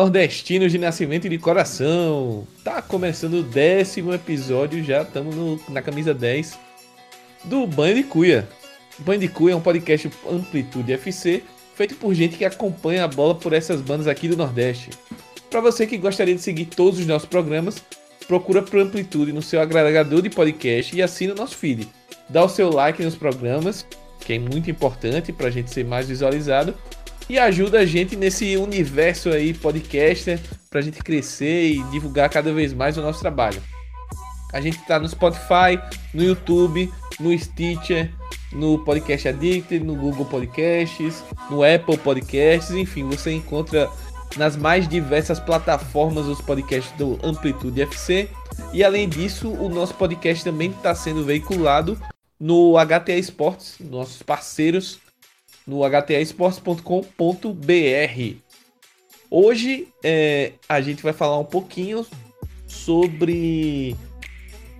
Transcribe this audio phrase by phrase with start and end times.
[0.00, 2.46] Nordestinos de nascimento e de coração!
[2.64, 6.58] Tá começando o décimo episódio, já estamos na camisa 10
[7.44, 8.48] do Banho de Cuia.
[9.00, 11.42] Banho de Cuia é um podcast Amplitude FC,
[11.74, 14.88] feito por gente que acompanha a bola por essas bandas aqui do Nordeste.
[15.50, 17.84] Para você que gostaria de seguir todos os nossos programas,
[18.26, 21.86] procura por Amplitude no seu agregador de podcast e assina o nosso feed.
[22.26, 23.84] Dá o seu like nos programas,
[24.18, 26.74] que é muito importante para a gente ser mais visualizado
[27.30, 32.52] e ajuda a gente nesse universo aí podcaster para a gente crescer e divulgar cada
[32.52, 33.62] vez mais o nosso trabalho.
[34.52, 35.80] A gente está no Spotify,
[36.12, 38.12] no YouTube, no Stitcher,
[38.52, 43.88] no Podcast Addict, no Google Podcasts, no Apple Podcasts, enfim, você encontra
[44.36, 48.28] nas mais diversas plataformas os podcasts do Amplitude FC.
[48.72, 51.96] E além disso, o nosso podcast também está sendo veiculado
[52.40, 54.98] no HTA Esportes, nossos parceiros
[55.66, 58.36] no htaesportes.com.br.
[59.30, 62.04] Hoje é, a gente vai falar um pouquinho
[62.66, 63.96] sobre.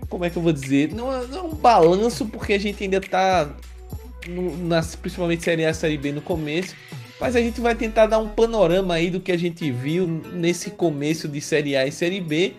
[0.09, 0.93] Como é que eu vou dizer?
[0.93, 3.49] Não, é, é um balanço, porque a gente ainda está,
[4.27, 6.75] nas, principalmente Série A e Série B no começo.
[7.21, 10.71] Mas a gente vai tentar dar um panorama aí do que a gente viu nesse
[10.71, 12.55] começo de Série A e Série B.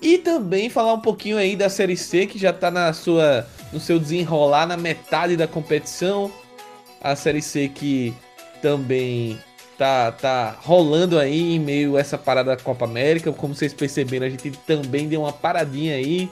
[0.00, 3.80] E também falar um pouquinho aí da Série C, que já está na sua, no
[3.80, 6.30] seu desenrolar na metade da competição
[7.00, 8.14] a Série C que
[8.62, 9.38] também
[9.76, 13.32] tá, tá rolando aí em meio a essa parada da Copa América.
[13.32, 16.30] Como vocês perceberam, a gente também deu uma paradinha aí.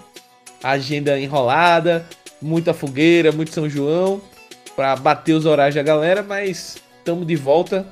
[0.62, 2.09] Agenda enrolada,
[2.41, 4.20] muita fogueira, muito São João,
[4.75, 7.86] para bater os horários da galera, mas estamos de volta.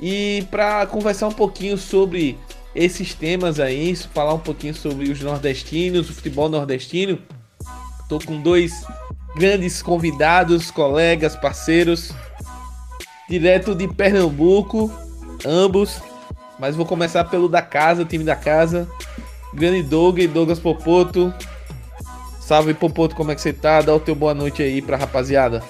[0.00, 2.38] E para conversar um pouquinho sobre
[2.74, 7.18] esses temas aí, falar um pouquinho sobre os nordestinos, o futebol nordestino,
[8.08, 8.84] tô com dois
[9.38, 12.12] grandes convidados, colegas, parceiros,
[13.28, 14.90] direto de Pernambuco,
[15.46, 16.02] ambos.
[16.58, 18.88] Mas vou começar pelo da casa, time da casa.
[19.54, 21.32] Grande Doug, Douglas Popoto.
[22.40, 23.80] Salve Popoto, como é que você tá?
[23.80, 25.62] Dá o teu boa noite aí pra rapaziada.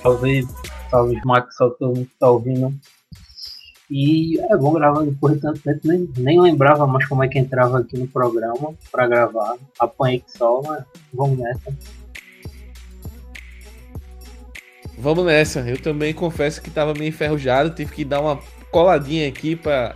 [0.00, 0.46] Salve,
[0.88, 2.72] salve Max, salve todo mundo que tá ouvindo.
[3.90, 7.38] E é bom gravar depois de tanto tempo, nem, nem lembrava mais como é que
[7.38, 9.56] entrava aqui no programa pra gravar.
[9.78, 11.76] Apanhei que só, mas vamos nessa.
[15.02, 15.68] Vamos nessa.
[15.68, 18.40] Eu também confesso que estava meio enferrujado, tive que dar uma
[18.70, 19.94] coladinha aqui para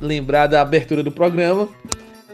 [0.00, 1.68] lembrar da abertura do programa.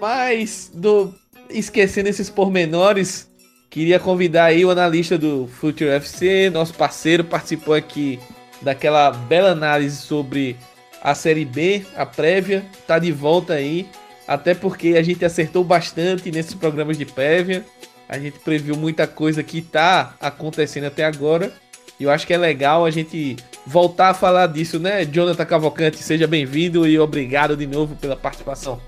[0.01, 1.15] Mas do
[1.51, 3.31] esquecendo esses pormenores,
[3.69, 8.19] queria convidar aí o analista do Future FC, nosso parceiro, participou aqui
[8.62, 10.57] daquela bela análise sobre
[11.03, 13.87] a Série B, a prévia, tá de volta aí,
[14.27, 17.62] até porque a gente acertou bastante nesses programas de prévia.
[18.10, 21.53] A gente previu muita coisa que tá acontecendo até agora.
[21.98, 25.04] E eu acho que é legal a gente voltar a falar disso, né?
[25.04, 28.81] Jonathan Cavalcante, seja bem-vindo e obrigado de novo pela participação.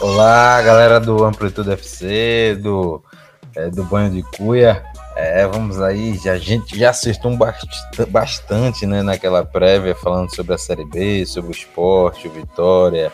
[0.00, 3.00] Olá, galera do Amplitude FC, do,
[3.54, 4.82] é, do Banho de Cuia.
[5.14, 7.38] É, vamos aí, já, a gente já acertou
[8.08, 13.12] bastante né, naquela prévia falando sobre a Série B, sobre o esporte, o Vitória,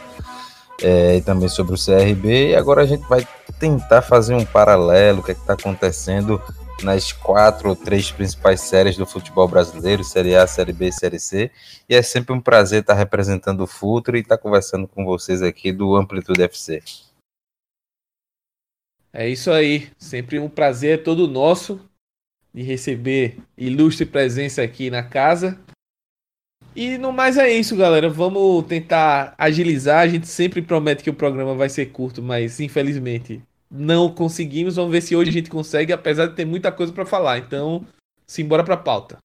[0.83, 2.51] é, e também sobre o CRB.
[2.51, 3.27] E agora a gente vai
[3.59, 6.41] tentar fazer um paralelo, o que é está acontecendo
[6.83, 11.51] nas quatro ou três principais séries do futebol brasileiro, Série A, Série B Série C.
[11.89, 15.73] E é sempre um prazer estar representando o Futuro e estar conversando com vocês aqui
[15.73, 16.83] do Amplitude FC.
[19.13, 21.81] É isso aí, sempre um prazer todo nosso
[22.53, 25.59] de receber ilustre presença aqui na casa.
[26.77, 28.11] E no mais é isso, galera.
[28.11, 30.01] Vamos tentar agilizar.
[30.01, 34.77] A gente sempre promete que o programa vai ser curto, mas infelizmente não conseguimos.
[34.77, 37.39] Vamos ver se hoje a gente consegue, apesar de ter muita coisa para falar.
[37.39, 37.87] Então,
[38.27, 39.17] simbora para a pauta.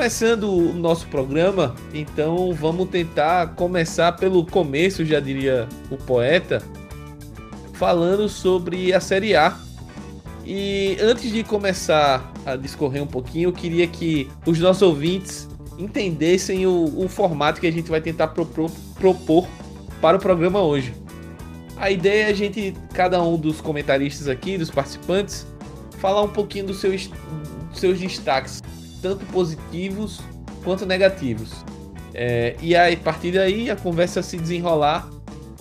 [0.00, 6.62] Começando o nosso programa, então vamos tentar começar pelo começo, já diria o poeta,
[7.74, 9.58] falando sobre a Série A.
[10.42, 15.46] E antes de começar a discorrer um pouquinho, eu queria que os nossos ouvintes
[15.78, 19.46] entendessem o, o formato que a gente vai tentar propor, propor
[20.00, 20.94] para o programa hoje.
[21.76, 25.46] A ideia é a gente, cada um dos comentaristas aqui, dos participantes,
[25.98, 27.10] falar um pouquinho dos seus,
[27.70, 28.62] dos seus destaques
[29.00, 30.20] tanto positivos
[30.64, 31.64] quanto negativos.
[32.12, 35.08] É, e aí, a partir daí a conversa se desenrolar,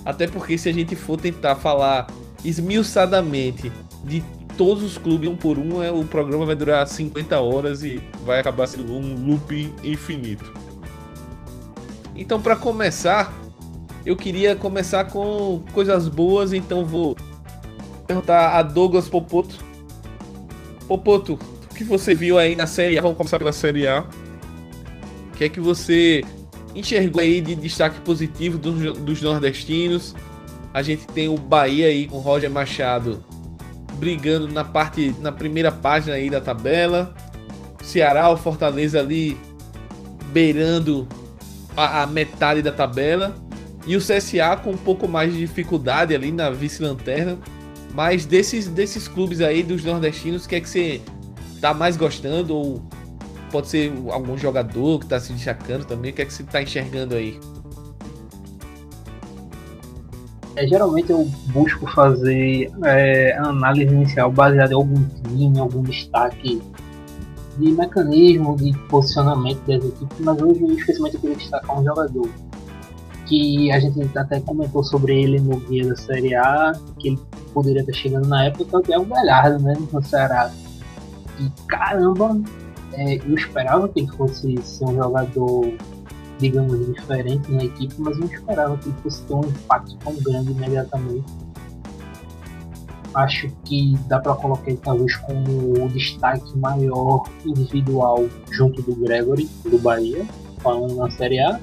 [0.06, 2.08] até porque se a gente for tentar falar
[2.44, 3.72] esmiuçadamente
[4.04, 4.24] de
[4.58, 8.40] todos os clubes um por um, é, o programa vai durar 50 horas e vai
[8.40, 10.52] acabar sendo um loop infinito.
[12.16, 13.34] Então, para começar,
[14.06, 17.16] eu queria começar com coisas boas, então vou
[18.06, 19.56] perguntar a Douglas Popoto.
[20.88, 21.40] Popoto,
[21.80, 23.02] que você viu aí na Série A?
[23.02, 24.02] Vamos começar pela Série A.
[24.02, 26.26] O que é que você
[26.76, 30.14] enxergou aí de destaque positivo dos, dos nordestinos?
[30.74, 33.24] A gente tem o Bahia aí com o Roger Machado
[33.94, 37.16] brigando na parte na primeira página aí da tabela.
[37.82, 39.38] Ceará, o Fortaleza ali
[40.34, 41.08] beirando
[41.78, 43.34] a, a metade da tabela.
[43.88, 47.38] E o CSA com um pouco mais de dificuldade ali na vice-lanterna.
[47.94, 51.02] Mas desses, desses clubes aí, dos nordestinos, o que é que você
[51.60, 52.56] tá mais gostando?
[52.56, 52.82] Ou
[53.52, 56.12] pode ser algum jogador que tá se destacando também?
[56.12, 57.40] O que é que você tá enxergando aí?
[60.56, 66.62] É, geralmente eu busco fazer é, análise inicial baseada em algum time, algum destaque
[67.58, 72.30] de mecanismo, de posicionamento das equipes, mas hoje, infelizmente, eu queria destacar um jogador
[73.26, 77.20] que a gente até comentou sobre ele no guia da Série A, que ele
[77.54, 80.52] poderia estar chegando na época, que é o Galhardo, né, no Ceará.
[81.40, 82.40] E caramba,
[82.94, 85.74] é, eu esperava que ele fosse ser um jogador,
[86.38, 90.52] digamos, diferente na equipe, mas não esperava que ele fosse ter um impacto tão grande
[90.52, 91.26] imediatamente.
[93.14, 99.50] Acho que dá para colocar ele talvez como o destaque maior individual junto do Gregory,
[99.66, 100.26] do Bahia,
[100.62, 101.60] falando na Série A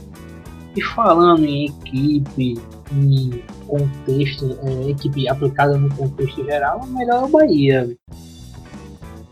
[0.76, 2.60] e falando em equipe,
[2.92, 7.96] em contexto, é, equipe aplicada no contexto geral, melhor é o Bahia.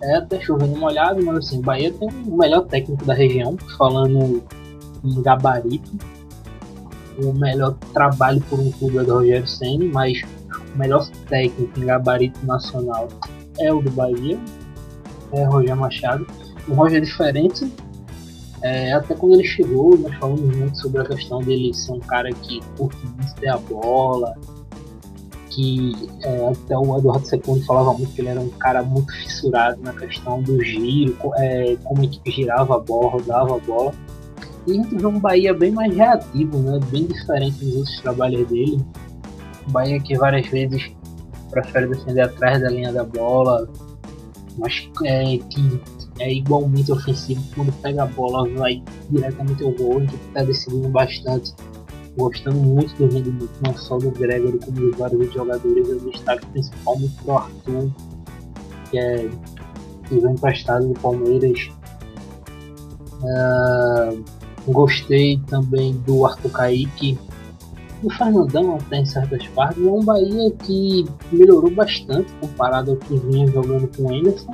[0.04, 4.42] É até chovendo molhado, mas assim, Bahia tem o melhor técnico da região, falando
[5.02, 5.90] em gabarito.
[7.18, 10.20] O melhor trabalho por um clube é do Rogério Senna, mas
[10.74, 13.08] o melhor técnico em gabarito nacional
[13.58, 14.38] é o do Bahia,
[15.32, 16.26] é o Rogério Machado.
[16.68, 17.72] O Roger é diferente,
[18.64, 22.32] é, até quando ele chegou, nós falamos muito sobre a questão dele ser um cara
[22.32, 24.34] que curte muito ter a bola,
[25.54, 29.80] que é, até o Eduardo Secondo falava muito que ele era um cara muito fissurado
[29.82, 33.92] na questão do giro, é, como a equipe girava a bola, rodava a bola.
[34.66, 36.80] E a gente viu um Bahia bem mais reativo, né?
[36.90, 38.84] bem diferente dos outros trabalhos dele.
[39.68, 40.90] Um Bahia que várias vezes
[41.50, 43.68] prefere defender atrás da linha da bola,
[44.58, 45.80] mas é, que
[46.18, 47.42] é igualmente ofensivo.
[47.54, 50.00] Quando pega a bola, vai diretamente ao gol.
[50.00, 51.52] Gente está decidindo bastante.
[52.16, 55.88] Gostando muito do rendimento, não só do Gregory, como dos vários jogadores.
[55.88, 57.90] Eu destaque principalmente pro Arthur,
[58.90, 59.28] que, é,
[60.08, 61.70] que vem emprestado do Palmeiras.
[63.22, 64.24] Uh,
[64.70, 67.18] gostei também do Arthur Kaique,
[68.02, 69.84] do Fernandão até em certas partes.
[69.84, 74.52] É um Bahia que melhorou bastante comparado ao que vinha jogando com o Anderson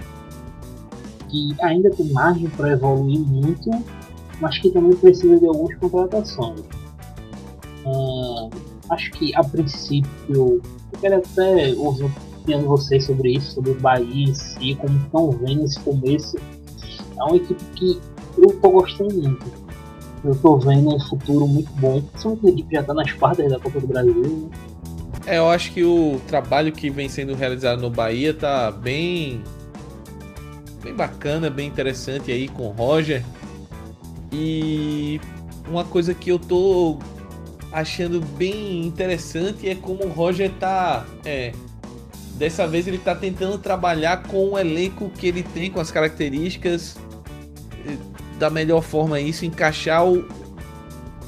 [1.30, 3.70] que ainda tem margem para evoluir muito,
[4.40, 6.60] mas que também precisa de algumas contratações.
[7.84, 8.50] Uh,
[8.90, 10.62] acho que a princípio, eu
[11.00, 12.10] quero até ouvir
[12.40, 16.36] opinião vocês sobre isso, sobre o Bahia em si, como estão vendo esse começo.
[17.16, 18.00] É uma equipe que
[18.38, 19.60] eu estou gostando muito.
[20.24, 23.58] Eu estou vendo um futuro muito bom, principalmente a equipe já está nas quartas da
[23.58, 24.22] Copa do Brasil.
[24.22, 24.50] Né?
[25.26, 29.42] É, eu acho que o trabalho que vem sendo realizado no Bahia tá bem
[30.82, 33.24] bem bacana, bem interessante aí com o Roger.
[34.32, 35.20] E
[35.68, 36.98] uma coisa que eu tô
[37.72, 41.04] achando bem interessante é como o Roger tá.
[41.24, 41.52] É,
[42.34, 46.96] dessa vez ele tá tentando trabalhar com o elenco que ele tem, com as características
[48.38, 50.26] da melhor forma isso, encaixar o,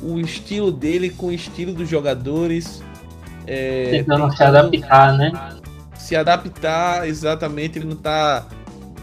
[0.02, 2.82] o estilo dele com o estilo dos jogadores.
[3.46, 5.32] É, tentando, tentando se adaptar, né?
[5.96, 8.46] Se adaptar, exatamente, ele não tá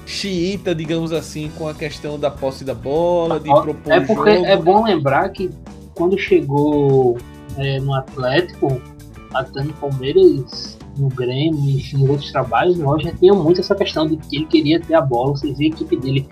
[0.06, 4.46] xiita, digamos assim, com a questão da posse da bola, de propor É porque jogo.
[4.46, 5.52] é bom lembrar que
[5.94, 7.18] quando chegou
[7.60, 8.82] é, no Atlético,
[9.34, 14.18] até no Palmeiras, no Grêmio, enfim, outros trabalhos, o Roger tinha muito essa questão de
[14.18, 16.28] que ele queria ter a bola, vocês viram a equipe dele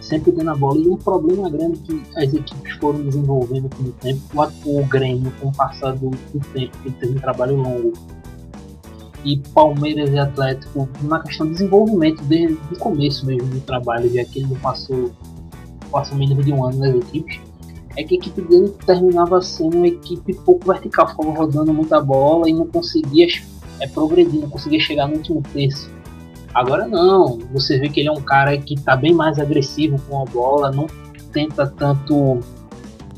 [0.00, 3.92] sempre tendo a bola, e um problema grande que as equipes foram desenvolvendo com o
[3.92, 6.10] tempo, o, o Grêmio, com o passar do,
[6.52, 7.92] tempo, ele teve um trabalho longo,
[9.24, 14.24] e Palmeiras e Atlético na questão de desenvolvimento desde o começo mesmo do trabalho, já
[14.24, 15.10] que ele não passou,
[15.90, 17.40] passou menos de um ano nas equipes,
[17.96, 22.48] é que a equipe dele terminava sendo uma equipe pouco vertical, ficava rodando muita bola
[22.48, 23.26] e não conseguia
[23.80, 25.90] é, progredir, não conseguia chegar no último terço.
[26.54, 30.22] Agora não, você vê que ele é um cara que está bem mais agressivo com
[30.22, 30.86] a bola, não
[31.32, 32.40] tenta tanto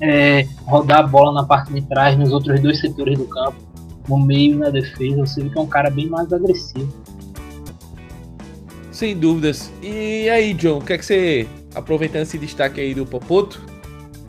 [0.00, 3.68] é, rodar a bola na parte de trás nos outros dois setores do campo
[4.08, 6.88] no meio e na defesa, você vê que é um cara bem mais agressivo.
[8.90, 9.70] Sem dúvidas.
[9.82, 13.60] E aí, John, o que é que você, aproveitando esse destaque aí do Popoto,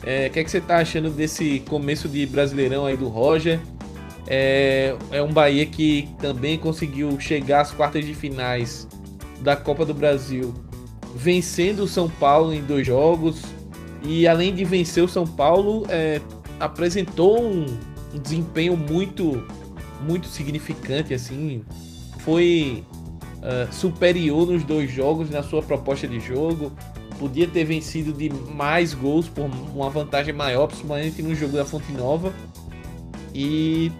[0.02, 3.60] é, o que é que você tá achando desse começo de Brasileirão aí do Roger?
[4.26, 8.86] É, é um Bahia que também conseguiu chegar às quartas de finais
[9.40, 10.54] da Copa do Brasil,
[11.14, 13.42] vencendo o São Paulo em dois jogos.
[14.02, 16.20] E além de vencer o São Paulo, é,
[16.58, 17.66] apresentou um,
[18.14, 19.42] um desempenho muito,
[20.06, 21.12] muito significante.
[21.12, 21.62] assim
[22.20, 22.84] Foi
[23.38, 26.72] uh, superior nos dois jogos na sua proposta de jogo.
[27.20, 31.92] Podia ter vencido de mais gols por uma vantagem maior, principalmente no jogo da Fonte
[31.92, 32.32] Nova.
[33.34, 33.92] E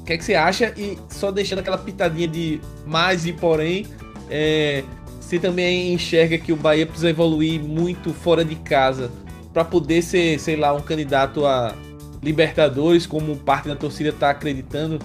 [0.00, 0.72] o que, é que você acha?
[0.78, 3.86] E só deixando aquela pitadinha de mais e porém,
[4.30, 4.82] é,
[5.20, 9.10] você também enxerga que o Bahia precisa evoluir muito fora de casa
[9.52, 11.74] para poder ser, sei lá, um candidato a
[12.22, 14.98] Libertadores, como parte da torcida está acreditando?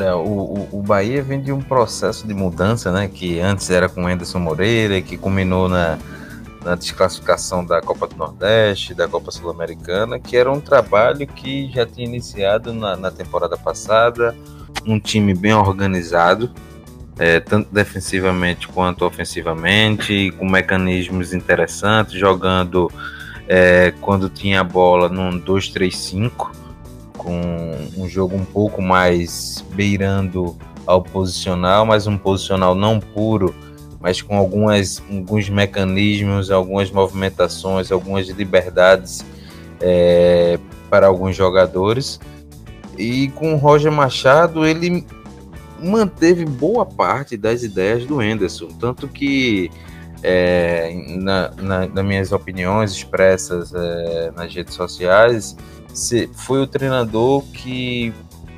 [0.00, 3.06] É, o, o, o, Bahia vem de um processo de mudança, né?
[3.06, 5.98] Que antes era com Anderson Moreira, que culminou na,
[6.64, 11.84] na desclassificação da Copa do Nordeste, da Copa Sul-Americana, que era um trabalho que já
[11.84, 14.34] tinha iniciado na, na temporada passada,
[14.86, 16.50] um time bem organizado,
[17.18, 22.90] é, tanto defensivamente quanto ofensivamente, com mecanismos interessantes, jogando
[23.46, 26.59] é, quando tinha a bola num 2-3-5
[27.22, 33.54] com um jogo um pouco mais beirando ao posicional, mas um posicional não puro,
[34.00, 39.22] mas com algumas, alguns mecanismos, algumas movimentações, algumas liberdades
[39.80, 40.58] é,
[40.88, 42.18] para alguns jogadores.
[42.96, 45.06] E com o Roger Machado, ele
[45.78, 49.70] manteve boa parte das ideias do Anderson, tanto que
[50.22, 55.56] é, na, na, nas minhas opiniões expressas é, nas redes sociais,
[55.92, 58.12] se, foi o treinador que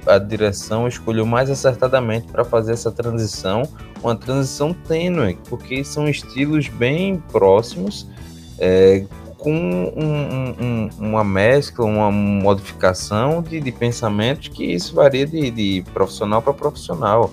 [0.06, 3.62] a direção escolheu mais acertadamente para fazer essa transição,
[4.02, 8.08] uma transição tênue, porque são estilos bem próximos,
[8.58, 9.04] é,
[9.38, 9.52] com
[9.96, 16.40] um, um, uma mescla, uma modificação de, de pensamentos que isso varia de, de profissional
[16.40, 17.28] para profissional.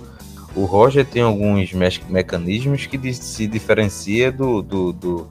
[0.59, 5.27] O Roger tem alguns me mecanismos que se diferencia do, do, do,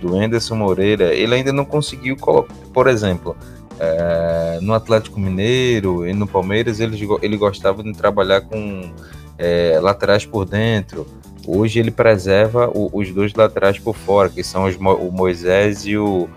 [0.00, 1.12] do Anderson Moreira.
[1.14, 3.36] Ele ainda não conseguiu colocar, por exemplo,
[3.78, 8.90] é, no Atlético Mineiro e no Palmeiras, ele, ele gostava de trabalhar com
[9.36, 11.06] é, laterais por dentro.
[11.46, 15.98] Hoje ele preserva o, os dois laterais por fora, que são os, o Moisés e
[15.98, 16.30] o,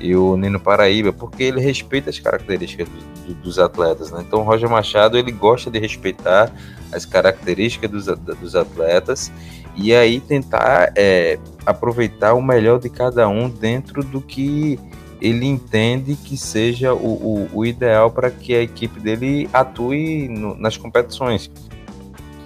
[0.00, 4.10] e o Nino Paraíba, porque ele respeita as características do, do, dos atletas.
[4.10, 4.24] Né?
[4.26, 6.52] Então o Roger Machado ele gosta de respeitar
[6.92, 9.32] as características dos, dos atletas
[9.76, 14.78] e aí tentar é, aproveitar o melhor de cada um dentro do que
[15.20, 20.54] ele entende que seja o, o, o ideal para que a equipe dele atue no,
[20.56, 21.50] nas competições.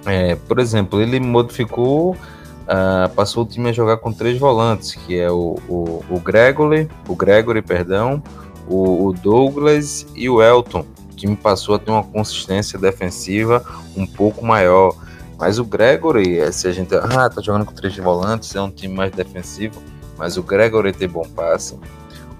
[0.05, 2.15] É, por exemplo, ele modificou,
[2.63, 6.89] uh, passou o time a jogar com três volantes, que é o, o, o Gregory,
[7.07, 8.21] o Gregory, perdão,
[8.67, 10.85] o, o Douglas e o Elton.
[11.11, 13.63] O time passou a ter uma consistência defensiva
[13.95, 14.95] um pouco maior.
[15.37, 16.93] Mas o Gregory, é, se a gente.
[16.95, 19.81] Ah, tá jogando com três volantes, é um time mais defensivo.
[20.17, 21.77] Mas o Gregory tem bom passe.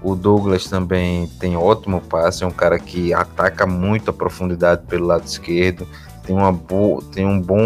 [0.02, 5.06] O Douglas também tem ótimo passe, é um cara que ataca muito a profundidade pelo
[5.06, 5.88] lado esquerdo,
[6.26, 7.58] tem, uma boa, tem um, bom,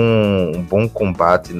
[0.54, 1.52] um bom combate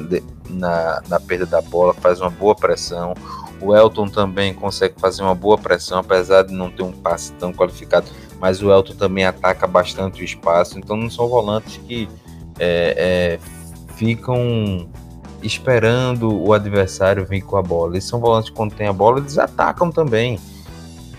[0.48, 3.14] na, na perda da bola, faz uma boa pressão.
[3.60, 7.52] O Elton também consegue fazer uma boa pressão, apesar de não ter um passe tão
[7.52, 8.06] qualificado,
[8.40, 12.08] mas o Elton também ataca bastante o espaço, então não são volantes que
[12.58, 14.88] é, é, ficam
[15.42, 17.92] esperando o adversário vir com a bola.
[17.92, 20.38] Eles são volantes que quando tem a bola, eles atacam também.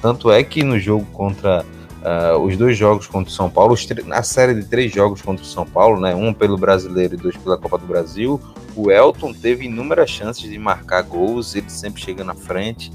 [0.01, 1.65] Tanto é que no jogo contra
[2.03, 3.75] uh, os dois jogos contra o São Paulo,
[4.05, 7.37] na série de três jogos contra o São Paulo, né, um pelo Brasileiro e dois
[7.37, 8.39] pela Copa do Brasil,
[8.75, 12.91] o Elton teve inúmeras chances de marcar gols, ele sempre chega na frente.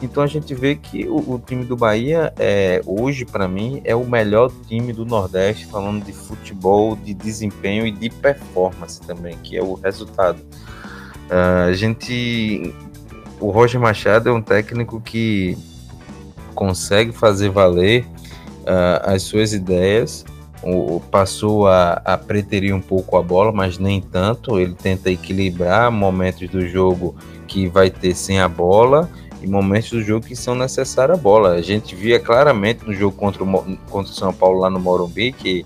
[0.00, 3.96] Então a gente vê que o, o time do Bahia é hoje para mim é
[3.96, 9.56] o melhor time do Nordeste falando de futebol, de desempenho e de performance também, que
[9.56, 10.38] é o resultado.
[11.28, 12.72] Uh, a gente,
[13.40, 15.58] o Roger Machado é um técnico que
[16.54, 18.04] consegue fazer valer
[18.68, 20.24] uh, as suas ideias,
[20.62, 24.58] o, passou a, a preterir um pouco a bola, mas nem tanto.
[24.58, 29.08] Ele tenta equilibrar momentos do jogo que vai ter sem a bola
[29.40, 31.52] e momentos do jogo que são necessários a bola.
[31.52, 35.32] A gente via claramente no jogo contra o, contra o São Paulo lá no Morumbi
[35.32, 35.64] que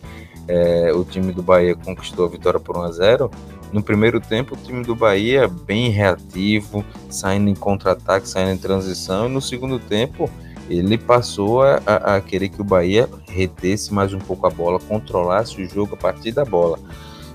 [0.49, 3.31] é, o time do Bahia conquistou a vitória por 1 a 0
[3.73, 9.27] no primeiro tempo, o time do Bahia bem reativo, saindo em contra-ataque, saindo em transição.
[9.27, 10.31] E no segundo tempo,
[10.69, 15.61] ele passou a, a, querer que o Bahia retesse mais um pouco a bola, controlasse
[15.61, 16.79] o jogo a partir da bola.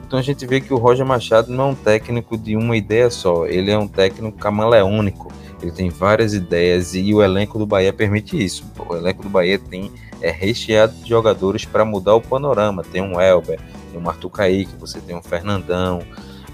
[0.06, 3.10] Então a gente vê que o Roger Machado não é um técnico de uma ideia
[3.10, 5.32] só, ele é um técnico camaleônico.
[5.62, 8.64] Ele tem várias ideias e o elenco do Bahia permite isso.
[8.88, 9.92] O elenco do Bahia tem
[10.22, 12.84] é recheado de jogadores para mudar o panorama.
[12.84, 13.60] Tem um Elber,
[13.92, 16.02] tem um Arthur Kaique, você tem um Fernandão.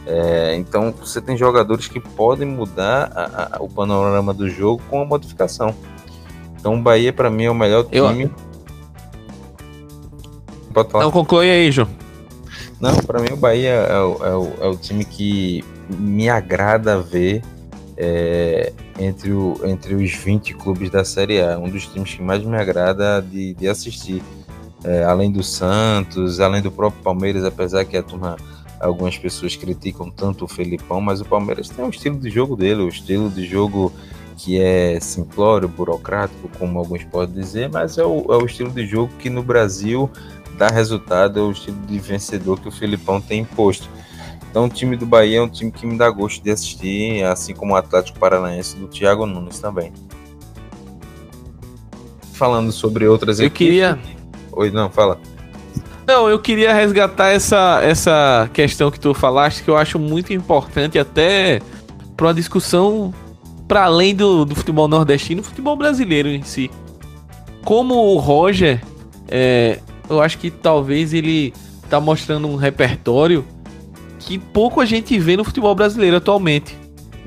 [0.06, 5.02] É, então você tem jogadores que podem mudar a, a, o panorama do jogo com
[5.02, 5.74] a modificação.
[6.64, 8.24] Então o Bahia para mim é o melhor time.
[8.24, 8.32] Eu...
[10.74, 11.04] Pode falar.
[11.04, 11.90] Não conclui aí, João.
[12.80, 17.02] Não, para mim o Bahia é o, é, o, é o, time que me agrada
[17.02, 17.42] ver
[17.98, 21.60] é, entre, o, entre os 20 clubes da Série A.
[21.60, 24.24] Um dos times que mais me agrada de, de assistir.
[24.86, 28.38] É, além do Santos, além do próprio Palmeiras, apesar que a turma,
[28.80, 32.84] algumas pessoas criticam tanto o Felipão, mas o Palmeiras tem um estilo de jogo dele,
[32.84, 33.92] o estilo de jogo
[34.34, 38.86] que é simplório, burocrático, como alguns podem dizer, mas é o, é o estilo de
[38.86, 40.10] jogo que no Brasil
[40.58, 43.88] dá resultado, é o estilo de vencedor que o Filipão tem imposto.
[44.50, 47.56] Então o time do Bahia é um time que me dá gosto de assistir, assim
[47.56, 49.92] como o Atlético Paranaense do Thiago Nunes também.
[52.34, 53.68] Falando sobre outras eu equipes...
[53.68, 54.00] queria...
[54.52, 55.20] Oi, não, fala.
[56.06, 61.00] Não, eu queria resgatar essa, essa questão que tu falaste, que eu acho muito importante
[61.00, 61.62] até
[62.16, 63.14] para uma discussão
[63.74, 66.70] para além do, do futebol nordestino, futebol brasileiro em si.
[67.66, 68.80] Como o Roger
[69.28, 71.52] é, eu acho que talvez ele
[71.90, 73.44] tá mostrando um repertório
[74.20, 76.78] que pouco a gente vê no futebol brasileiro atualmente.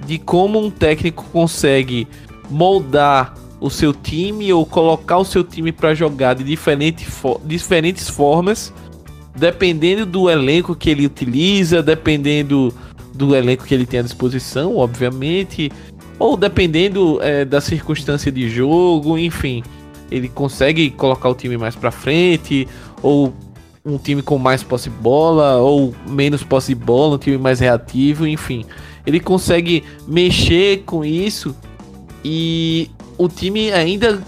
[0.06, 2.06] De como um técnico consegue
[2.48, 8.08] moldar o seu time ou colocar o seu time para jogar de diferente fo diferentes
[8.08, 8.72] formas,
[9.34, 12.72] dependendo do elenco que ele utiliza, dependendo
[13.12, 15.72] do elenco que ele tem à disposição, obviamente,
[16.18, 19.62] ou dependendo é, da circunstância de jogo, enfim
[20.10, 22.68] ele consegue colocar o time mais para frente,
[23.02, 23.32] ou
[23.84, 27.60] um time com mais posse de bola, ou menos posse de bola, um time mais
[27.60, 28.64] reativo, enfim.
[29.06, 31.54] Ele consegue mexer com isso
[32.24, 34.20] e o time ainda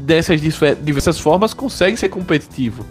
[0.00, 2.84] dessas diversas formas consegue ser competitivo.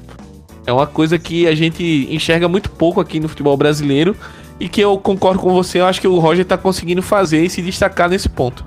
[0.65, 4.15] É uma coisa que a gente enxerga muito pouco aqui no futebol brasileiro
[4.63, 7.49] e que eu concordo com você, eu acho que o Roger está conseguindo fazer e
[7.49, 8.63] se destacar nesse ponto.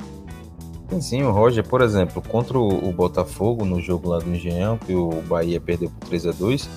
[0.91, 4.95] Sim, sim, o Roger, por exemplo, contra o, Botafogo no jogo lá do Engenhão, que
[4.95, 6.69] o Bahia perdeu por 3 a 2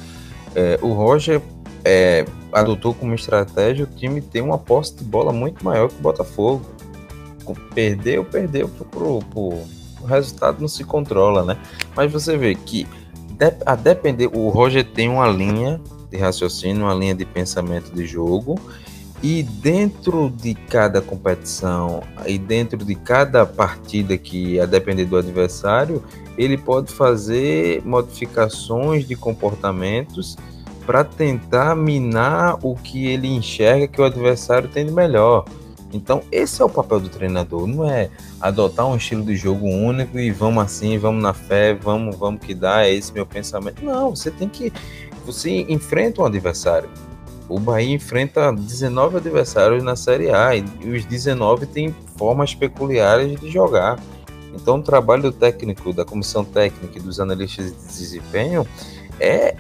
[0.56, 1.42] é, o Roger
[1.84, 6.02] é, adotou como estratégia o time ter uma posse de bola muito maior que o
[6.02, 6.66] Botafogo.
[7.76, 11.58] Perdeu, perdeu, pro, pro, o resultado não se controla, né?
[11.94, 12.88] Mas você vê que
[13.66, 18.58] a depender, o Roger tem uma linha de raciocínio, uma linha de pensamento de jogo
[19.22, 26.04] e dentro de cada competição e dentro de cada partida que a depender do adversário,
[26.38, 30.38] ele pode fazer modificações de comportamentos
[30.86, 35.46] para tentar minar o que ele enxerga que o adversário tem de melhor.
[35.92, 40.18] Então, esse é o papel do treinador, não é adotar um estilo de jogo único
[40.20, 43.84] e vamos assim, vamos na fé, vamos, vamos que dá, é esse meu pensamento.
[43.84, 44.72] Não, você tem que
[45.26, 46.90] você enfrenta um adversário
[47.50, 53.50] o Bahia enfrenta 19 adversários na Série A e os 19 têm formas peculiares de
[53.50, 54.00] jogar.
[54.54, 58.66] Então, o trabalho técnico, da comissão técnica e dos analistas de desempenho
[59.20, 59.56] é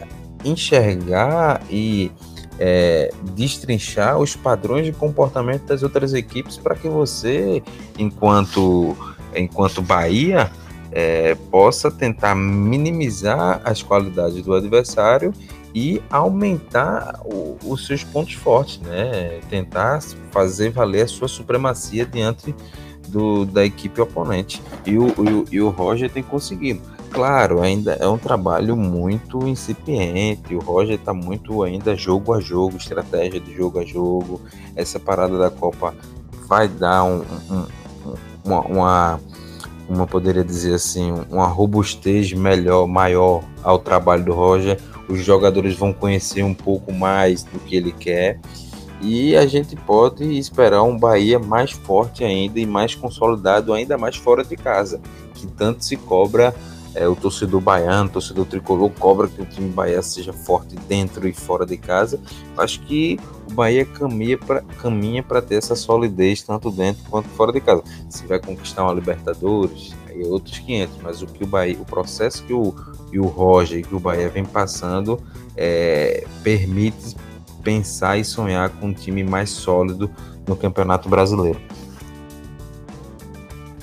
[0.45, 2.12] enxergar e
[2.60, 7.63] é, destrinchar os padrões de comportamento das outras equipes para que você,
[7.97, 8.95] enquanto,
[9.36, 10.52] enquanto Bahia,
[10.91, 15.34] é, possa tentar minimizar as qualidades do adversário
[15.73, 19.39] e aumentar o, os seus pontos fortes, né?
[19.49, 20.01] Tentar
[20.32, 22.55] fazer valer a sua supremacia diante
[23.08, 24.62] do, da equipe oponente.
[24.86, 26.82] E o, o, e o Roger tem conseguido.
[27.12, 30.53] Claro, ainda é um trabalho muito incipiente.
[30.55, 34.41] O Roger está muito ainda jogo a jogo, estratégia de jogo a jogo.
[34.75, 35.93] Essa parada da Copa
[36.47, 37.65] vai dar um, um,
[38.45, 39.19] uma, uma,
[39.89, 44.79] uma, poderia dizer assim, uma robustez melhor, maior ao trabalho do Roger
[45.10, 48.39] os jogadores vão conhecer um pouco mais do que ele quer
[49.02, 54.17] e a gente pode esperar um Bahia mais forte ainda e mais consolidado, ainda mais
[54.17, 55.00] fora de casa,
[55.34, 56.54] que tanto se cobra
[56.93, 61.28] é, o torcedor baiano, o torcedor tricolor cobra que o time Bahia seja forte dentro
[61.28, 62.19] e fora de casa.
[62.58, 63.17] Acho que
[63.50, 63.88] o Bahia
[64.82, 67.84] caminha para ter essa solidez tanto dentro quanto fora de casa.
[68.10, 72.53] Se vai conquistar uma Libertadores, outros 500, mas o que o Bahia, o processo que
[72.53, 72.73] o
[73.12, 75.19] e o Roger que o Bahia vem passando
[75.58, 77.15] é, permite
[77.63, 80.10] pensar e sonhar com um time mais sólido
[80.47, 81.60] no Campeonato Brasileiro.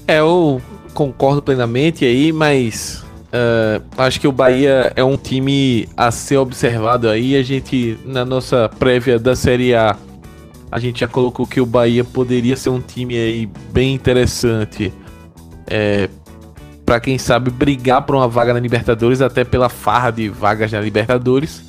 [0.06, 0.60] É, eu
[0.94, 7.08] concordo plenamente aí, mas uh, acho que o Bahia é um time a ser observado
[7.08, 7.36] aí.
[7.36, 9.96] A gente, na nossa prévia da Série A,
[10.70, 14.92] a gente já colocou que o Bahia poderia ser um time aí bem interessante.
[15.66, 16.08] É,
[16.86, 20.80] para quem sabe brigar por uma vaga na Libertadores, até pela farra de vagas na
[20.80, 21.64] Libertadores.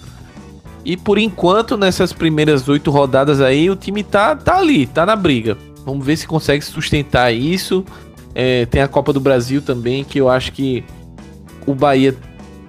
[0.86, 5.16] E por enquanto, nessas primeiras oito rodadas aí, o time tá, tá ali, tá na
[5.16, 5.58] briga.
[5.84, 7.84] Vamos ver se consegue sustentar isso.
[8.36, 10.84] É, tem a Copa do Brasil também, que eu acho que
[11.66, 12.16] o Bahia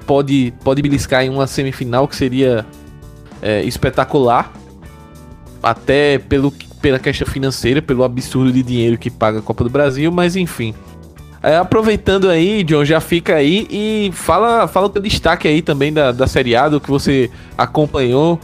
[0.07, 2.65] pode, pode beliscar em uma semifinal, que seria
[3.43, 4.51] é, espetacular.
[5.63, 10.11] Até pelo, pela questão financeira, pelo absurdo de dinheiro que paga a Copa do Brasil,
[10.11, 10.75] mas enfim.
[11.43, 15.93] É, aproveitando aí, John, já fica aí e fala, fala o teu destaque aí também
[15.93, 18.39] da, da Série A, do que você acompanhou.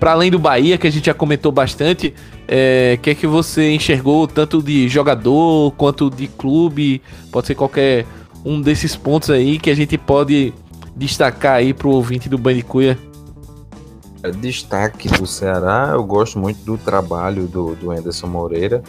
[0.00, 2.12] Para além do Bahia, que a gente já comentou bastante,
[2.48, 7.00] é, que é que você enxergou tanto de jogador quanto de clube?
[7.30, 8.04] Pode ser qualquer
[8.44, 10.52] um desses pontos aí que a gente pode
[10.96, 12.98] destacar aí pro ouvinte do Bandicuia.
[14.40, 18.82] Destaque do Ceará, eu gosto muito do trabalho do, do Anderson Moreira.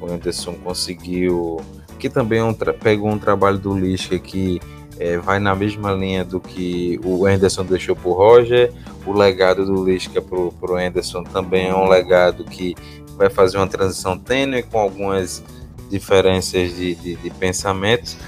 [0.00, 1.60] O Anderson conseguiu
[2.04, 4.60] que também é um pegou um trabalho do Lisca que
[4.98, 8.70] é, vai na mesma linha do que o Anderson deixou para o Roger.
[9.06, 12.74] O legado do Lisca para o Anderson também é um legado que
[13.16, 15.42] vai fazer uma transição tênue com algumas
[15.88, 18.18] diferenças de, de, de pensamentos.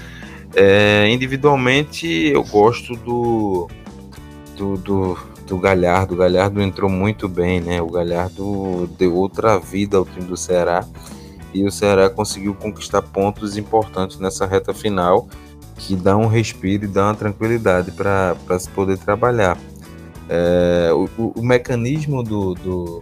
[0.55, 3.67] É, individualmente, eu gosto do,
[4.55, 6.15] do, do, do Galhardo.
[6.15, 7.79] O Galhardo entrou muito bem, né?
[7.79, 10.83] O Galhardo deu outra vida ao time do Ceará
[11.61, 15.27] e o Ceará conseguiu conquistar pontos importantes nessa reta final
[15.77, 19.57] que dá um respiro e dá uma tranquilidade para se poder trabalhar.
[20.27, 22.99] É, o, o, o, mecanismo do, do,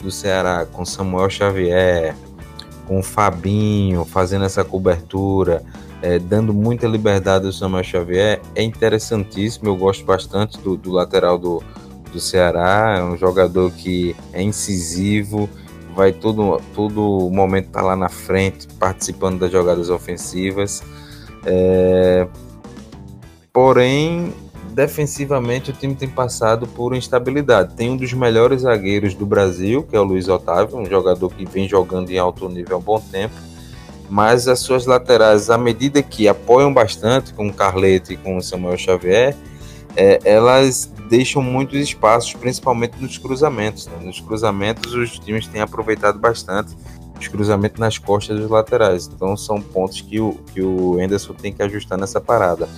[0.00, 2.14] do Ceará com Samuel Xavier,
[2.86, 5.62] com o Fabinho fazendo essa cobertura,
[6.00, 9.68] é, dando muita liberdade ao Samuel Xavier, é interessantíssimo.
[9.68, 11.62] Eu gosto bastante do, do lateral do,
[12.12, 15.48] do Ceará, é um jogador que é incisivo,
[15.98, 20.80] vai todo, todo momento estar tá lá na frente, participando das jogadas ofensivas.
[21.44, 22.24] É...
[23.52, 24.32] Porém,
[24.72, 27.74] defensivamente o time tem passado por instabilidade.
[27.74, 31.44] Tem um dos melhores zagueiros do Brasil, que é o Luiz Otávio, um jogador que
[31.44, 33.34] vem jogando em alto nível há um bom tempo.
[34.08, 38.40] Mas as suas laterais, à medida que apoiam bastante com o Carleto e com o
[38.40, 39.34] Samuel Xavier,
[39.96, 43.86] é, elas deixam muitos espaços, principalmente nos cruzamentos.
[43.86, 43.98] Né?
[44.02, 46.76] Nos cruzamentos, os times têm aproveitado bastante
[47.18, 49.10] os cruzamentos nas costas dos laterais.
[49.12, 52.68] Então, são pontos que o, que o Anderson tem que ajustar nessa parada.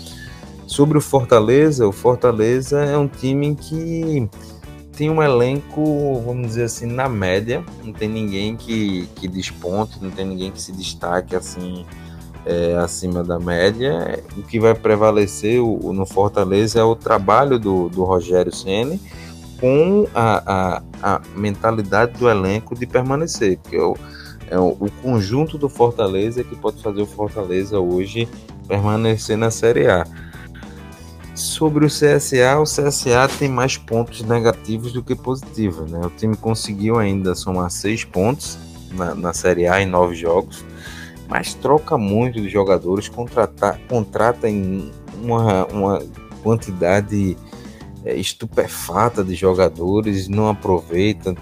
[0.67, 4.29] Sobre o Fortaleza, o Fortaleza é um time que
[4.97, 7.65] tem um elenco, vamos dizer assim, na média.
[7.83, 11.85] Não tem ninguém que, que desponte, não tem ninguém que se destaque assim
[12.45, 14.23] é, acima da média.
[14.37, 19.01] O que vai prevalecer o, no Fortaleza é o trabalho do, do Rogério Ceni
[19.61, 23.95] com a, a, a, mentalidade do elenco de permanecer, que é o,
[24.51, 28.27] é o, o conjunto do Fortaleza que pode fazer o Fortaleza hoje
[28.67, 30.07] permanecer na Série A.
[31.35, 35.91] Sobre o CSA, o CSA tem mais pontos negativos do que positivos.
[35.91, 36.01] Né?
[36.05, 38.59] O time conseguiu ainda somar seis pontos
[38.93, 40.65] na, na Série A em nove jogos
[41.31, 44.91] mas troca muito de jogadores, contrata, contrata em
[45.23, 46.03] uma, uma
[46.43, 47.37] quantidade
[48.05, 51.37] é, estupefata de jogadores, não aproveita.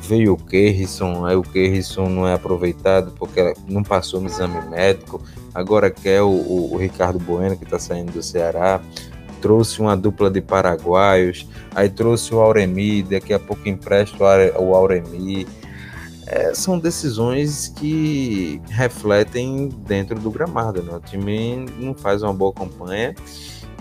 [0.00, 5.20] Veio o Kerrison, aí o Kerrison não é aproveitado porque não passou no exame médico.
[5.52, 8.80] Agora quer o, o, o Ricardo Bueno, que está saindo do Ceará.
[9.40, 14.16] Trouxe uma dupla de paraguaios, aí trouxe o Auremi, daqui a pouco empresta
[14.60, 15.48] o Auremi
[16.32, 20.82] é, são decisões que refletem dentro do gramado.
[20.82, 20.94] Né?
[20.94, 23.14] O time não faz uma boa campanha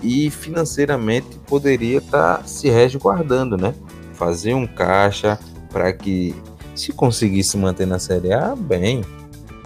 [0.04, 3.74] e financeiramente poderia estar tá se resguardando, né?
[4.16, 6.36] Fazer um caixa para que,
[6.76, 9.02] se conseguir se manter na Série A, bem.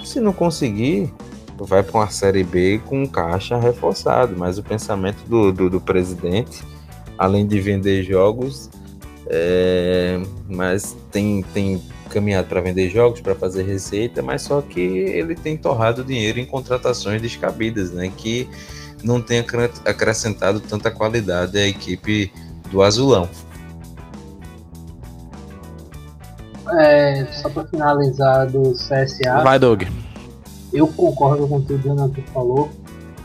[0.04, 1.12] Se não conseguir,
[1.58, 4.36] vai para uma Série B com um caixa reforçado.
[4.38, 6.62] Mas o pensamento do, do, do presidente,
[7.18, 8.70] além de vender jogos,
[9.28, 15.36] é, mas tem, tem caminhado para vender jogos, para fazer receita, mas só que ele
[15.36, 18.12] tem torrado dinheiro em contratações descabidas, né?
[18.16, 18.50] Que
[19.04, 19.40] não tem
[19.86, 22.32] acrescentado tanta qualidade à equipe
[22.72, 23.30] do Azulão.
[26.80, 29.44] É, só para finalizar do CSA.
[29.44, 29.84] Vai, Doug.
[30.74, 32.70] Eu concordo com tudo que o Jonathan falou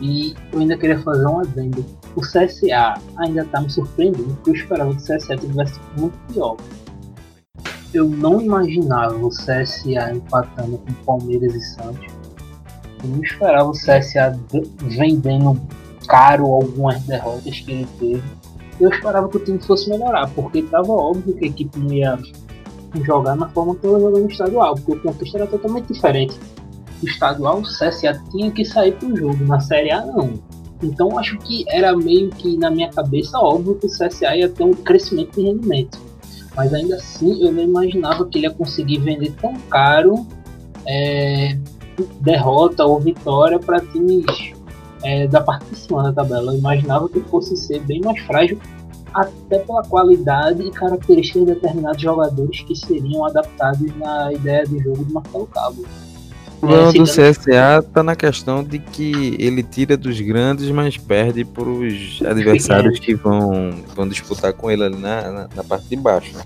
[0.00, 1.84] e eu ainda queria fazer um adendo.
[2.14, 6.56] O CSA ainda está me surpreendendo, porque eu esperava que o CSA tivesse muito pior
[7.92, 12.06] eu não imaginava o CSA empatando com Palmeiras e Santos.
[13.02, 14.38] Eu não esperava o CSA
[14.82, 15.60] vendendo
[16.06, 18.22] caro algumas derrotas que ele teve.
[18.80, 22.18] Eu esperava que o time fosse melhorar, porque estava óbvio que a equipe não ia
[23.04, 26.38] jogar na forma que estava jogando no estadual, porque o contexto era totalmente diferente.
[27.02, 30.34] No estadual, o CSA tinha que sair para o jogo, na Série A não.
[30.82, 34.64] Então acho que era meio que na minha cabeça óbvio que o CSA ia ter
[34.64, 36.09] um crescimento de rendimento.
[36.56, 40.26] Mas ainda assim eu não imaginava que ele ia conseguir vender tão caro
[40.86, 41.56] é,
[42.20, 44.52] derrota ou vitória para times
[45.02, 46.52] é, da parte de cima da tabela.
[46.52, 48.58] Eu imaginava que fosse ser bem mais frágil,
[49.12, 55.04] até pela qualidade e características de determinados jogadores que seriam adaptados na ideia de jogo
[55.04, 55.84] do Marcelo Cabo.
[56.62, 61.42] O problema do CSA tá na questão de que ele tira dos grandes, mas perde
[61.42, 65.96] para os adversários que vão, vão disputar com ele ali na, na, na parte de
[65.96, 66.36] baixo.
[66.36, 66.44] Né?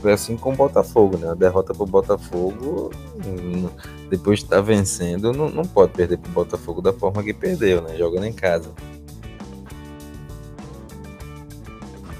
[0.00, 1.30] Foi assim com o Botafogo, né?
[1.30, 2.92] A derrota pro Botafogo,
[3.26, 3.68] hum,
[4.08, 7.82] depois de estar tá vencendo, não, não pode perder pro Botafogo da forma que perdeu,
[7.82, 7.96] né?
[7.96, 8.70] Jogando em casa.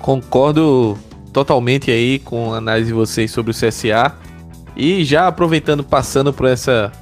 [0.00, 0.98] Concordo
[1.32, 4.16] totalmente aí com a análise de vocês sobre o CSA.
[4.78, 6.92] E já aproveitando, passando por essa.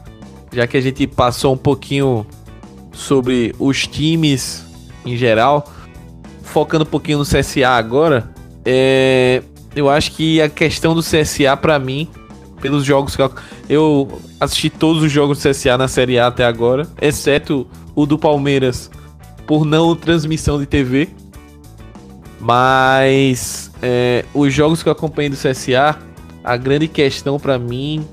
[0.50, 2.26] Já que a gente passou um pouquinho
[2.92, 4.64] sobre os times
[5.04, 5.70] em geral,
[6.42, 8.30] focando um pouquinho no CSA agora,
[8.64, 9.42] é,
[9.74, 12.08] eu acho que a questão do CSA, para mim,
[12.60, 13.30] pelos jogos que eu,
[13.68, 18.18] eu assisti todos os jogos do CSA na Série A até agora, exceto o do
[18.18, 18.90] Palmeiras,
[19.46, 21.08] por não transmissão de TV.
[22.40, 25.98] Mas é, os jogos que eu acompanhei do CSA,
[26.46, 28.06] a grande questão para mim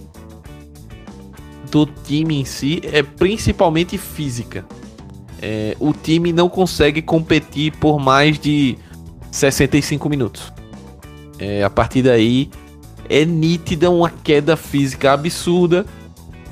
[1.69, 4.65] do time em si é principalmente física.
[5.39, 8.75] É, o time não consegue competir por mais de
[9.31, 10.51] 65 minutos.
[11.37, 12.49] É, a partir daí
[13.07, 15.85] é nítida uma queda física absurda.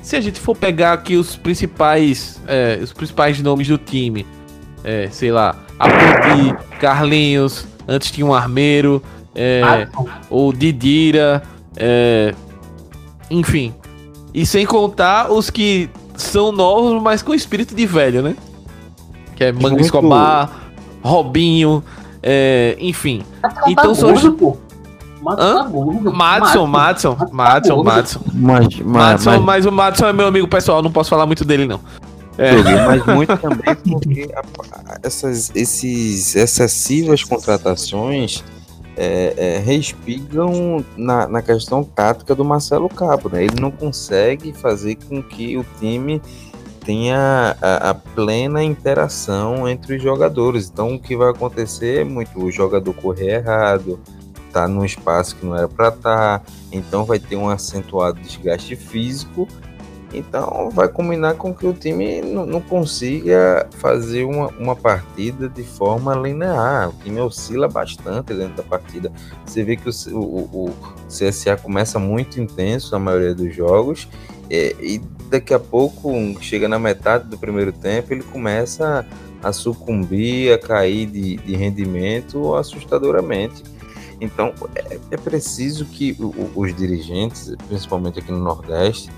[0.02, 4.24] Se a gente for pegar aqui os principais, é, os principais nomes do time,
[4.84, 9.02] é, sei lá, Apodi, Carlinhos, antes tinha um Armeiro,
[9.34, 9.88] é,
[10.28, 11.42] ou Didira,
[11.76, 12.34] é,
[13.30, 13.74] enfim.
[14.34, 18.36] E sem contar os que são novos, mas com espírito de velho, né?
[19.36, 20.50] Que é Manga Escobar,
[21.02, 21.82] Robinho,
[22.22, 23.22] é, enfim.
[23.66, 24.14] Então são.
[25.22, 27.82] Madson, Madson, Madson.
[28.34, 31.80] Mas, Madson, mas o Madson é meu amigo pessoal, não posso falar muito dele, não.
[32.38, 32.54] É.
[32.86, 34.28] Mas muito também porque
[35.02, 38.42] essas esses excessivas contratações
[38.96, 43.28] é, é, na, na questão tática do Marcelo Cabo.
[43.28, 43.44] Né?
[43.44, 46.20] Ele não consegue fazer com que o time
[46.84, 50.68] tenha a, a, plena interação entre os jogadores.
[50.68, 54.00] Então, o que vai acontecer é muito o jogador correr errado,
[54.52, 58.76] tá num espaço que não era para estar, tá, então vai ter um acentuado desgaste
[58.76, 59.48] físico
[60.12, 65.62] então vai combinar com que o time não, não consiga fazer uma, uma partida de
[65.62, 66.90] forma linear.
[66.90, 69.10] O time oscila bastante dentro da partida.
[69.46, 70.74] Você vê que o, o, o
[71.08, 74.06] CSA começa muito intenso a maioria dos jogos.
[74.50, 74.98] É, e
[75.30, 79.06] daqui a pouco, chega na metade do primeiro tempo, ele começa
[79.42, 83.62] a sucumbir, a cair de, de rendimento assustadoramente.
[84.20, 86.16] Então é, é preciso que
[86.54, 89.10] os dirigentes, principalmente aqui no Nordeste,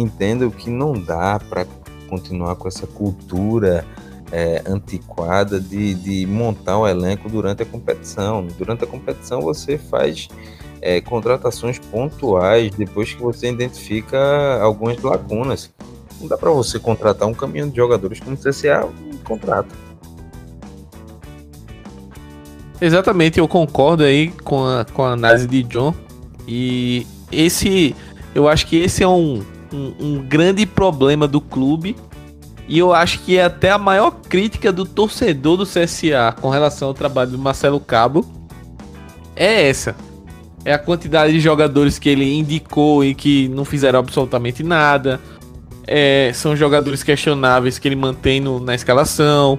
[0.00, 1.66] entendam que não dá para
[2.08, 3.84] continuar com essa cultura
[4.30, 8.46] é, antiquada de, de montar o um elenco durante a competição.
[8.56, 10.28] Durante a competição você faz
[10.80, 15.70] é, contratações pontuais depois que você identifica algumas lacunas.
[16.20, 18.88] Não dá para você contratar um caminhão de jogadores como o CCA
[19.24, 19.74] contrata.
[22.80, 25.92] Exatamente, eu concordo aí com a, com a análise de John.
[26.46, 27.94] E esse,
[28.34, 31.96] eu acho que esse é um, um, um grande problema do clube.
[32.68, 36.88] E eu acho que é até a maior crítica do torcedor do CSA com relação
[36.88, 38.38] ao trabalho do Marcelo Cabo
[39.38, 39.94] é essa.
[40.64, 45.20] É a quantidade de jogadores que ele indicou e que não fizeram absolutamente nada.
[45.86, 49.58] É, são jogadores questionáveis que ele mantém no, na escalação,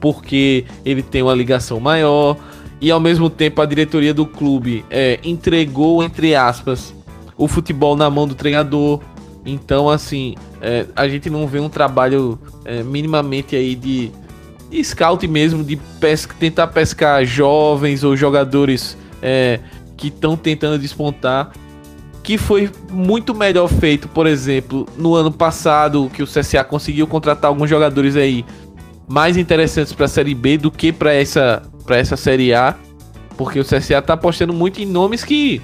[0.00, 2.36] porque ele tem uma ligação maior.
[2.80, 6.94] E ao mesmo tempo a diretoria do clube é, entregou, entre aspas,
[7.36, 9.00] o futebol na mão do treinador.
[9.44, 14.10] Então, assim, é, a gente não vê um trabalho é, minimamente aí de,
[14.70, 19.60] de scout mesmo, de pesca, tentar pescar jovens ou jogadores é,
[19.96, 21.52] que estão tentando despontar.
[22.22, 27.50] Que foi muito melhor feito, por exemplo, no ano passado, que o CSA conseguiu contratar
[27.50, 28.46] alguns jogadores aí
[29.06, 32.74] mais interessantes para a Série B do que para essa, essa Série A.
[33.36, 35.60] Porque o CSA tá apostando muito em nomes que,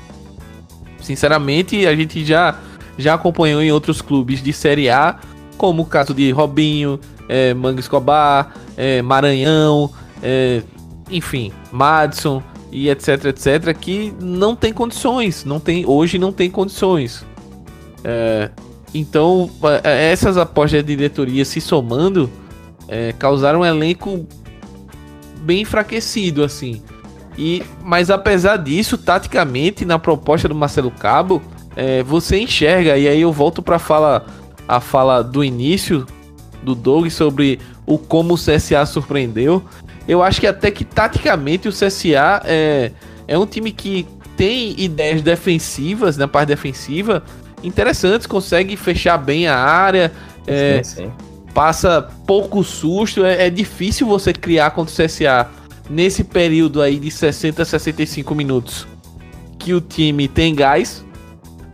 [1.01, 2.59] sinceramente, a gente já
[3.01, 5.19] já acompanhou em outros clubes de Série A,
[5.57, 9.91] como o caso de Robinho, é, Manga Escobar, é, Maranhão,
[10.23, 10.63] é,
[11.11, 17.25] enfim, Madison e etc, etc, que não tem condições, não tem, hoje não tem condições.
[18.05, 18.51] É,
[18.95, 19.51] então,
[19.85, 22.31] é, essas apostas de diretoria se somando,
[22.89, 24.27] é, causaram um elenco
[25.43, 26.83] bem enfraquecido, assim.
[27.39, 31.41] E, mas apesar disso, taticamente, na proposta do Marcelo Cabo,
[31.81, 34.27] é, você enxerga, e aí eu volto para fala,
[34.69, 36.07] a fala do início
[36.63, 39.65] do Doug sobre o como o CSA surpreendeu.
[40.07, 42.93] Eu acho que até que taticamente o CSA é,
[43.27, 47.23] é um time que tem ideias defensivas, na parte defensiva,
[47.65, 50.13] interessantes, consegue fechar bem a área,
[50.47, 51.13] é, sim, sim.
[51.55, 55.49] passa pouco susto, é, é, difícil você criar contra o CSA
[55.89, 58.87] nesse período aí de 60 a 65 minutos
[59.59, 61.05] que o time tem gás,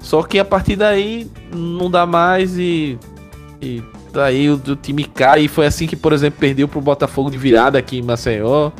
[0.00, 2.98] só que a partir daí não dá mais e,
[3.60, 3.82] e
[4.12, 5.42] daí o, o time cai.
[5.42, 8.70] E foi assim que, por exemplo, perdeu pro Botafogo de virada aqui em Maceió.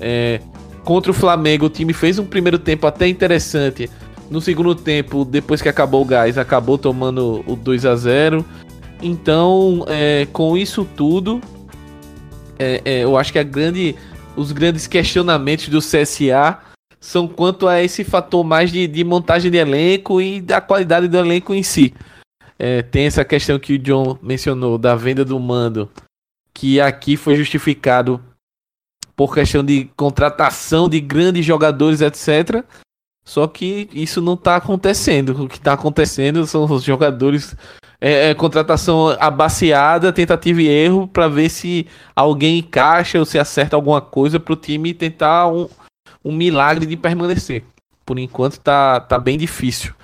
[0.00, 0.40] É,
[0.84, 3.90] contra o Flamengo, o time fez um primeiro tempo até interessante.
[4.30, 8.44] No segundo tempo, depois que acabou o gás, acabou tomando o 2 a 0
[9.02, 11.40] Então, é, com isso tudo,
[12.58, 13.94] é, é, eu acho que grande,
[14.34, 16.58] os grandes questionamentos do CSA
[17.04, 21.18] são quanto a esse fator mais de, de montagem de elenco e da qualidade do
[21.18, 21.92] elenco em si.
[22.58, 25.90] É, tem essa questão que o John mencionou da venda do mando,
[26.54, 28.18] que aqui foi justificado
[29.14, 32.64] por questão de contratação de grandes jogadores, etc.
[33.22, 35.44] Só que isso não está acontecendo.
[35.44, 37.54] O que está acontecendo são os jogadores.
[38.00, 41.86] É, é, contratação abaciada, tentativa e erro para ver se
[42.16, 45.68] alguém encaixa ou se acerta alguma coisa para o time tentar um,
[46.24, 47.64] um milagre de permanecer.
[48.04, 49.94] Por enquanto tá, tá bem difícil.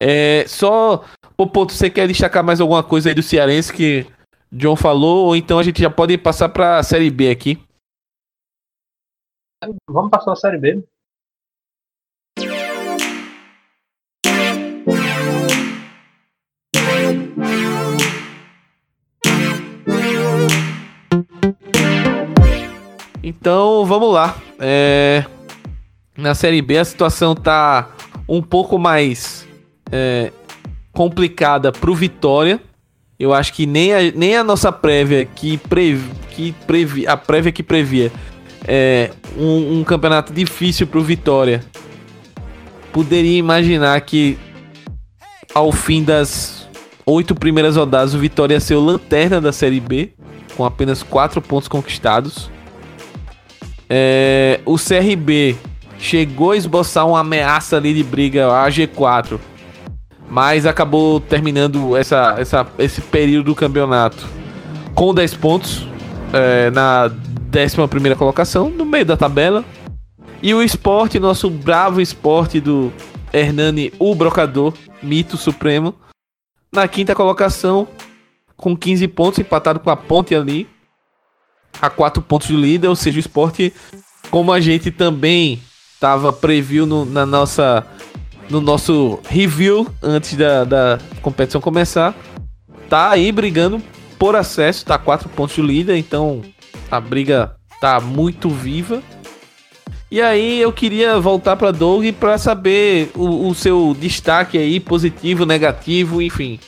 [0.00, 1.04] É, só,
[1.36, 4.06] Popoto, você quer destacar mais alguma coisa aí do Cearense que
[4.50, 5.26] John falou?
[5.26, 7.60] Ou então a gente já pode passar para a Série B aqui?
[9.88, 10.84] Vamos passar a Série B.
[23.22, 24.36] Então vamos lá.
[24.58, 25.24] É...
[26.18, 27.90] Na Série B a situação tá
[28.28, 29.46] um pouco mais
[29.92, 30.32] é,
[30.92, 32.60] complicada pro Vitória.
[33.16, 37.52] Eu acho que nem a, nem a nossa prévia que, previ, que previ, a prévia
[37.52, 38.10] que previa
[38.66, 41.64] é, um, um campeonato difícil pro Vitória.
[42.92, 44.36] Poderia imaginar que
[45.54, 46.68] ao fim das
[47.06, 50.14] oito primeiras rodadas o Vitória ia ser o lanterna da Série B,
[50.56, 52.50] com apenas quatro pontos conquistados.
[53.88, 55.56] É, o CRB
[55.98, 59.38] chegou a esboçar uma ameaça ali de briga a G4
[60.30, 64.26] mas acabou terminando essa, essa, esse período do campeonato
[64.94, 65.86] com 10 pontos
[66.32, 67.10] é, na
[67.54, 69.64] 11 colocação, no meio da tabela.
[70.42, 72.92] E o esporte, nosso bravo esporte do
[73.32, 75.94] Hernani, o Brocador, mito supremo,
[76.70, 77.88] na quinta colocação,
[78.56, 80.68] com 15 pontos, empatado com a Ponte ali,
[81.80, 83.72] a 4 pontos do líder, ou seja, o esporte,
[84.30, 85.60] como a gente também
[85.98, 87.84] estava previu no, na nossa
[88.48, 92.14] no nosso review antes da, da competição começar.
[92.88, 93.82] Tá aí brigando
[94.16, 96.40] por acesso, tá quatro pontos de líder, então
[96.90, 99.02] a briga tá muito viva.
[100.10, 105.44] E aí eu queria voltar para Doug para saber o, o, seu destaque aí, positivo,
[105.44, 106.58] negativo, enfim.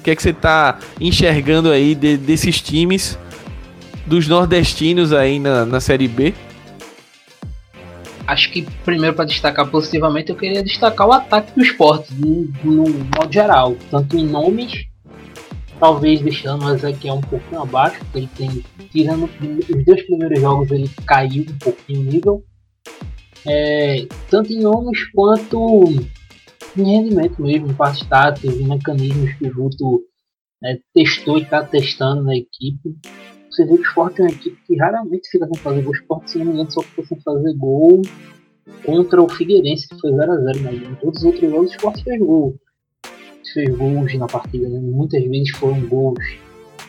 [0.00, 3.16] O que é que você tá enxergando aí de, desses times
[4.06, 6.34] dos nordestinos aí na, na Série B?
[8.30, 12.84] Acho que primeiro para destacar positivamente eu queria destacar o ataque do esporte no, no
[12.84, 14.86] modo geral, tanto em nomes,
[15.78, 20.70] talvez deixando o Ezequiel um pouquinho abaixo, porque ele tem, tirando os dois primeiros jogos
[20.70, 22.44] ele caiu um pouquinho em nível,
[23.44, 25.84] é, tanto em nomes quanto
[26.76, 30.02] em rendimento mesmo, em partes táticas e mecanismos que o Guto
[30.62, 32.94] é, testou e está testando na equipe.
[33.50, 35.92] Você vê que o Sport é uma equipe que raramente fica sem fazer gol.
[35.92, 38.02] O Sport, se não me engano, só ficou sem fazer gol
[38.84, 40.60] contra o Figueirense, que foi 0x0.
[40.62, 42.54] Mas em todos os outros jogos, o Sport fez gol.
[43.52, 44.68] Fez gols na partida.
[44.68, 44.78] Né?
[44.80, 46.24] Muitas vezes foram gols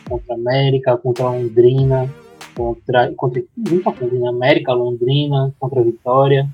[0.08, 2.08] contra a América, contra a Londrina,
[2.54, 3.12] contra.
[3.16, 4.28] contra muita coisa, né?
[4.28, 6.48] América, Londrina, contra a Vitória.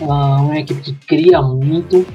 [0.00, 2.06] Ah, uma equipe que cria muito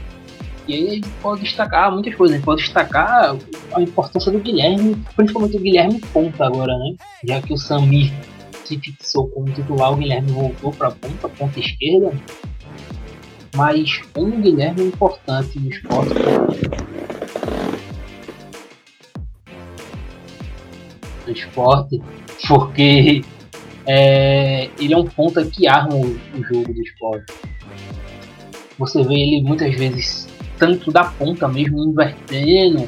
[0.69, 3.35] e aí a gente pode destacar muitas coisas, a gente pode destacar
[3.73, 6.95] a importância do Guilherme, principalmente o Guilherme ponta agora, né?
[7.23, 8.13] Já que o Samir
[8.63, 12.13] se fixou como titular, o Guilherme voltou para ponta, ponta esquerda.
[13.55, 16.13] Mas um Guilherme é importante no esporte.
[21.25, 21.99] No esporte,
[22.47, 23.23] porque
[23.87, 27.33] é, ele é um ponta que arma o, o jogo do esporte.
[28.77, 30.28] Você vê ele muitas vezes
[30.59, 32.87] tanto da ponta mesmo, invertendo,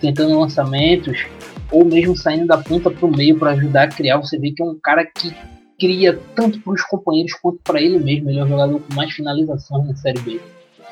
[0.00, 1.24] tentando lançamentos,
[1.70, 4.62] ou mesmo saindo da ponta para o meio para ajudar a criar, você vê que
[4.62, 5.32] é um cara que
[5.78, 8.28] cria tanto para os companheiros quanto para ele mesmo.
[8.28, 10.40] Ele é o jogador com mais finalizações na Série B.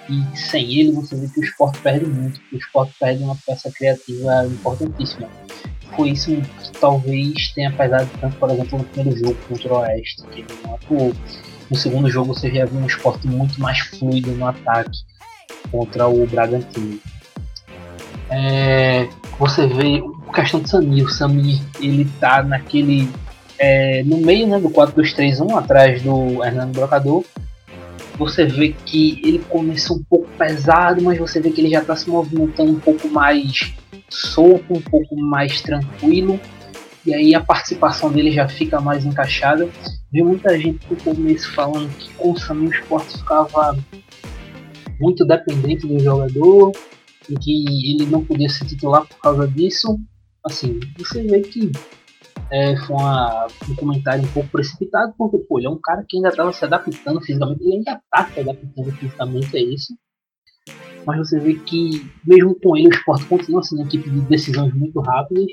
[0.09, 3.71] E sem ele, você vê que o esporte perde muito, o esporte perde uma peça
[3.71, 5.29] criativa importantíssima.
[5.95, 10.23] Foi isso que talvez tenha pesado tanto, por exemplo, no primeiro jogo contra o Oeste,
[10.33, 11.13] que ele não atuou.
[11.71, 14.99] No segundo jogo, você já viu um esporte muito mais fluido no ataque
[15.71, 16.99] contra o Bragantino.
[18.31, 19.09] É,
[19.39, 21.05] você vê a questão do Samir.
[21.05, 23.11] O Samir, ele tá naquele.
[23.59, 27.25] É, no meio né, do 4-2-3-1, atrás do Hernando Brocador.
[28.17, 31.97] Você vê que ele começa um pouco pesado, mas você vê que ele já está
[31.97, 33.75] se movimentando um pouco mais
[34.09, 36.39] solto, um pouco mais tranquilo.
[37.05, 39.69] E aí a participação dele já fica mais encaixada.
[40.13, 43.79] Vi muita gente no começo falando que com o Samir o esporte ficava
[45.01, 46.73] muito dependente do jogador,
[47.29, 49.99] e que ele não podia ser titular por causa disso,
[50.45, 51.71] assim, você vê que
[52.51, 56.17] é, foi uma, um comentário um pouco precipitado, porque pô, ele é um cara que
[56.17, 59.95] ainda estava se adaptando fisicamente, ele ainda está se adaptando fisicamente a isso.
[61.07, 64.75] Mas você vê que, mesmo com ele, o esporte continua sendo uma equipe de decisões
[64.75, 65.47] muito rápidas.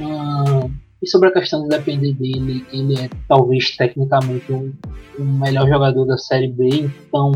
[0.00, 0.68] Ah,
[1.02, 4.72] e sobre a questão de depender dele, ele é talvez tecnicamente o,
[5.18, 7.32] o melhor jogador da Série B, então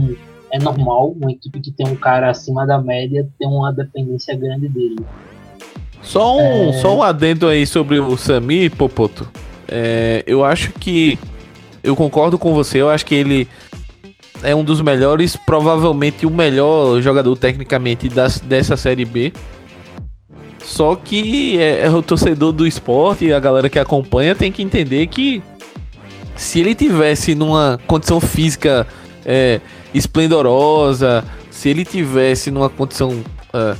[0.50, 4.68] é normal uma equipe que tem um cara acima da média ter uma dependência grande
[4.68, 4.98] dele.
[6.02, 6.72] Só um, é...
[6.74, 9.28] só um adendo aí sobre o Sami, Popoto.
[9.66, 11.18] É, eu acho que.
[11.82, 13.48] Eu concordo com você, eu acho que ele
[14.42, 19.32] é um dos melhores, provavelmente o melhor jogador tecnicamente das, dessa série B.
[20.62, 24.62] Só que é, é o torcedor do esporte e a galera que acompanha tem que
[24.62, 25.42] entender que
[26.36, 28.86] se ele tivesse numa condição física
[29.24, 29.60] é,
[29.94, 33.22] esplendorosa, se ele tivesse numa condição
[33.52, 33.76] é,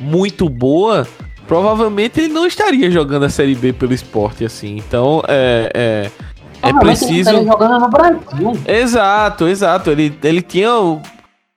[0.00, 1.06] muito boa,
[1.46, 4.76] provavelmente ele não estaria jogando a Série B pelo esporte, assim.
[4.76, 5.70] Então, é.
[5.74, 7.30] é é preciso.
[7.30, 8.52] Ele jogando no Brasil.
[8.66, 9.90] Exato, exato.
[9.90, 10.70] Ele, ele tinha.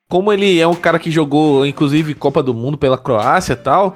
[0.09, 3.95] Como ele é um cara que jogou, inclusive, Copa do Mundo pela Croácia e tal.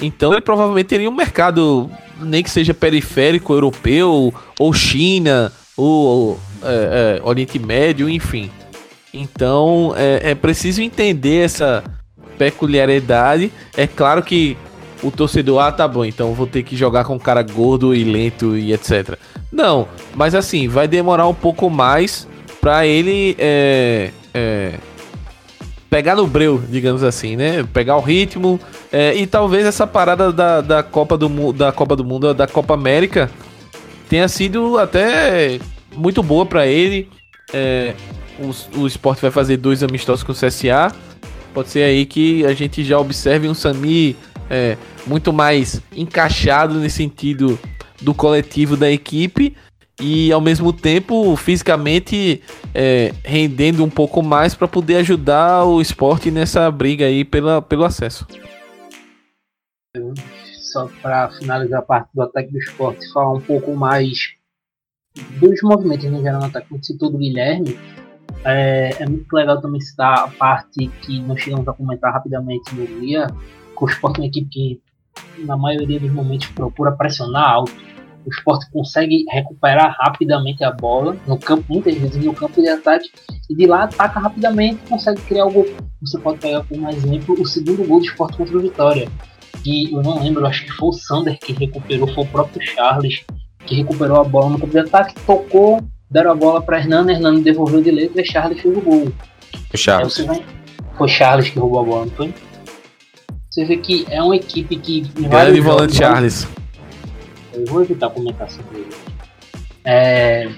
[0.00, 7.18] Então ele provavelmente teria um mercado, nem que seja periférico, europeu, ou China, ou é,
[7.18, 8.50] é, Oriente Médio, enfim.
[9.18, 11.82] Então é, é preciso entender essa
[12.38, 13.52] peculiaridade.
[13.76, 14.56] É claro que
[15.02, 18.02] o torcedor, ah, tá bom, então vou ter que jogar com um cara gordo e
[18.04, 19.18] lento e etc.
[19.52, 22.26] Não, mas assim, vai demorar um pouco mais
[22.60, 24.74] para ele é, é,
[25.88, 27.66] pegar no breu, digamos assim, né?
[27.72, 28.58] Pegar o ritmo
[28.90, 32.74] é, e talvez essa parada da, da, Copa do, da Copa do Mundo, da Copa
[32.74, 33.30] América,
[34.08, 35.58] tenha sido até
[35.94, 37.08] muito boa para ele.
[38.38, 40.94] O, o esporte vai fazer dois amistosos com o CSA.
[41.54, 44.16] Pode ser aí que a gente já observe um Sami
[44.50, 44.76] é,
[45.06, 47.58] muito mais encaixado nesse sentido
[48.00, 49.56] do coletivo da equipe
[50.00, 52.42] e ao mesmo tempo fisicamente
[52.74, 57.84] é, rendendo um pouco mais para poder ajudar o esporte nessa briga aí pela, pelo
[57.84, 58.26] acesso.
[60.60, 64.34] Só para finalizar a parte do ataque do esporte, falar um pouco mais
[65.40, 67.78] dos movimentos no geral no ataque, como citou do Guilherme,
[68.44, 72.86] é, é, muito legal também citar a parte que nós chegamos a comentar rapidamente no
[73.00, 73.26] dia,
[73.78, 74.80] o esporte é uma equipe que,
[75.44, 77.72] na maioria dos momentos, procura pressionar alto.
[78.24, 83.08] O esporte consegue recuperar rapidamente a bola no campo, muitas vezes no campo de ataque,
[83.48, 85.64] e de lá ataca rapidamente consegue criar algo.
[86.00, 89.08] Você pode pegar como exemplo o segundo gol do esporte contra o Vitória.
[89.62, 93.24] Que eu não lembro, acho que foi o Sander que recuperou, foi o próprio Charles
[93.64, 95.80] que recuperou a bola no campo de ataque, tocou,
[96.10, 99.12] deram a bola para Hernando, Hernando devolveu de letra e Charles fez o gol.
[99.68, 100.18] Foi Charles.
[100.18, 100.44] Vai...
[100.96, 102.34] Foi Charles que roubou a bola, não foi?
[103.50, 105.00] Você vê que é uma equipe que.
[105.00, 106.46] Grande volante Charles.
[107.52, 108.94] Eu vou evitar comentar sobre ele.
[109.84, 110.48] É...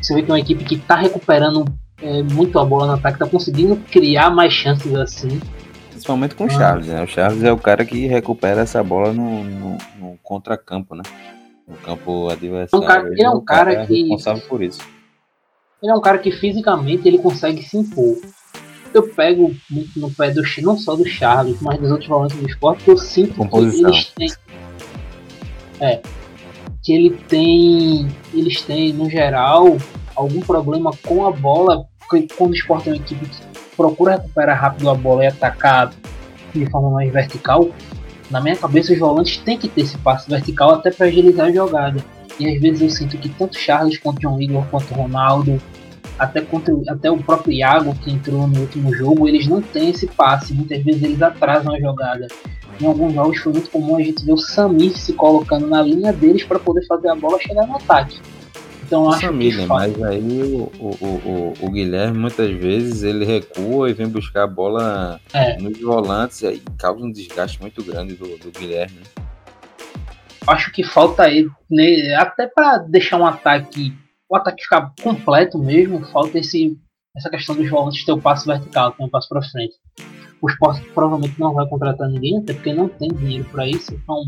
[0.00, 1.64] Você vê que é uma equipe que está recuperando
[2.02, 5.40] é, muito a bola no ataque, está conseguindo criar mais chances assim.
[5.90, 6.50] Principalmente com o ah.
[6.50, 7.02] Charles, né?
[7.02, 11.02] O Charles é o cara que recupera essa bola no, no, no contracampo, né?
[11.66, 12.84] No campo adversário.
[12.84, 14.80] Um cara, ele é um cara, cara que responsável por isso.
[15.82, 18.16] Ele é um cara que fisicamente ele consegue se impor.
[18.92, 22.48] Eu pego muito no pé do não só do Charles, mas dos outros volantes do
[22.48, 23.90] esporte, que eu sinto Composição.
[23.90, 24.32] que eles têm.
[25.80, 26.00] É.
[26.82, 28.08] Que ele tem.
[28.32, 29.76] Eles têm, no geral,
[30.14, 31.86] algum problema com a bola.
[32.08, 33.42] Quando o esporte é uma equipe que
[33.76, 35.92] procura recuperar rápido a bola e atacar
[36.54, 37.68] de forma mais vertical,
[38.34, 41.52] na minha cabeça os volantes têm que ter esse passe vertical até para agilizar a
[41.52, 42.04] jogada.
[42.40, 45.62] E às vezes eu sinto que tanto Charles quanto John Igor quanto Ronaldo,
[46.18, 50.08] até, contra, até o próprio Iago que entrou no último jogo, eles não têm esse
[50.08, 50.52] passe.
[50.52, 52.26] Muitas vezes eles atrasam a jogada.
[52.80, 56.12] em alguns jogos foi muito comum a gente ver o Samir se colocando na linha
[56.12, 58.18] deles para poder fazer a bola chegar no ataque.
[58.86, 63.88] Então acho Samir, que mas aí o, o, o, o, Guilherme muitas vezes ele recua
[63.88, 65.56] e vem buscar a bola é.
[65.58, 68.96] nos volantes e aí causa um desgaste muito grande do, do Guilherme.
[68.96, 69.24] Né?
[70.46, 73.94] Acho que falta ele, né, até para deixar um ataque,
[74.28, 76.78] o ataque ficar completo mesmo, falta esse
[77.16, 79.74] essa questão dos volantes ter o passo vertical, ter um passo para frente.
[80.42, 83.94] O Sport provavelmente não vai contratar ninguém, até porque não tem dinheiro para isso.
[83.94, 84.24] Então,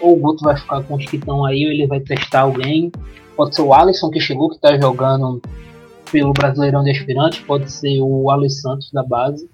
[0.00, 2.92] ou o Guto vai ficar com os que estão aí, ou ele vai testar alguém.
[3.38, 5.40] Pode ser o Alisson que chegou, que está jogando
[6.10, 9.48] pelo Brasileirão de Aspirantes, pode ser o Alisson Santos da base.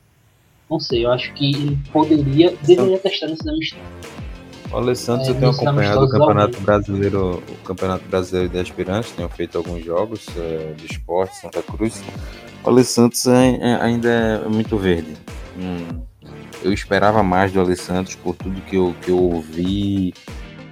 [0.70, 3.82] Não sei, eu acho que ele poderia, deveria testar nesse amistoso.
[4.72, 9.28] O Alessandro, é, eu tenho acompanhado o Campeonato Brasileiro, o Campeonato Brasileiro de Aspirantes, tenho
[9.28, 12.02] feito alguns jogos é, de esporte, Santa Cruz.
[12.64, 15.14] O Alessandro é, é, ainda é muito verde.
[15.58, 16.00] Hum,
[16.62, 20.14] eu esperava mais do Alessandro por tudo que eu, que eu ouvi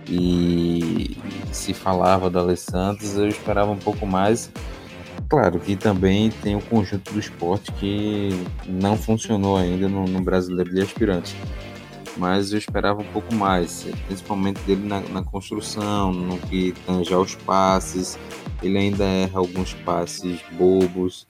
[0.08, 1.16] e
[1.52, 4.50] se falava do Alessandro, eu esperava um pouco mais.
[5.28, 8.30] Claro que também tem o conjunto do esporte que
[8.66, 11.34] não funcionou ainda no, no Brasileiro de Aspirantes
[12.16, 17.34] mas eu esperava um pouco mais, principalmente dele na, na construção, no que tange os
[17.34, 18.18] passes.
[18.62, 21.26] Ele ainda erra alguns passes bobos.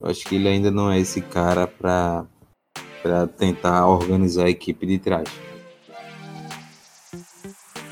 [0.00, 2.26] Eu acho que ele ainda não é esse cara para
[3.36, 5.28] tentar organizar a equipe de trás.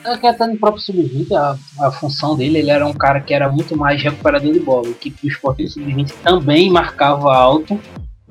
[0.05, 3.35] É que até no próprio Sub-20, a, a função dele, ele era um cara que
[3.35, 4.89] era muito mais recuperador de bola.
[4.89, 7.79] A equipe do Esporte Sub-20 também marcava alto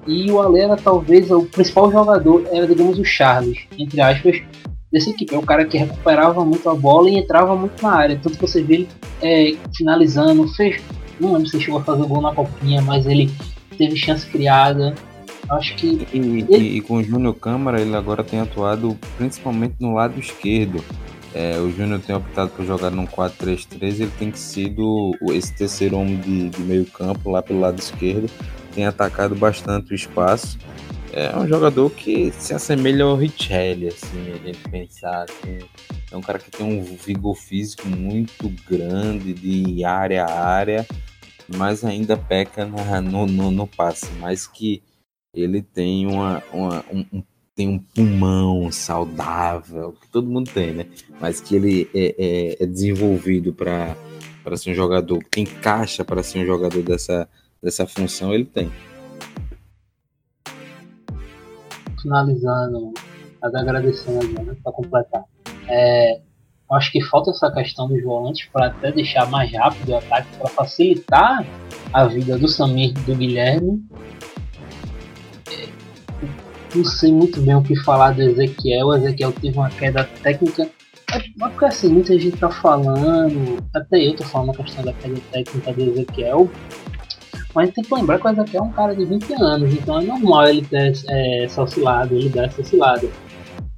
[0.07, 4.41] e o Ale era talvez o principal jogador, era digamos o Charles, entre aspas,
[4.91, 5.35] dessa equipe.
[5.35, 8.19] É o cara que recuperava muito a bola e entrava muito na área.
[8.21, 8.89] Tanto que você vê ele
[9.21, 10.81] é, finalizando, fez.
[11.19, 13.31] Não lembro se chegou a fazer gol na copinha, mas ele
[13.77, 14.95] teve chance criada.
[15.49, 16.07] Acho que.
[16.13, 16.77] E, ele...
[16.77, 20.83] e com o Júnior Câmara, ele agora tem atuado principalmente no lado esquerdo.
[21.33, 26.17] É, o Júnior tem optado por jogar num 4-3-3, ele tem sido esse terceiro homem
[26.17, 28.29] de, de meio campo lá pelo lado esquerdo,
[28.73, 30.57] tem atacado bastante o espaço.
[31.11, 35.23] É um jogador que se assemelha ao Richelli, assim, a gente pensar.
[35.23, 35.59] Assim,
[36.11, 40.85] é um cara que tem um vigor físico muito grande de área a área,
[41.47, 44.07] mas ainda peca na, no, no, no, passe.
[44.19, 44.83] Mas que
[45.33, 47.23] ele tem uma, uma um,
[47.59, 50.85] tem um pulmão saudável, que todo mundo tem, né?
[51.19, 53.97] Mas que ele é, é, é desenvolvido para
[54.55, 57.27] ser um jogador, que tem caixa para ser um jogador dessa
[57.61, 58.71] dessa função ele tem.
[62.01, 62.93] Finalizando,
[63.41, 65.25] agradecendo né, para completar.
[65.67, 66.21] É,
[66.71, 70.47] acho que falta essa questão dos volantes para até deixar mais rápido o ataque, para
[70.47, 71.45] facilitar
[71.91, 73.83] a vida do Samir do Guilherme.
[76.75, 78.87] Não sei muito bem o que falar do Ezequiel.
[78.87, 80.69] O Ezequiel teve uma queda técnica.
[81.11, 85.19] É porque assim, muita gente tá falando, até eu tô falando a questão da queda
[85.31, 86.49] técnica do Ezequiel,
[87.55, 90.03] mas tem que lembrar que o Ezequiel é um cara de 20 anos, então é
[90.03, 93.09] normal ele ter é, essa oscilada, ele dar essa oscilada.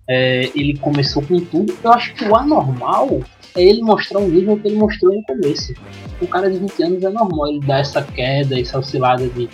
[0.10, 1.74] É, ele começou com tudo.
[1.82, 3.22] Eu acho que o anormal
[3.56, 5.74] é ele mostrar o nível que ele mostrou no começo.
[6.22, 9.50] Um cara de 20 anos é normal ele dar essa queda, essa oscilada de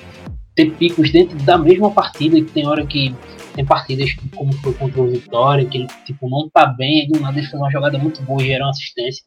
[0.58, 3.16] ter picos dentro da mesma partida, que tem hora que
[3.54, 7.20] tem partidas como foi contra o Vitória, que ele tipo, não tá bem, aí do
[7.20, 9.24] nada ele fez uma jogada muito boa e gera uma assistência.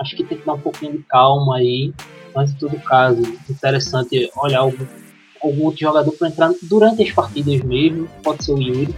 [0.00, 1.94] Acho que tem que dar um pouquinho de calma aí.
[2.34, 4.86] Mas em todo caso, interessante olhar algum,
[5.40, 8.94] algum outro jogador para entrar durante as partidas mesmo, pode ser o Yuri.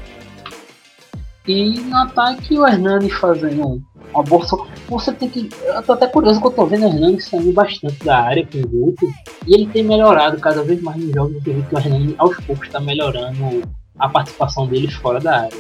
[1.47, 3.83] E no ataque o Hernani fazendo
[4.15, 4.57] uma bolsa.
[4.89, 5.49] Você tem que.
[5.65, 8.59] Eu tô até curioso que eu tô vendo o Hernani saindo bastante da área com
[8.59, 9.13] o grupo.
[9.47, 11.35] E ele tem melhorado cada vez mais nos jogos.
[11.47, 13.63] Eu vi que o Hernani aos poucos está melhorando
[13.99, 15.59] a participação dele fora da área.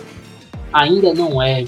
[0.72, 1.64] Ainda não é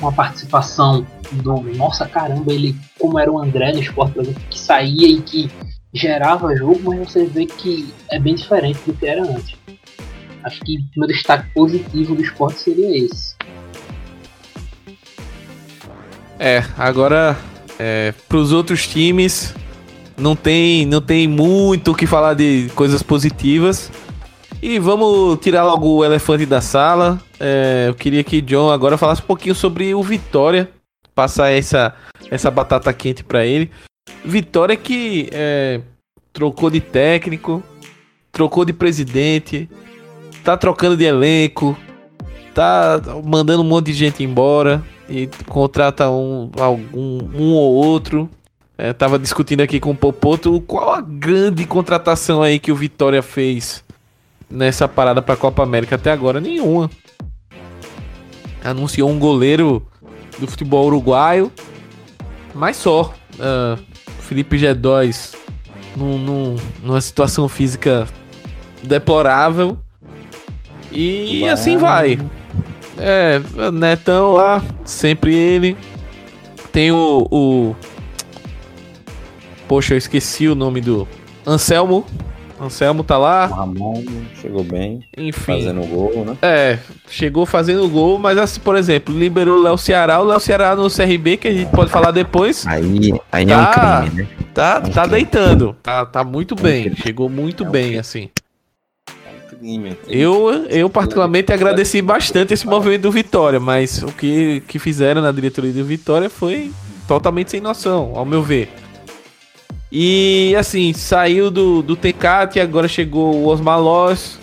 [0.00, 4.18] uma participação do nossa caramba, ele como era o André no esporte,
[4.50, 5.50] que saía e que
[5.94, 9.56] gerava jogo, mas você vê que é bem diferente do que era antes.
[10.42, 13.31] Acho que o meu destaque positivo do esporte seria esse.
[16.44, 17.38] É, agora
[17.78, 19.54] é, para os outros times
[20.18, 23.92] não tem, não tem muito o que falar de coisas positivas.
[24.60, 27.20] E vamos tirar logo o elefante da sala.
[27.38, 30.68] É, eu queria que John agora falasse um pouquinho sobre o Vitória.
[31.14, 31.94] Passar essa,
[32.28, 33.70] essa batata quente para ele.
[34.24, 35.80] Vitória que é,
[36.32, 37.62] trocou de técnico,
[38.32, 39.70] trocou de presidente,
[40.42, 41.78] tá trocando de elenco,
[42.52, 44.82] tá mandando um monte de gente embora
[45.12, 48.30] e contrata um, algum, um ou outro.
[48.78, 53.22] É, tava discutindo aqui com o Popoto qual a grande contratação aí que o Vitória
[53.22, 53.84] fez
[54.50, 56.40] nessa parada pra Copa América até agora?
[56.40, 56.90] Nenhuma.
[58.64, 59.86] anunciou um goleiro
[60.38, 61.52] do futebol uruguaio,
[62.54, 63.14] mas só.
[63.34, 63.78] Uh,
[64.20, 65.34] Felipe G2
[65.94, 68.08] num, num, numa situação física
[68.82, 69.78] deplorável.
[70.90, 72.18] E assim vai.
[73.04, 73.40] É,
[73.72, 75.76] Netão lá, sempre ele.
[76.72, 77.76] Tem o, o.
[79.68, 81.06] Poxa, eu esqueci o nome do.
[81.46, 82.06] Anselmo.
[82.60, 83.48] Anselmo tá lá.
[83.50, 84.04] O Ramon
[84.40, 85.00] chegou bem.
[85.16, 85.40] Enfim.
[85.64, 86.36] Fazendo gol, né?
[86.40, 86.78] É,
[87.08, 90.20] chegou fazendo gol, mas assim, por exemplo, liberou o Léo Ceará.
[90.20, 92.64] O Léo Ceará no CRB, que a gente pode falar depois.
[92.66, 93.52] Aí, aí Tá.
[93.52, 94.28] é um crime, né?
[94.54, 95.08] Tá, Um tá crime.
[95.16, 95.76] deitando.
[95.82, 96.82] Tá, tá muito bem.
[96.84, 96.96] crime.
[97.02, 97.98] Chegou muito É um bem, crime.
[97.98, 98.30] assim.
[99.62, 99.96] Crime.
[100.08, 105.30] Eu, eu particularmente agradeci bastante esse movimento do Vitória, mas o que, que fizeram na
[105.30, 106.72] diretoria do Vitória foi
[107.06, 108.68] totalmente sem noção, ao meu ver.
[109.90, 114.40] E assim, saiu do, do Tecate, agora chegou o Osmar Loz.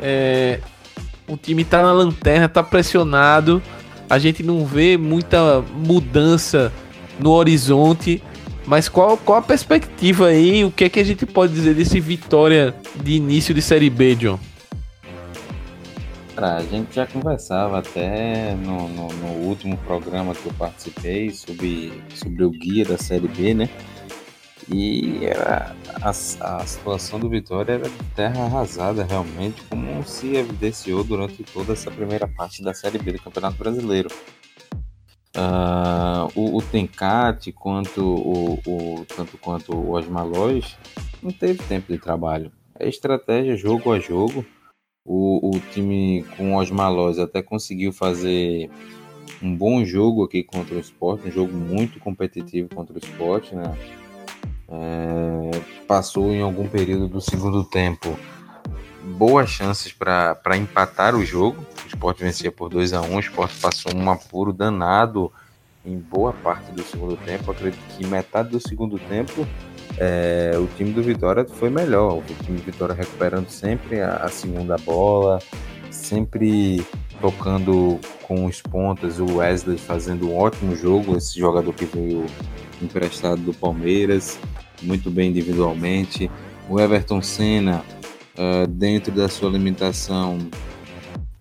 [0.00, 0.60] É,
[1.28, 3.62] o time tá na lanterna, tá pressionado.
[4.08, 6.72] A gente não vê muita mudança
[7.20, 8.22] no horizonte.
[8.66, 10.64] Mas qual, qual a perspectiva aí?
[10.64, 14.14] O que é que a gente pode dizer desse Vitória de início de Série B,
[14.14, 14.38] John?
[16.34, 22.02] Cara, a gente já conversava até no, no, no último programa que eu participei sobre,
[22.12, 23.68] sobre o guia da Série B, né?
[24.68, 31.44] E era a, a situação do Vitória era terra arrasada realmente, como se evidenciou durante
[31.44, 34.08] toda essa primeira parte da Série B do Campeonato Brasileiro.
[35.36, 40.76] Ah, o, o Tencate, quanto o, o, tanto quanto o Osmar Lois,
[41.22, 42.50] não teve tempo de trabalho.
[42.76, 44.44] É estratégia jogo a jogo.
[45.04, 48.70] O, o time com Osmar Lois até conseguiu fazer
[49.42, 53.76] um bom jogo aqui contra o Sport, um jogo muito competitivo contra o Sport, né?
[54.66, 55.50] É,
[55.86, 58.18] passou em algum período do segundo tempo
[59.04, 61.64] boas chances para empatar o jogo.
[61.84, 65.30] O Sport vencia por 2 a 1 O Sport passou um apuro danado
[65.84, 67.50] em boa parte do segundo tempo.
[67.50, 69.46] Acredito que metade do segundo tempo
[69.98, 72.18] é, o time do Vitória foi melhor.
[72.18, 75.38] O time do Vitória recuperando sempre a, a segunda bola,
[75.90, 76.84] sempre
[77.20, 79.18] tocando com os pontas.
[79.20, 81.16] O Wesley fazendo um ótimo jogo.
[81.16, 82.26] Esse jogador que veio
[82.82, 84.38] emprestado do Palmeiras,
[84.82, 86.30] muito bem individualmente.
[86.68, 87.84] O Everton Senna,
[88.38, 90.38] uh, dentro da sua limitação,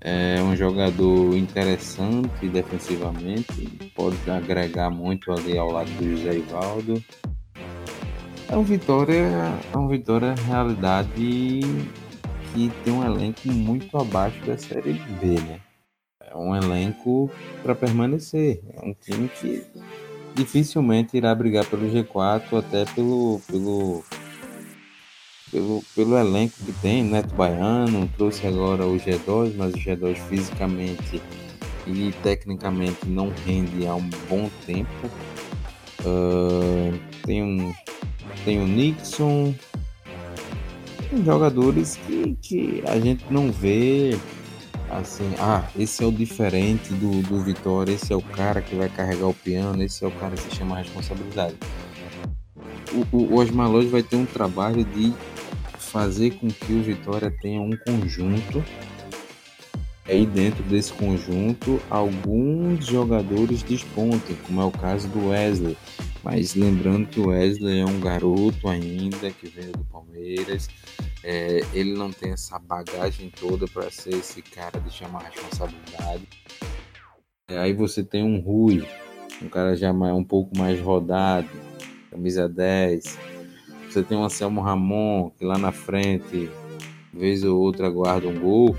[0.06, 7.02] é um jogador interessante defensivamente, pode agregar muito ali ao lado do José Ivaldo.
[8.50, 11.62] É um Vitória, é um Vitória realidade
[12.54, 15.60] que tem um elenco muito abaixo da Série B, né?
[16.22, 17.30] É um elenco
[17.62, 18.62] para permanecer.
[18.74, 19.64] É um time que
[20.36, 24.04] dificilmente irá brigar pelo G4, até pelo, pelo,
[25.52, 27.04] pelo, pelo elenco que tem.
[27.04, 31.22] Neto Baiano trouxe agora o G2, mas o G2 fisicamente
[31.86, 35.10] e tecnicamente não rende há um bom tempo.
[36.06, 37.74] Uh, tem um
[38.44, 39.54] tem o Nixon,
[41.10, 44.18] tem jogadores que, que a gente não vê
[44.90, 48.90] assim, ah, esse é o diferente do, do Vitória, esse é o cara que vai
[48.90, 51.56] carregar o piano, esse é o cara que chama a responsabilidade.
[52.92, 55.14] O, o, o Osmar Loz vai ter um trabalho de
[55.94, 58.64] fazer com que o Vitória tenha um conjunto.
[60.06, 65.78] Aí dentro desse conjunto, alguns jogadores despontem, como é o caso do Wesley.
[66.24, 70.70] Mas lembrando que o Wesley é um garoto ainda que veio do Palmeiras.
[71.22, 76.28] É, ele não tem essa bagagem toda para ser esse cara de chamar responsabilidade.
[77.50, 78.88] É, aí você tem um Rui,
[79.42, 81.50] um cara já um pouco mais rodado,
[82.10, 83.20] camisa 10.
[83.90, 86.50] Você tem um Anselmo Ramon, que lá na frente,
[87.14, 88.76] vez ou outra, guarda um gol.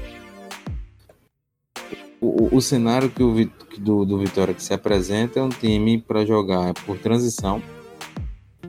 [2.25, 6.25] O, o, cenário que o, do, do Vitória que se apresenta é um time para
[6.25, 7.63] jogar por transição,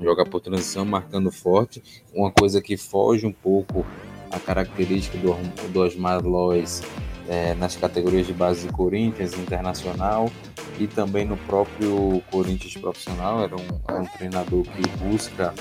[0.01, 1.81] jogar por transição, marcando forte,
[2.13, 3.85] uma coisa que foge um pouco
[4.29, 5.33] a característica do,
[5.69, 6.81] do Osmar Lois
[7.29, 10.29] é, nas categorias de base do Corinthians, Internacional
[10.77, 13.41] e também no próprio Corinthians profissional.
[13.41, 15.53] Era um, era um treinador que busca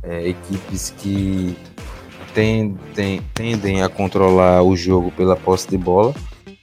[0.00, 1.56] é, equipes que
[2.32, 2.78] tem,
[3.34, 6.14] tendem a controlar o jogo pela posse de bola.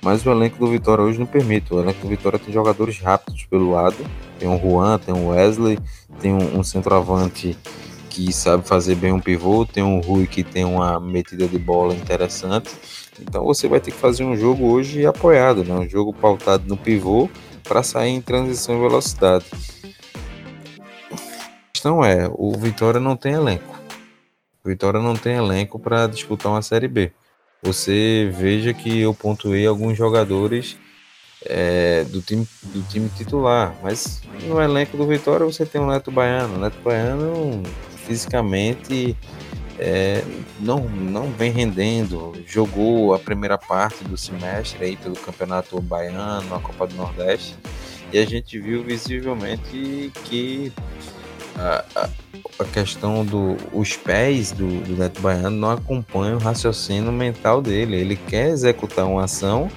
[0.04, 1.74] Mas o elenco do Vitória hoje não permite.
[1.74, 3.96] O elenco do Vitória tem jogadores rápidos pelo lado.
[4.38, 5.80] Tem o Juan, tem o Wesley,
[6.20, 7.58] tem um, um centroavante
[8.10, 11.96] que sabe fazer bem um pivô, tem um Rui que tem uma metida de bola
[11.96, 12.70] interessante.
[13.20, 15.74] Então você vai ter que fazer um jogo hoje apoiado, né?
[15.74, 17.30] um jogo pautado no pivô
[17.64, 19.46] para sair em transição e velocidade.
[21.12, 21.18] A
[21.72, 23.80] questão é, o Vitória não tem elenco.
[24.66, 27.14] O Vitória não tem elenco para disputar uma Série B
[27.64, 30.78] você veja que eu pontuei alguns jogadores
[31.46, 33.76] é, do, time, do time titular.
[33.82, 36.56] Mas no elenco do Vitória você tem o Neto Baiano.
[36.56, 37.64] O Neto Baiano
[38.06, 39.18] fisicamente
[39.80, 40.24] é,
[40.60, 42.34] não, não vem rendendo.
[42.46, 47.56] Jogou a primeira parte do semestre aí pelo Campeonato Baiano, na Copa do Nordeste,
[48.12, 50.72] e a gente viu visivelmente que
[51.58, 52.10] a,
[52.60, 57.96] a, questão dos do, pés do, do Neto Baiano não acompanham o raciocínio mental dele.
[57.96, 59.70] Ele quer executar uma ação,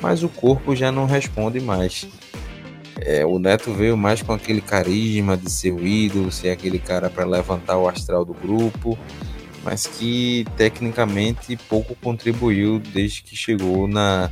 [0.00, 2.06] mas o corpo já não responde mais.
[3.00, 7.10] É, o Neto veio mais com aquele carisma de ser o ídolo, ser aquele cara
[7.10, 8.98] para levantar o astral do grupo
[9.64, 14.30] mas que tecnicamente pouco contribuiu desde que chegou na,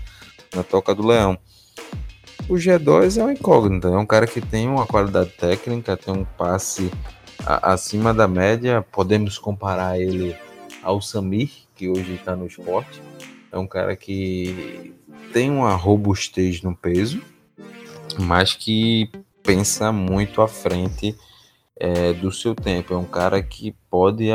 [0.54, 1.38] na Toca do Leão.
[2.50, 6.24] O G2 é um incógnito, é um cara que tem uma qualidade técnica, tem um
[6.24, 6.90] passe
[7.46, 8.84] a, acima da média.
[8.90, 10.36] Podemos comparar ele
[10.82, 13.00] ao Samir, que hoje está no esporte.
[13.52, 14.92] É um cara que
[15.32, 17.22] tem uma robustez no peso,
[18.18, 19.08] mas que
[19.44, 21.16] pensa muito à frente
[21.76, 22.94] é, do seu tempo.
[22.94, 24.26] É um cara que pode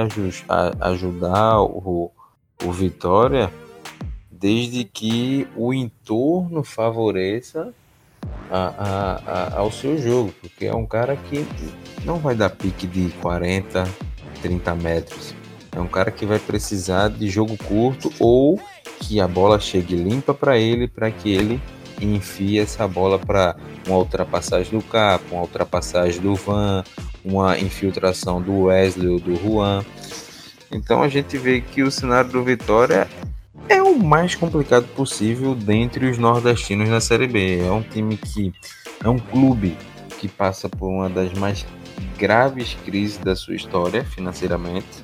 [0.80, 2.14] ajudar o,
[2.64, 3.52] o Vitória
[4.32, 7.74] desde que o entorno favoreça
[8.50, 11.46] a, a, ao seu jogo, porque é um cara que
[12.04, 13.88] não vai dar pique de 40,
[14.42, 15.36] 30 metros.
[15.72, 18.60] É um cara que vai precisar de jogo curto ou
[19.00, 21.62] que a bola chegue limpa para ele, para que ele
[22.02, 23.56] enfie essa bola para
[23.88, 26.84] uma ultrapassagem do Capo, uma ultrapassagem do Van,
[27.24, 29.84] uma infiltração do Wesley ou do Juan.
[30.72, 33.08] Então a gente vê que o cenário do Vitória
[33.70, 37.60] é o mais complicado possível dentre os nordestinos na Série B.
[37.60, 38.54] É um time que
[39.04, 39.78] é um clube
[40.20, 41.66] que passa por uma das mais
[42.18, 45.04] graves crises da sua história financeiramente.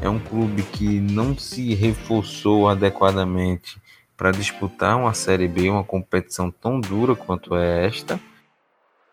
[0.00, 3.80] É um clube que não se reforçou adequadamente
[4.16, 8.20] para disputar uma Série B, uma competição tão dura quanto é esta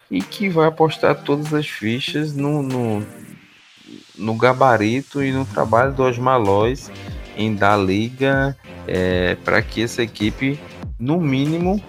[0.10, 3.06] e que vai apostar todas as fichas no, no,
[4.18, 6.92] no gabarito e no trabalho do Osmalóis
[7.38, 8.56] em dar liga
[8.88, 10.60] é, para que essa equipe,
[11.00, 11.82] no mínimo,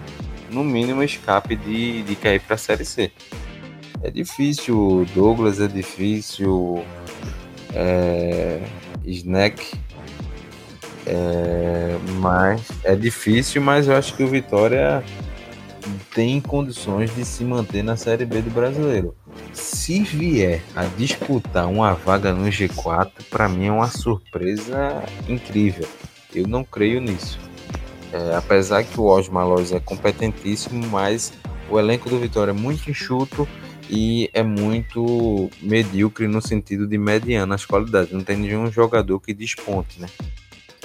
[0.51, 3.11] no mínimo escape de, de cair para a Série C.
[4.01, 6.83] É difícil, Douglas, é difícil,
[7.73, 8.61] é,
[9.05, 9.73] Snack,
[11.05, 15.03] é, mas é difícil, mas eu acho que o Vitória
[16.13, 19.15] tem condições de se manter na Série B do Brasileiro.
[19.53, 25.87] Se vier a disputar uma vaga no G4, para mim é uma surpresa incrível.
[26.33, 27.39] Eu não creio nisso.
[28.11, 31.33] É, apesar que o Osmar Lois é competentíssimo, mas
[31.69, 33.47] o elenco do Vitória é muito enxuto
[33.89, 38.11] e é muito medíocre no sentido de mediana as qualidades.
[38.11, 40.07] Não tem nenhum jogador que desponte, né?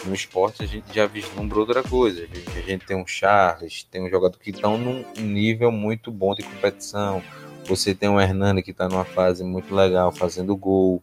[0.05, 2.27] No esporte a gente já vislumbra outra coisa.
[2.57, 6.43] A gente tem um Charles, tem um jogador que estão num nível muito bom de
[6.43, 7.23] competição.
[7.67, 11.03] Você tem o Hernani que está numa fase muito legal, fazendo gol.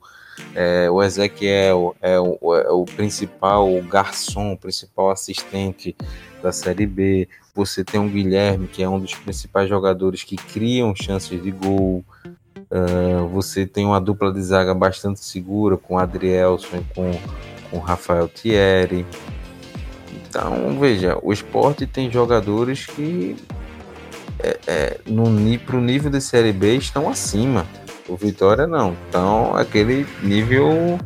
[0.56, 5.96] É, o Ezequiel é o, é o principal garçom, o principal assistente
[6.42, 7.28] da Série B.
[7.54, 12.04] Você tem o Guilherme, que é um dos principais jogadores que criam chances de gol.
[12.72, 17.12] Uh, você tem uma dupla de zaga bastante segura com o Adrielson e com
[17.70, 19.06] com Rafael Thierry.
[20.14, 23.36] Então, veja, o esporte tem jogadores que
[24.40, 25.26] é, é, no,
[25.60, 27.66] pro nível de Série B estão acima.
[28.08, 28.96] O Vitória não.
[29.08, 31.00] Então, aquele nível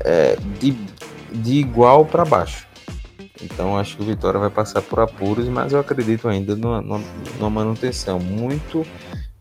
[0.00, 0.76] é, de,
[1.32, 2.66] de igual para baixo.
[3.42, 7.02] Então, acho que o Vitória vai passar por apuros, mas eu acredito ainda numa,
[7.50, 8.20] manutenção.
[8.20, 8.86] Muito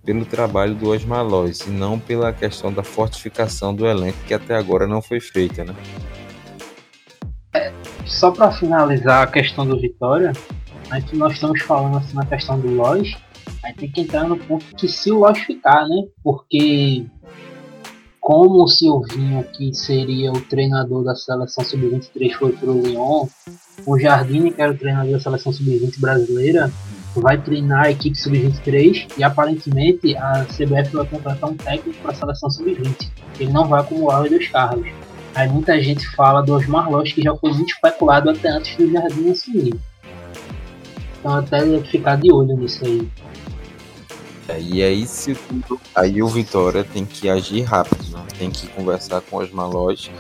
[0.04, 4.56] pelo trabalho do Osmar Lois, e não pela questão da fortificação do elenco, que até
[4.56, 5.76] agora não foi feita, né?
[8.06, 10.34] Só para finalizar a questão do Vitória,
[10.90, 13.16] aí que nós estamos falando assim na questão do Lois,
[13.64, 16.04] aí tem que entrar no ponto que se o Lois ficar, né?
[16.24, 17.06] Porque
[18.22, 23.28] como o Silvinho, que seria o treinador da seleção sub-23, foi pro Lyon,
[23.86, 26.72] o Jardine, que era o treinador da seleção sub-20 brasileira,
[27.16, 32.16] vai treinar a equipe sub-23 e aparentemente a CBF vai contratar um técnico para a
[32.16, 33.10] seleção sub-20.
[33.40, 34.88] Ele não vai acumular os dois carros.
[35.34, 38.92] Aí muita gente fala do Osmar Loss, que já foi muito especulado até antes do
[38.92, 39.74] Jardim assumir.
[41.20, 43.08] Então até ficar de olho nisso aí.
[44.48, 45.38] É, e aí, se,
[45.96, 48.26] aí o Vitória tem que agir rápido, né?
[48.38, 50.12] tem que conversar com o Osmar Loss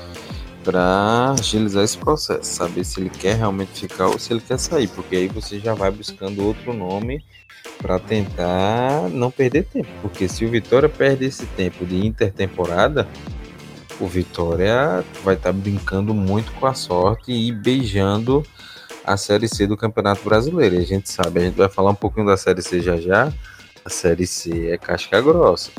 [0.64, 4.88] para agilizar esse processo, saber se ele quer realmente ficar ou se ele quer sair,
[4.88, 7.26] porque aí você já vai buscando outro nome
[7.80, 13.08] para tentar não perder tempo, porque se o Vitória perde esse tempo de intertemporada,
[14.02, 18.44] o Vitória vai estar tá brincando muito com a sorte e beijando
[19.06, 20.76] a Série C do Campeonato Brasileiro.
[20.76, 23.32] E a gente sabe, a gente vai falar um pouquinho da Série C já já.
[23.86, 25.72] A Série C é casca grossa.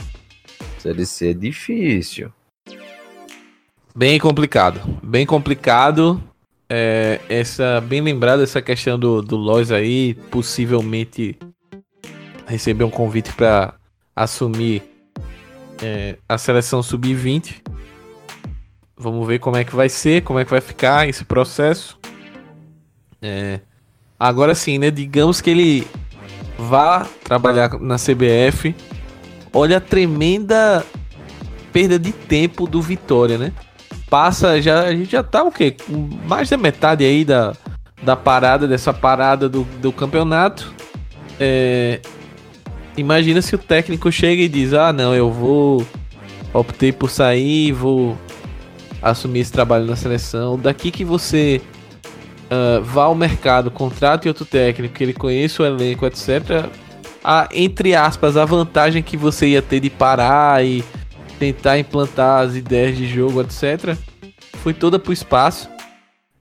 [0.78, 2.32] A Série C é difícil.
[3.94, 4.80] Bem complicado.
[5.02, 6.22] Bem complicado.
[6.68, 11.36] É, essa Bem lembrado essa questão do, do Lois aí, possivelmente
[12.46, 13.74] receber um convite para
[14.14, 14.82] assumir
[15.82, 17.81] é, a seleção sub-20.
[19.02, 21.98] Vamos ver como é que vai ser, como é que vai ficar esse processo.
[23.20, 23.58] É,
[24.18, 24.92] agora sim, né?
[24.92, 25.88] Digamos que ele
[26.56, 28.72] vá trabalhar na CBF.
[29.52, 30.86] Olha a tremenda
[31.72, 33.52] perda de tempo do Vitória, né?
[34.08, 35.76] Passa, já, a gente já tá o quê?
[36.24, 37.54] Mais da metade aí da,
[38.02, 40.72] da parada, dessa parada do, do campeonato.
[41.40, 41.98] É,
[42.96, 45.84] imagina se o técnico chega e diz: Ah, não, eu vou.
[46.54, 48.16] Optei por sair, vou
[49.02, 50.58] assumir esse trabalho na seleção.
[50.58, 51.60] Daqui que você
[52.44, 56.68] uh, vá ao mercado, contrate outro técnico, que ele conheça o elenco, etc.
[57.24, 60.84] A, entre aspas, a vantagem que você ia ter de parar e
[61.38, 63.96] tentar implantar as ideias de jogo, etc.
[64.62, 65.68] Foi toda pro espaço.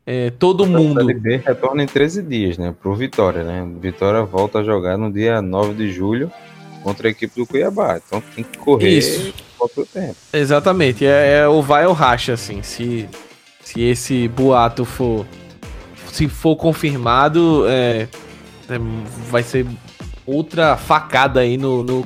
[0.05, 0.99] É, todo mundo.
[0.99, 2.73] Série B retorna em 13 dias, né?
[2.79, 3.67] Pro Vitória, né?
[3.79, 6.31] Vitória volta a jogar no dia 9 de julho
[6.83, 7.99] contra a equipe do Cuiabá.
[8.05, 9.33] Então tem que correr Isso.
[9.65, 10.15] O tempo.
[10.33, 11.05] Exatamente.
[11.05, 12.61] É, é, o vai ou racha, assim.
[12.61, 13.07] Se,
[13.61, 15.25] se esse boato for.
[16.11, 18.07] Se for confirmado, é,
[18.69, 18.79] é,
[19.29, 19.65] vai ser
[20.25, 22.05] outra facada aí no, no,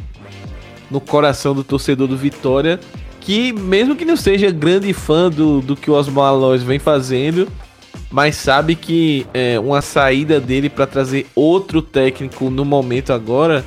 [0.91, 2.79] no coração do torcedor do Vitória.
[3.19, 7.47] Que, mesmo que não seja grande fã do, do que o Osmar Lois vem fazendo,
[8.11, 13.65] mas sabe que é, uma saída dele para trazer outro técnico no momento agora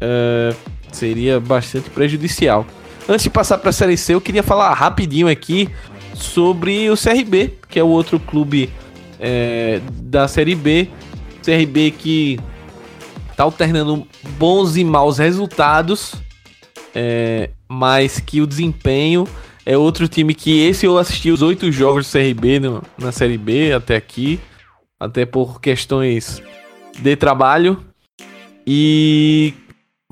[0.00, 0.54] é,
[0.92, 2.66] seria bastante prejudicial.
[3.08, 5.68] Antes de passar para a Série C, eu queria falar rapidinho aqui
[6.14, 8.70] sobre o CRB, que é o outro clube
[9.20, 10.88] é, da Série B.
[11.42, 12.40] CRB que
[13.36, 14.06] tá alternando
[14.38, 16.14] bons e maus resultados,
[16.94, 19.28] é, mas que o desempenho
[19.66, 23.36] é outro time que esse eu assisti os oito jogos do CRB no, na Série
[23.36, 24.40] B até aqui,
[24.98, 26.42] até por questões
[26.98, 27.84] de trabalho.
[28.66, 29.52] E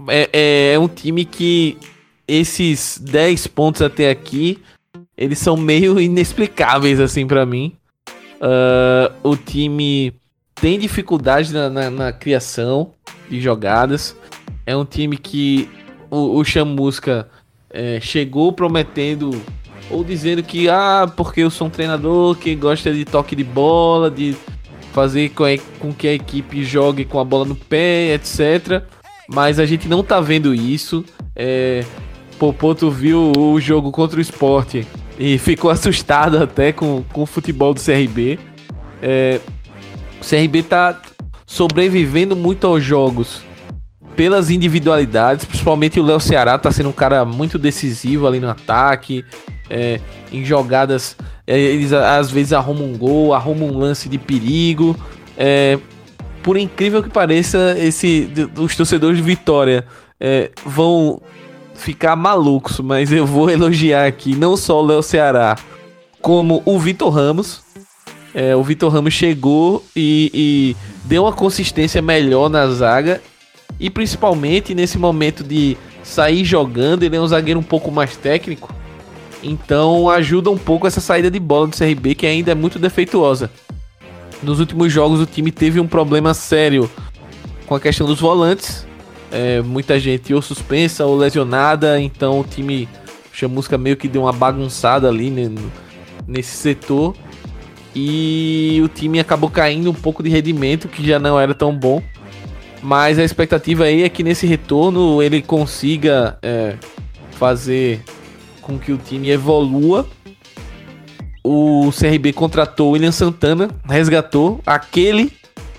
[0.09, 1.79] é, é, é um time que
[2.27, 4.59] esses 10 pontos até aqui,
[5.17, 7.75] eles são meio inexplicáveis assim para mim.
[8.41, 10.13] Uh, o time
[10.55, 12.93] tem dificuldade na, na, na, criação
[13.31, 14.17] de jogadas.
[14.67, 15.71] É um time que
[16.11, 17.29] o, o Chamusca
[17.71, 19.41] é, chegou prometendo
[19.91, 24.11] ou dizendo que ah, porque eu sou um treinador que gosta de toque de bola,
[24.11, 24.37] de
[24.93, 25.45] fazer com,
[25.79, 28.83] com que a equipe jogue com a bola no pé, etc.
[29.29, 31.05] Mas a gente não tá vendo isso.
[31.35, 31.85] É,
[32.43, 34.85] Popoto viu o jogo contra o esporte
[35.17, 38.37] e ficou assustado até com, com o futebol do CRB.
[39.01, 39.39] É,
[40.21, 41.01] o CRB tá
[41.47, 43.43] sobrevivendo muito aos jogos
[44.17, 49.25] pelas individualidades, principalmente o Léo Ceará tá sendo um cara muito decisivo ali no ataque,
[49.71, 50.01] é,
[50.33, 51.17] em jogadas,
[51.47, 54.97] é, eles às vezes arrumam um gol, arrumam um lance de perigo.
[55.39, 55.79] É,
[56.43, 58.29] por incrível que pareça, esse,
[58.59, 59.87] os torcedores de Vitória
[60.19, 61.23] é, vão
[61.83, 65.57] ficar malucos, mas eu vou elogiar aqui não só o Léo Ceará,
[66.21, 67.61] como o Vitor Ramos.
[68.35, 73.21] É, o Vitor Ramos chegou e, e deu uma consistência melhor na zaga
[73.79, 78.73] e principalmente nesse momento de sair jogando, ele é um zagueiro um pouco mais técnico.
[79.43, 83.51] Então ajuda um pouco essa saída de bola do CRB que ainda é muito defeituosa.
[84.41, 86.89] Nos últimos jogos o time teve um problema sério
[87.67, 88.87] com a questão dos volantes.
[89.33, 92.87] É, muita gente ou suspensa ou lesionada, então o time
[93.33, 95.51] Chamusca meio que deu uma bagunçada ali né,
[96.27, 97.17] nesse setor.
[97.95, 102.03] E o time acabou caindo um pouco de rendimento, que já não era tão bom.
[102.83, 106.77] Mas a expectativa aí é que nesse retorno ele consiga é,
[107.33, 108.03] fazer
[108.61, 110.07] com que o time evolua.
[111.45, 115.33] O CRB contratou o William Santana, resgatou aquele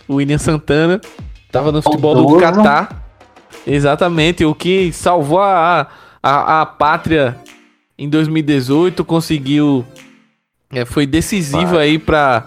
[0.09, 0.99] William Santana,
[1.45, 3.02] estava no futebol do Catar.
[3.65, 5.87] Exatamente, o que salvou a,
[6.21, 7.37] a, a pátria
[7.97, 9.85] em 2018, conseguiu.
[10.71, 11.89] É, foi decisivo Vai.
[11.89, 12.43] aí para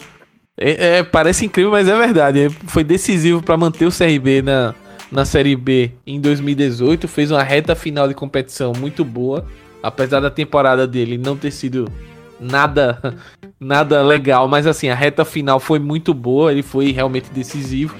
[0.58, 2.48] é, é, parece incrível, mas é verdade.
[2.66, 4.74] Foi decisivo para manter o CRB na,
[5.12, 7.06] na Série B em 2018.
[7.06, 9.44] Fez uma reta final de competição muito boa.
[9.82, 11.86] Apesar da temporada dele não ter sido
[12.40, 13.14] nada
[13.60, 17.94] nada legal, mas assim, a reta final foi muito boa, ele foi realmente decisivo.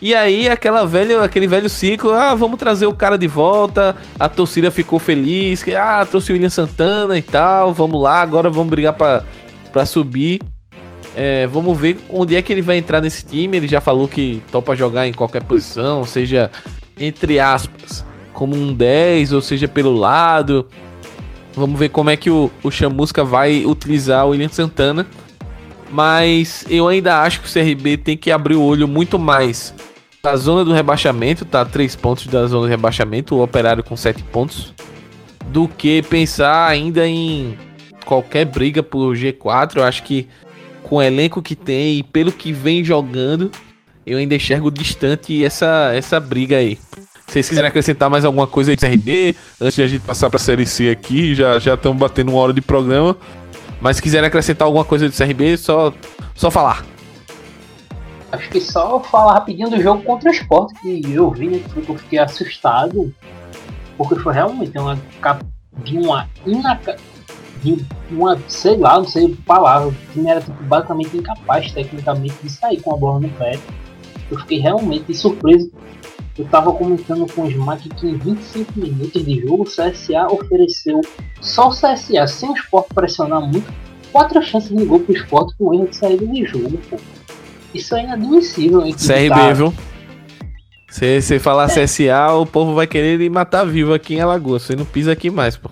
[0.00, 3.94] E aí aquela velha, aquele velho ciclo, ah, vamos trazer o cara de volta.
[4.18, 8.48] A torcida ficou feliz, que ah, trouxe o William Santana e tal, vamos lá, agora
[8.48, 10.40] vamos brigar para subir.
[11.14, 13.58] É, vamos ver onde é que ele vai entrar nesse time.
[13.58, 16.50] Ele já falou que topa jogar em qualquer posição, seja
[16.98, 20.66] entre aspas, como um 10, ou seja pelo lado.
[21.52, 25.06] Vamos ver como é que o, o Chamusca vai utilizar o William Santana.
[25.90, 29.74] Mas eu ainda acho que o CRB tem que abrir o olho muito mais
[30.22, 31.64] na zona do rebaixamento, tá?
[31.64, 34.72] 3 pontos da zona do rebaixamento, o operário com 7 pontos.
[35.46, 37.58] Do que pensar ainda em
[38.04, 39.76] qualquer briga por G4.
[39.76, 40.28] Eu acho que
[40.82, 43.50] com o elenco que tem e pelo que vem jogando,
[44.06, 46.78] eu ainda enxergo distante essa, essa briga aí.
[47.26, 50.38] Se vocês quiserem acrescentar mais alguma coisa aí de antes de a gente passar pra
[50.38, 53.16] Série C aqui, já estamos batendo uma hora de programa.
[53.80, 55.92] Mas se quiserem acrescentar alguma coisa do CRB, só,
[56.34, 56.84] só falar.
[58.32, 61.88] Acho que só falar rapidinho do jogo contra o Sport, que eu vi, né, que
[61.88, 63.12] eu fiquei assustado,
[63.96, 64.98] porque foi realmente uma
[65.84, 66.96] de uma inaca,
[67.62, 72.50] de uma, sei lá, não sei palavra, o time era tipo, basicamente incapaz tecnicamente de
[72.50, 73.58] sair com a bola no pé.
[74.30, 75.70] Eu fiquei realmente surpreso
[76.40, 81.02] eu tava comentando com o Smack que em 25 minutos de jogo o CSA ofereceu
[81.38, 83.70] só o CSA, sem o Sport pressionar muito,
[84.10, 86.96] quatro chances de gol pro Sport com erro de saída de jogo, pô.
[87.74, 88.80] Isso é inadmissível.
[88.82, 89.74] CRB, viu?
[90.90, 91.84] Se você falar é.
[91.84, 94.62] CSA, o povo vai querer me matar vivo aqui em Alagoas.
[94.62, 95.70] Você não pisa aqui mais, pô.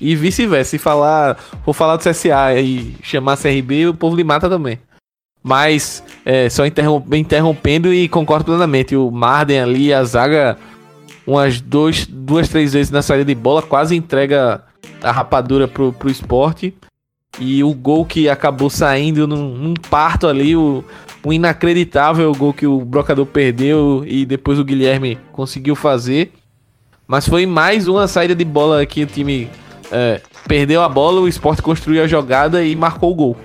[0.00, 0.72] E vice-versa.
[0.72, 4.78] Se falar, for falar do CSA e chamar CRB, o povo lhe mata também.
[5.42, 8.94] Mas, é, só interrompendo e concordo plenamente.
[8.94, 10.58] O Marden ali, a zaga,
[11.26, 14.62] umas dois, duas, três vezes na saída de bola, quase entrega
[15.02, 16.74] a rapadura pro, pro esporte.
[17.40, 20.84] E o gol que acabou saindo num, num parto ali, o,
[21.24, 26.32] o, inacreditável gol que o Brocador perdeu e depois o Guilherme conseguiu fazer.
[27.06, 29.50] Mas foi mais uma saída de bola que o time
[29.90, 33.36] é, perdeu a bola, o esporte construiu a jogada e marcou o gol.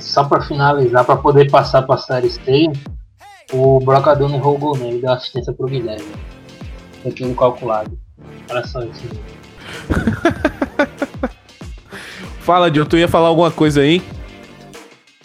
[0.00, 2.72] Só para finalizar, para poder passar para a série C,
[3.52, 6.06] o Brocador não errou o gol nele, deu assistência pro Guilherme.
[7.06, 7.98] Aquilo calculado.
[8.48, 9.04] Olha só isso.
[12.42, 14.02] Fala, John, tu ia falar alguma coisa aí?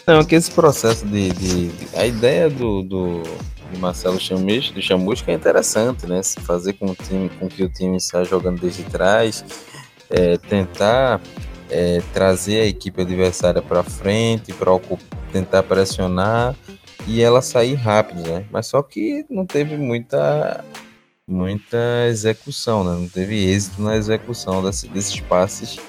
[0.06, 1.30] Não, que esse processo de.
[1.30, 3.22] de, de a ideia do, do
[3.78, 6.22] Marcelo Chamus, do Chamusca é interessante, né?
[6.22, 9.44] Se fazer com, o time, com que o time está jogando desde trás,
[10.08, 11.20] é, tentar
[11.68, 14.70] é, trazer a equipe adversária para frente, para
[15.32, 16.54] tentar pressionar
[17.04, 18.46] e ela sair rápido, né?
[18.52, 20.64] Mas só que não teve muita
[21.26, 22.92] muita execução, né?
[22.92, 25.80] Não teve êxito na execução desse, desses passes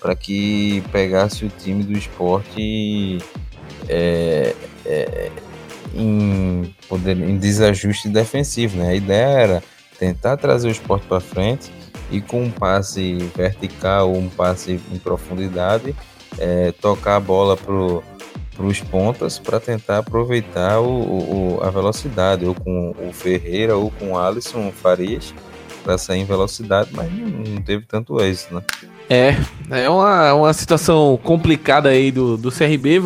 [0.00, 3.18] para que pegasse o time do esporte
[3.88, 5.30] é, é,
[5.94, 8.90] em, poder, em desajuste defensivo, né?
[8.90, 9.62] A ideia era
[9.98, 11.70] tentar trazer o esporte para frente
[12.10, 15.94] e com um passe vertical ou um passe em profundidade,
[16.38, 22.54] é, tocar a bola para os pontas para tentar aproveitar o, o, a velocidade, ou
[22.54, 25.34] com o Ferreira ou com o Alisson Farias
[25.82, 28.62] para sair em velocidade, mas não, não, teve tanto êxito, né?
[29.08, 29.36] É,
[29.70, 33.04] é uma, uma situação complicada aí do, do CRB.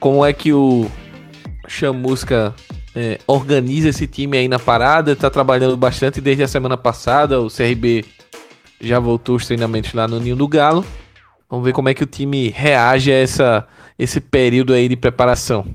[0.00, 0.90] Como é que o
[1.68, 2.52] Chamusca
[2.94, 7.40] é, organiza esse time aí na parada, tá trabalhando bastante desde a semana passada.
[7.40, 8.04] O CRB
[8.80, 10.84] já voltou os treinamentos lá no Ninho do Galo.
[11.48, 13.68] Vamos ver como é que o time reage a essa,
[13.98, 15.66] esse período aí de preparação.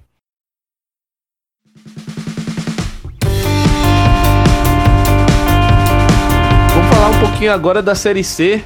[6.73, 8.63] Vamos falar um pouquinho agora da Série C.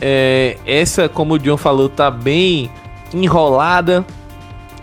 [0.00, 2.70] É, essa, como o John falou, tá bem
[3.12, 4.04] enrolada.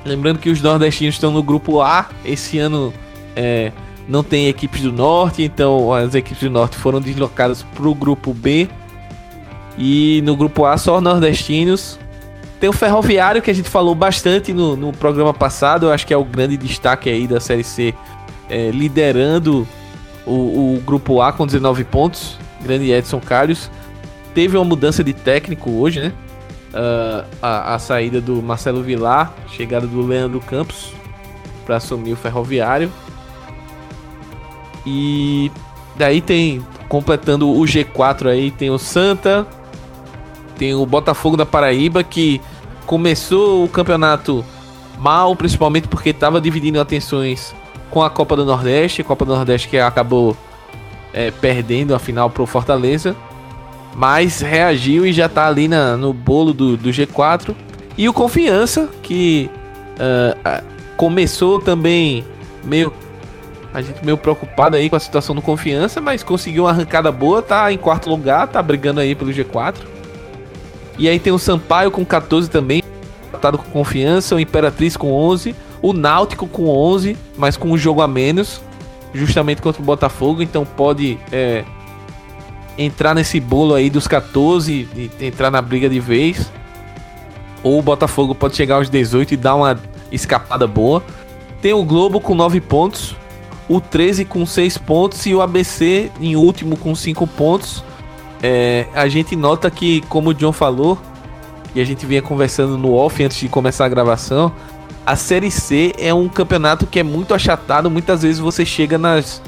[0.05, 2.09] Lembrando que os nordestinos estão no grupo A.
[2.25, 2.93] Esse ano
[3.35, 3.71] é,
[4.07, 8.33] não tem equipes do norte, então as equipes do norte foram deslocadas para o grupo
[8.33, 8.67] B.
[9.77, 11.99] E no grupo A só nordestinos.
[12.59, 15.87] Tem o Ferroviário, que a gente falou bastante no, no programa passado.
[15.87, 17.93] Eu acho que é o grande destaque aí da Série C,
[18.49, 19.67] é, liderando
[20.25, 22.37] o, o, grupo A com 19 pontos.
[22.61, 23.69] Grande Edson Carlos.
[24.33, 26.13] Teve uma mudança de técnico hoje, né?
[26.73, 30.91] uh, a, a, saída do Marcelo Vilar, chegada do Leandro Campos
[31.65, 32.91] para assumir o Ferroviário.
[34.85, 35.51] E
[35.95, 39.47] daí tem, completando o G4 aí, tem o Santa,
[40.57, 42.41] tem o Botafogo da Paraíba que
[42.85, 44.43] começou o campeonato
[44.97, 47.55] mal, principalmente porque estava dividindo atenções
[47.89, 50.35] com a Copa do Nordeste, Copa do Nordeste que acabou
[51.13, 53.15] é, perdendo a final para o Fortaleza
[53.95, 57.55] mas reagiu e já tá ali na, no bolo do, do G4.
[57.97, 59.49] E o Confiança, que
[59.95, 60.63] uh,
[60.97, 62.23] começou também
[62.63, 62.91] meio.
[63.73, 67.41] A gente meio preocupado aí com a situação do Confiança, mas conseguiu uma arrancada boa,
[67.41, 69.75] tá em quarto lugar, tá brigando aí pelo G4.
[70.97, 72.83] E aí tem o Sampaio com 14 também,
[73.27, 78.01] empatado com confiança, o Imperatriz com 11, o Náutico com 11, mas com um jogo
[78.01, 78.61] a menos,
[79.11, 81.65] justamente contra o Botafogo, então pode é,
[82.77, 86.51] entrar nesse bolo aí dos 14 e entrar na briga de vez.
[87.61, 89.79] Ou o Botafogo pode chegar aos 18 e dar uma
[90.11, 91.03] escapada boa.
[91.61, 93.15] Tem o Globo com 9 pontos,
[93.69, 97.83] o 13 com 6 pontos e o ABC em último com 5 pontos.
[98.41, 100.99] É, a gente nota que, como o John falou,
[101.73, 104.51] e a gente vinha conversando no off antes de começar a gravação,
[105.05, 107.89] a Série C é um campeonato que é muito achatado.
[107.89, 109.41] Muitas vezes você chega nas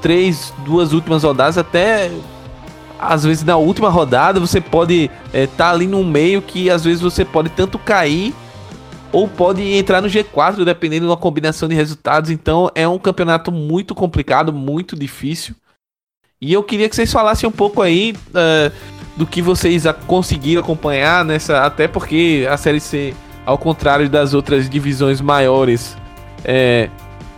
[0.00, 2.10] três, duas últimas rodadas, até
[3.00, 6.84] às vezes na última rodada você pode estar é, tá ali no meio que às
[6.84, 8.34] vezes você pode tanto cair
[9.12, 12.30] ou pode entrar no G4 dependendo da combinação de resultados.
[12.30, 15.54] Então é um campeonato muito complicado, muito difícil.
[16.40, 18.72] E eu queria que vocês falassem um pouco aí uh,
[19.16, 24.70] do que vocês conseguiram acompanhar nessa, até porque a série C, ao contrário das outras
[24.70, 25.96] divisões maiores,
[26.42, 26.88] é,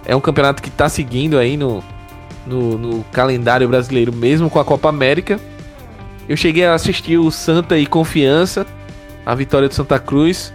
[0.05, 1.83] é um campeonato que está seguindo aí no,
[2.47, 5.41] no, no calendário brasileiro, mesmo com a Copa América.
[6.29, 8.67] Eu cheguei a assistir o Santa e Confiança,
[9.27, 10.53] a vitória do Santa Cruz.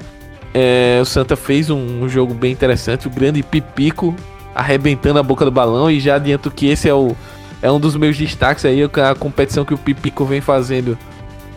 [0.53, 4.15] É, o Santa fez um, um, jogo bem interessante, o grande Pipico
[4.55, 5.91] arrebentando a boca do balão.
[5.91, 7.15] E já adianto que esse é, o,
[7.61, 10.97] é um dos meus destaques aí, a competição que o Pipico vem fazendo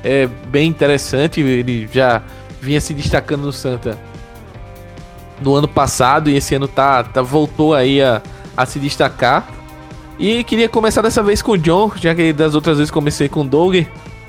[0.02, 1.40] é bem interessante.
[1.40, 2.22] Ele já
[2.60, 3.98] vinha se destacando no Santa
[5.40, 8.20] no ano passado e esse ano tá, tá voltou aí a,
[8.56, 9.46] a se destacar.
[10.20, 13.40] E queria começar dessa vez com o John, já que das outras vezes comecei com
[13.40, 13.86] o Doug.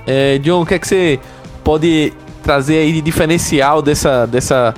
[0.08, 1.20] É, John, o que é que você
[1.66, 4.74] pode trazer aí de diferencial dessa, dessa,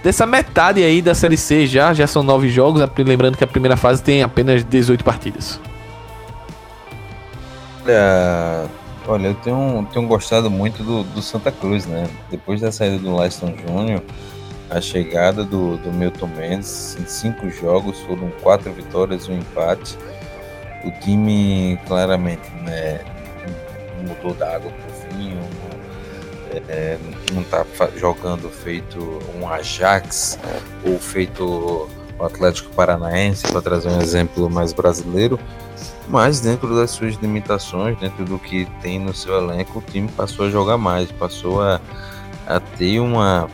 [0.00, 1.92] dessa metade aí da Série C já?
[1.92, 5.60] Já são nove jogos, lembrando que a primeira fase tem apenas 18 partidas.
[7.84, 8.66] Olha,
[9.08, 12.08] olha eu tenho, tenho gostado muito do, do Santa Cruz, né?
[12.30, 14.04] Depois da saída do Leston Júnior,
[14.70, 19.98] a chegada do, do Milton Mendes em cinco jogos foram quatro vitórias e um empate
[20.84, 23.00] o time claramente né,
[24.06, 25.40] mudou da água pro vinho,
[26.68, 26.98] é,
[27.32, 27.64] não está
[27.96, 28.98] jogando feito
[29.36, 30.38] um Ajax
[30.84, 35.38] ou feito o Atlético Paranaense, para trazer um exemplo mais brasileiro,
[36.08, 40.46] mas dentro das suas limitações, dentro do que tem no seu elenco, o time passou
[40.46, 41.80] a jogar mais, passou a,
[42.46, 43.48] a ter uma.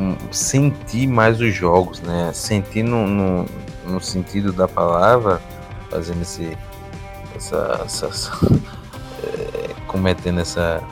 [0.00, 2.30] Um, sentir mais os jogos, né?
[2.32, 3.46] Sentir no, no,
[3.84, 5.40] no sentido da palavra
[5.90, 6.56] fazendo esse.
[7.34, 7.82] essa.
[7.84, 8.30] essa, essa
[9.24, 10.82] é, cometendo essa.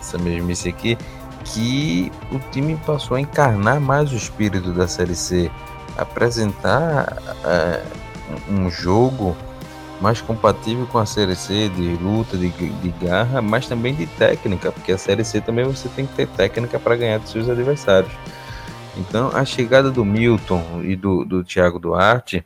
[0.00, 0.98] essa mesmice aqui,
[1.44, 5.50] que o time passou a encarnar mais o espírito da Série C,
[5.96, 7.82] apresentar é,
[8.50, 9.36] um jogo
[10.00, 14.70] mais compatível com a Série C de luta, de, de garra, mas também de técnica,
[14.70, 18.12] porque a Série C também você tem que ter técnica para ganhar dos seus adversários.
[18.96, 22.44] Então, a chegada do Milton e do, do Thiago Duarte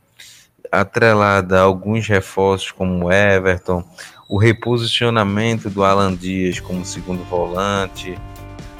[0.71, 3.83] atrelada a alguns reforços como o Everton,
[4.29, 8.17] o reposicionamento do Alan Dias como segundo volante,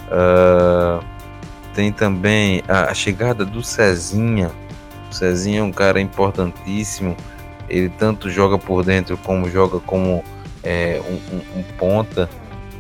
[0.08, 1.04] uh,
[1.74, 4.52] tem também a, a, chegada do Cezinha.
[5.10, 7.18] O Cezinha é um cara importantíssimo,
[7.68, 10.24] ele tanto joga por dentro como joga como
[10.64, 12.30] é, um, um, um ponta.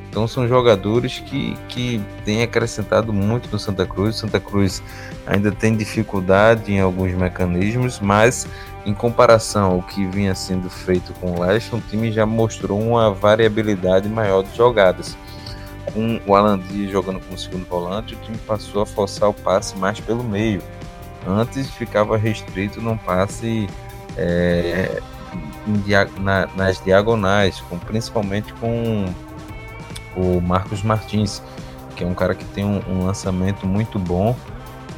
[0.10, 4.18] Então são jogadores que, que têm acrescentado muito no Santa Cruz.
[4.18, 4.84] Santa Cruz
[5.26, 8.46] ainda tem dificuldade em alguns mecanismos, mas
[8.86, 13.12] em comparação ao que vinha sendo feito com o Leste, o time já mostrou uma
[13.12, 15.16] variabilidade maior de jogadas.
[15.94, 19.78] Com o Alan Dias jogando como segundo volante, o time passou a forçar o passe
[19.78, 20.62] mais pelo meio.
[21.28, 23.68] Antes ficava restrito num passe
[24.18, 25.02] é,
[26.20, 29.06] na, nas diagonais, com, principalmente com
[30.16, 31.42] o Marcos Martins,
[31.96, 34.36] que é um cara que tem um, um lançamento muito bom,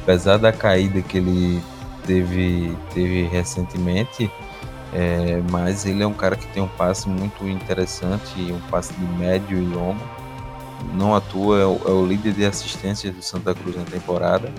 [0.02, 1.62] apesar da caída que ele
[2.06, 4.30] teve, teve recentemente,
[4.92, 9.04] é, mas ele é um cara que tem um passe muito interessante, um passe de
[9.18, 10.00] médio e longo.
[10.94, 14.52] Não atua, é o, é o líder de assistência do Santa Cruz na temporada.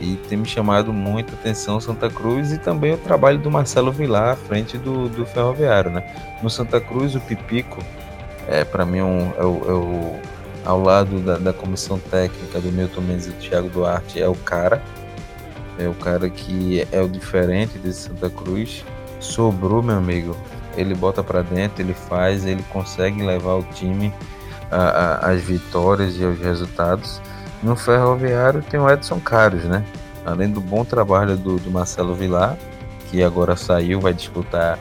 [0.00, 4.30] E tem me chamado muita atenção Santa Cruz e também o trabalho do Marcelo Vilar
[4.30, 5.90] à frente do, do Ferroviário.
[5.90, 6.38] Né?
[6.42, 7.82] No Santa Cruz, o Pipico
[8.46, 10.16] é para mim um, é, o, é o,
[10.64, 14.34] ao lado da, da, comissão técnica do Milton Mendes e do Thiago Duarte é o
[14.34, 14.82] cara
[15.78, 18.84] é o cara que é o diferente de Santa Cruz
[19.20, 20.36] sobrou meu amigo
[20.76, 24.12] ele bota para dentro ele faz ele consegue levar o time
[24.70, 27.20] às vitórias e aos resultados
[27.62, 29.84] no Ferroviário tem o Edson Carlos né
[30.24, 32.56] além do bom trabalho do, do Marcelo Vilar
[33.10, 34.78] que agora saiu vai disputar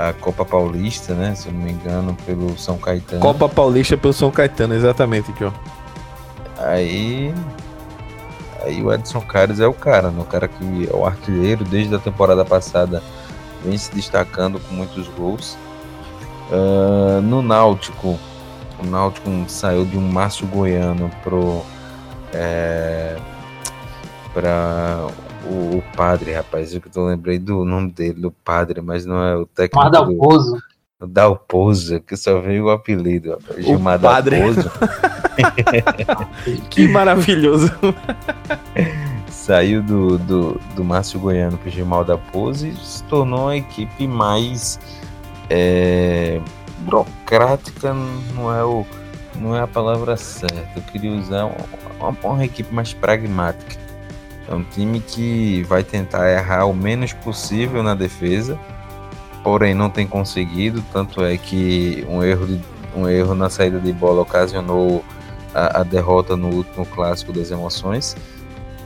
[0.00, 1.34] a Copa Paulista, né?
[1.34, 3.20] Se eu não me engano, pelo São Caetano.
[3.20, 5.52] Copa Paulista pelo São Caetano, exatamente, Tio.
[6.58, 7.34] Aí
[8.62, 10.20] Aí o Edson Cares é o cara, né?
[10.20, 13.02] o cara que é o artilheiro desde a temporada passada,
[13.64, 15.56] vem se destacando com muitos gols.
[16.50, 18.18] Uh, no Náutico,
[18.82, 21.62] o Náutico saiu de um Márcio Goiano pro
[22.32, 23.16] é,
[24.32, 25.06] para
[25.44, 26.74] o, o, padre, rapaz.
[26.74, 29.84] Eu que eu lembrei do nome dele, do padre, mas não é o técnico.
[29.84, 30.62] Madalpozo.
[30.98, 33.66] Do, Dalpozo, que só veio o apelido, rapaz.
[33.66, 34.36] O padre.
[36.70, 37.72] que maravilhoso.
[39.28, 44.78] Saiu do, do, do Márcio Goiano pro Gilmar Dalpozo e se tornou uma equipe mais
[45.48, 46.40] é,
[46.80, 47.94] burocrática,
[48.34, 48.86] não é o
[49.40, 50.68] não é a palavra certa.
[50.76, 51.46] Eu queria usar
[51.98, 53.80] uma, uma, equipe mais pragmática.
[54.48, 58.58] É um time que vai tentar errar o menos possível na defesa,
[59.42, 60.84] porém não tem conseguido.
[60.92, 62.60] Tanto é que um erro, de,
[62.94, 65.04] um erro na saída de bola ocasionou
[65.54, 68.16] a, a derrota no último clássico das emoções.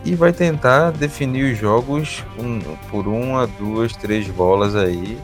[0.04, 2.60] E vai tentar definir os jogos um,
[2.90, 5.18] por uma, duas, três bolas aí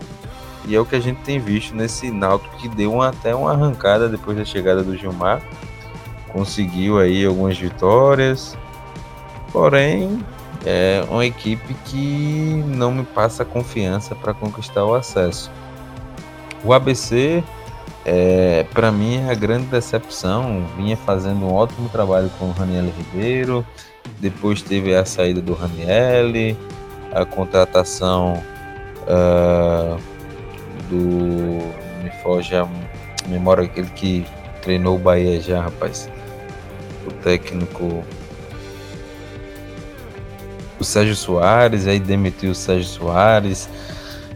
[0.67, 3.53] e é o que a gente tem visto nesse Náutico que deu uma, até uma
[3.53, 5.43] arrancada depois da chegada do Gilmar.
[6.29, 8.57] Conseguiu aí algumas vitórias.
[9.53, 10.25] Porém,
[10.65, 15.51] é uma equipe que não me passa confiança para conquistar o acesso.
[16.63, 17.43] O ABC,
[18.13, 20.67] é, para mim, é a grande decepção.
[20.77, 23.65] Vinha fazendo um ótimo trabalho com o Raniel Ribeiro.
[24.19, 26.57] Depois teve a saída do Raniel,
[27.13, 28.43] a contratação
[29.03, 29.97] uh,
[30.89, 30.99] do.
[32.03, 32.67] Me foge a
[33.29, 34.27] memória aquele que
[34.61, 36.11] treinou o Bahia já, rapaz.
[37.07, 38.03] O técnico.
[40.81, 43.69] O Sérgio Soares, aí demitiu o Sérgio Soares.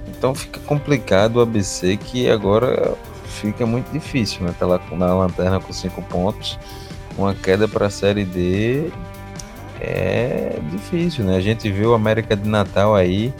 [0.06, 2.96] Então fica complicado o ABC que agora
[3.44, 4.54] fica muito difícil, né?
[4.58, 6.58] Tá lá na lanterna com cinco pontos.
[7.16, 8.90] Uma queda para a Série D
[9.80, 11.36] é difícil, né?
[11.36, 13.32] A gente viu o América de Natal aí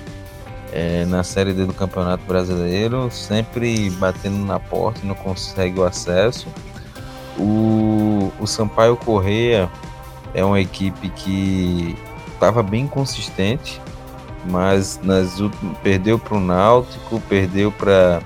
[0.73, 6.47] é, na Série D do Campeonato Brasileiro, sempre batendo na porta não consegue o acesso.
[7.39, 9.71] O, o Sampaio Correia
[10.35, 11.97] é uma equipe que
[12.33, 13.81] estava bem consistente,
[14.47, 15.41] mas nas
[15.83, 18.21] perdeu para o Náutico, perdeu para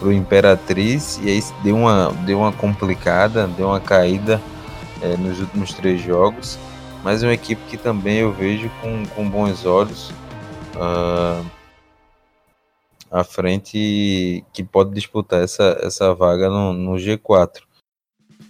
[0.00, 4.40] o Imperatriz e aí deu uma, deu uma complicada, deu uma caída
[5.02, 6.58] é, nos últimos três jogos.
[7.02, 10.10] Mas é uma equipe que também eu vejo com, com bons olhos.
[10.74, 11.44] Uh,
[13.10, 17.62] à frente que pode disputar essa, essa vaga no, no G4.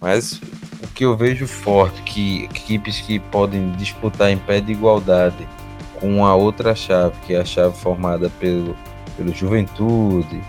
[0.01, 0.39] Mas
[0.81, 5.47] o que eu vejo forte, que equipes que podem disputar em pé de igualdade
[5.99, 8.75] com a outra chave, que é a chave formada pelo,
[9.17, 10.41] pelo Juventude,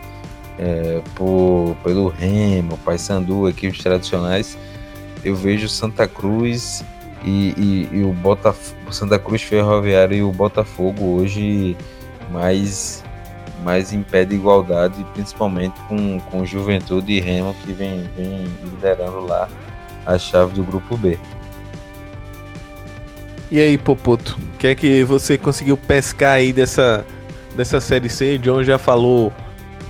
[0.61, 4.59] é, por, pelo Remo, Paysandu, equipes tradicionais,
[5.24, 6.85] eu vejo Santa Cruz
[7.24, 11.77] e, e, e o Botafogo, Santa Cruz Ferroviário e o Botafogo hoje
[12.31, 13.03] mais
[13.62, 19.49] mas impede igualdade, principalmente com, com Juventude e Remo, que vem, vem liderando lá
[20.07, 21.19] a chave do grupo B.
[23.51, 27.05] E aí, Popoto, o que é que você conseguiu pescar aí dessa,
[27.55, 28.39] dessa Série C?
[28.39, 29.31] John já falou,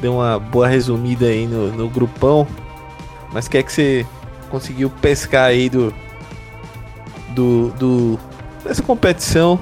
[0.00, 2.46] deu uma boa resumida aí no, no grupão,
[3.32, 4.06] mas o que é que você
[4.50, 5.92] conseguiu pescar aí do,
[7.30, 8.18] do, do
[8.64, 9.58] dessa competição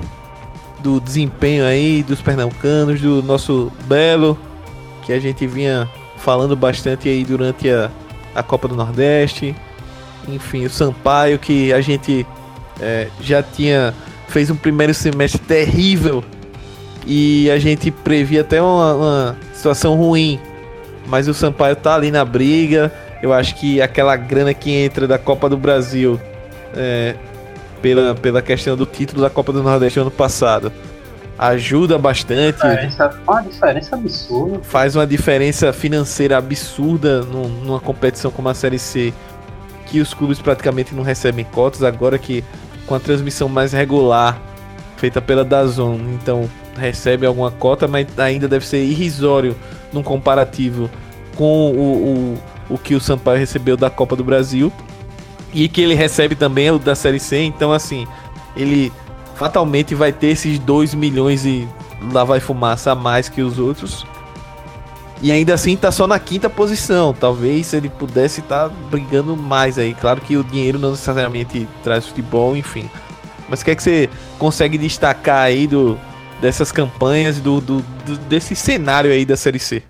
[0.81, 4.39] do desempenho aí dos pernambucanos, do nosso Belo,
[5.05, 5.89] que a gente vinha
[6.19, 7.91] falando bastante aí durante a,
[8.35, 9.55] a Copa do Nordeste.
[10.29, 12.27] Enfim, o Sampaio, que a gente
[12.81, 13.95] é, já tinha
[14.29, 16.23] fez um primeiro semestre terrível
[17.07, 20.41] e a gente previa até uma, uma, situação ruim.
[21.07, 22.93] Mas o Sampaio tá ali na briga.
[23.21, 26.21] Eu acho que aquela grana que entra da Copa do Brasil
[26.75, 27.15] é,
[27.83, 30.73] pela, pela questão do título da Copa do Nordeste ano passado.
[31.39, 32.57] Ajuda bastante.
[32.57, 34.61] Diferença, uma diferença absurda.
[34.63, 39.13] Faz uma diferença financeira absurda numa competição como a Série C,
[39.87, 42.45] que os clubes praticamente não recebem cotas, agora que
[42.87, 44.41] com a transmissão mais regular,
[44.97, 46.49] feita pela Dazon, então
[46.79, 49.57] recebe alguma cota, mas ainda deve ser irrisório
[49.93, 50.91] num comparativo
[51.37, 52.39] com o,
[52.71, 54.73] o, o que o Sampaio recebeu da Copa do Brasil
[55.53, 58.07] e que ele recebe também o da Série C, então assim,
[58.57, 58.93] ele
[59.35, 61.67] fatalmente vai ter esses 2 milhões e
[62.13, 64.05] lá vai fumaça a mais que os outros.
[65.21, 67.13] E ainda assim tá só na quinta posição.
[67.13, 69.95] Talvez ele pudesse estar tá brigando mais aí.
[69.95, 72.89] Claro que o dinheiro não necessariamente traz futebol, enfim.
[73.49, 75.99] Mas o que é que você consegue destacar aí do,
[76.41, 79.83] dessas campanhas, do, do, do desse cenário aí da Série C?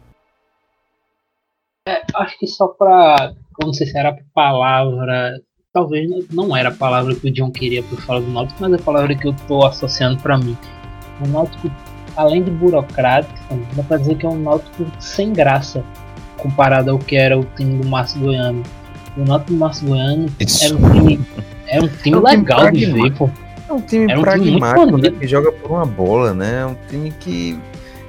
[1.86, 3.32] É, acho que só pra.
[3.60, 5.34] Não sei se era palavra
[5.72, 8.76] talvez não era a palavra que o John queria para falar do Náutico, mas é
[8.76, 10.56] a palavra que eu estou associando para mim.
[11.24, 11.70] O Náutico,
[12.16, 13.38] além de burocrático,
[13.76, 15.84] dá para dizer que é um Náutico sem graça
[16.38, 18.62] comparado ao que era o time do Márcio Goiano.
[19.16, 20.26] O Náutico do Márcio Goiano
[20.62, 21.20] era um time,
[21.66, 23.30] era um time legal de ver, pô.
[23.68, 26.62] É um time era um pragmático, time né, que joga por uma bola, né?
[26.62, 27.58] É um time que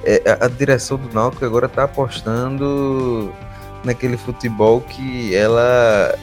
[0.04, 3.32] é, a, a direção do Náutico agora está apostando
[3.84, 6.14] naquele futebol que ela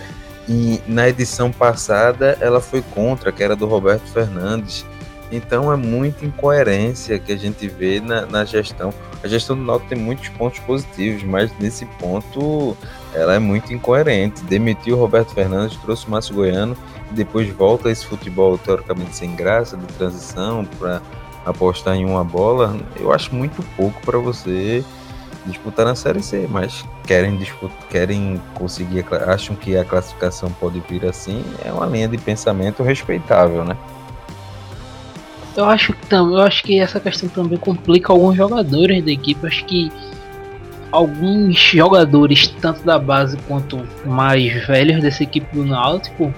[0.50, 4.86] e na edição passada ela foi contra, que era do Roberto Fernandes.
[5.32, 8.94] Então é muita incoerência que a gente vê na, na gestão.
[9.22, 12.78] A gestão do Náutico tem muitos pontos positivos, mas nesse ponto
[13.18, 14.44] ela é muito incoerente.
[14.44, 16.76] Demitiu o Roberto Fernandes, trouxe o Márcio Goiano
[17.12, 21.02] e depois volta esse futebol teoricamente sem graça, de transição, para
[21.46, 22.78] apostar em uma bola.
[23.00, 24.84] Eu acho muito pouco para você
[25.46, 31.06] disputar na Série C, mas querem disputar, querem conseguir, acham que a classificação pode vir
[31.06, 33.78] assim, é uma linha de pensamento respeitável, né?
[35.56, 39.48] Eu acho que eu acho que essa questão também complica alguns jogadores da equipe.
[39.48, 39.92] Acho que
[40.92, 46.34] alguns jogadores, tanto da base quanto mais velhos dessa equipe do Náutico,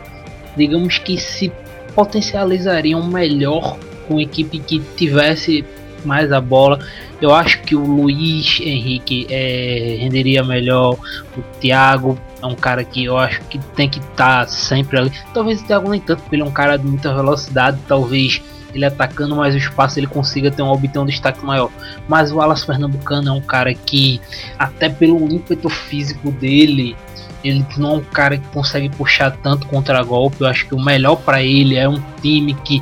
[0.56, 1.52] digamos que se
[1.96, 3.78] potencializariam melhor
[4.08, 5.64] com equipe que tivesse
[6.06, 6.80] mais a bola.
[7.22, 10.98] Eu acho que o Luiz Henrique é, renderia melhor.
[11.38, 15.12] O Thiago é um cara que eu acho que tem que estar tá sempre ali.
[15.34, 17.78] Talvez o Thiago nem tanto, porque ele é um cara de muita velocidade.
[17.88, 18.42] Talvez
[18.74, 21.70] ele atacando mais o espaço ele consiga ter um obter um destaque maior.
[22.08, 24.22] Mas o Alas Pernambucano é um cara que,
[24.58, 26.96] até pelo ímpeto físico dele,
[27.44, 30.42] ele não é um cara que consegue puxar tanto contra-golpe.
[30.42, 32.82] Eu acho que o melhor para ele é um time que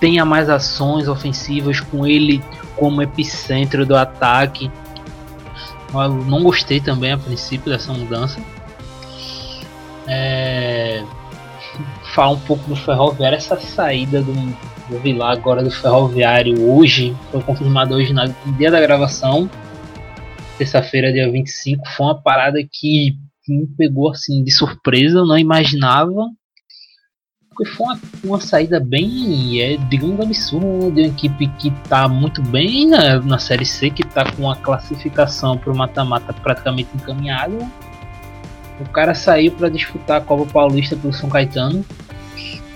[0.00, 2.42] tenha mais ações ofensivas com ele
[2.76, 4.70] como epicentro do ataque.
[5.92, 8.40] Eu não gostei também a princípio dessa mudança.
[10.06, 11.02] É...
[12.14, 14.32] Falar um pouco do Ferroviário, essa saída do,
[14.88, 19.48] do Vilar agora do Ferroviário hoje, foi confirmado hoje no dia da gravação,
[20.56, 23.16] terça-feira, dia 25, foi uma parada que
[23.48, 26.28] me pegou assim de surpresa, eu não imaginava.
[27.48, 30.92] Porque foi uma, uma saída bem, é, digamos, absurda.
[30.92, 34.56] De uma equipe que está muito bem na, na Série C, que está com a
[34.56, 37.56] classificação para o mata-mata praticamente encaminhada.
[38.80, 41.84] O cara saiu para disputar a Copa Paulista pelo São Caetano.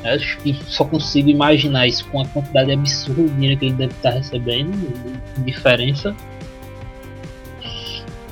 [0.04, 3.92] Acho que só consigo imaginar isso com a quantidade absurda de dinheiro que ele deve
[3.92, 4.72] estar recebendo,
[5.44, 6.14] diferença.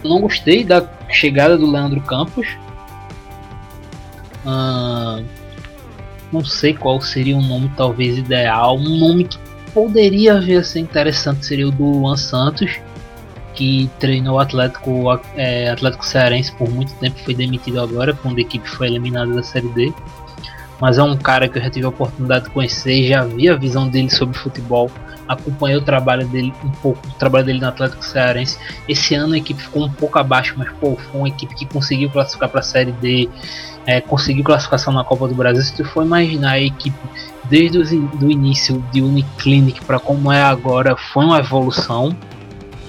[0.03, 2.47] Não gostei da chegada do Leandro Campos.
[4.45, 5.23] Ah,
[6.33, 8.77] não sei qual seria um nome talvez ideal.
[8.77, 9.39] Um nome que
[9.73, 12.81] poderia ser interessante seria o do Luan Santos,
[13.55, 18.41] que treinou o Atlético, é, Atlético Cearense por muito tempo, foi demitido agora quando a
[18.41, 19.93] equipe foi eliminada da Série D.
[20.81, 23.57] Mas é um cara que eu já tive a oportunidade de conhecer, já vi a
[23.57, 24.91] visão dele sobre futebol,
[25.29, 28.59] acompanhei o trabalho dele um pouco, o trabalho dele no Atlético Cearense.
[28.89, 32.11] Esse ano a equipe ficou um pouco abaixo, mas pô, foi uma equipe que conseguiu
[32.11, 33.29] classificar para a Série D,
[33.87, 36.99] é, conseguiu classificação na Copa do Brasil, se tu for imaginar a equipe
[37.49, 42.17] desde o início de Uniclinic para como é agora, foi uma evolução.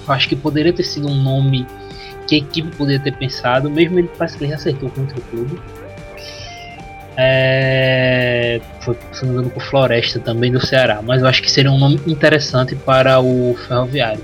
[0.06, 1.66] Eu acho que poderia ter sido um nome
[2.26, 5.60] que a equipe poderia ter pensado, mesmo ele parece que ele acertou contra o clube.
[7.16, 12.00] É, foi funcionando com Floresta também do Ceará, mas eu acho que seria um nome
[12.06, 14.22] interessante para o Ferroviário.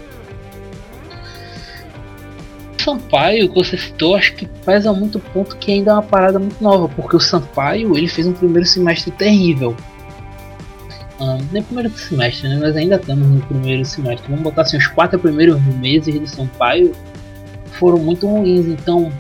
[2.83, 6.63] Sampaio, que você citou, acho que pesa muito ponto que ainda é uma parada muito
[6.63, 9.77] nova, porque o Sampaio ele fez um primeiro semestre terrível.
[11.21, 12.59] Um, nem primeiro semestre, né?
[12.61, 14.25] Mas ainda estamos no primeiro semestre.
[14.29, 16.95] Vamos botar assim, os quatro primeiros meses de Sampaio
[17.73, 18.67] foram muito ruins.
[18.67, 19.13] Então,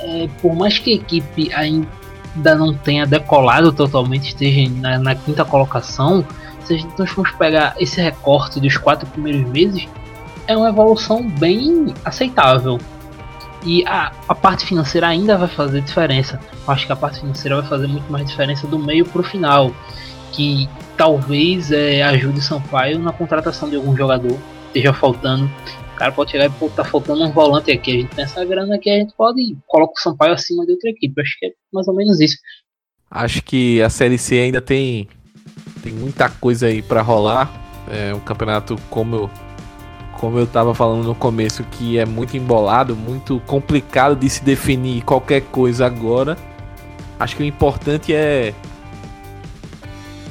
[0.00, 1.97] é, por mais que a equipe ainda
[2.42, 6.24] não tenha decolado totalmente, esteja na, na quinta colocação,
[6.64, 9.88] se a gente nós formos pegar esse recorte dos quatro primeiros meses,
[10.46, 12.78] é uma evolução bem aceitável.
[13.64, 16.38] E a, a parte financeira ainda vai fazer diferença.
[16.66, 19.72] Acho que a parte financeira vai fazer muito mais diferença do meio para o final.
[20.32, 24.38] Que talvez é, ajude Sampaio na contratação de algum jogador.
[24.66, 25.50] Esteja faltando.
[25.98, 27.90] Cara pode chegar e pô, tá faltando um volante aqui.
[27.90, 30.90] A gente tem essa grana aqui, a gente pode colocar o Sampaio acima de outra
[30.90, 31.20] equipe.
[31.20, 32.36] Acho que é mais ou menos isso.
[33.10, 35.08] Acho que a Série C ainda tem,
[35.82, 37.50] tem muita coisa aí para rolar.
[37.90, 39.30] É um campeonato, como eu
[40.20, 45.02] como eu estava falando no começo, que é muito embolado, muito complicado de se definir
[45.02, 46.36] qualquer coisa agora.
[47.18, 48.52] Acho que o importante é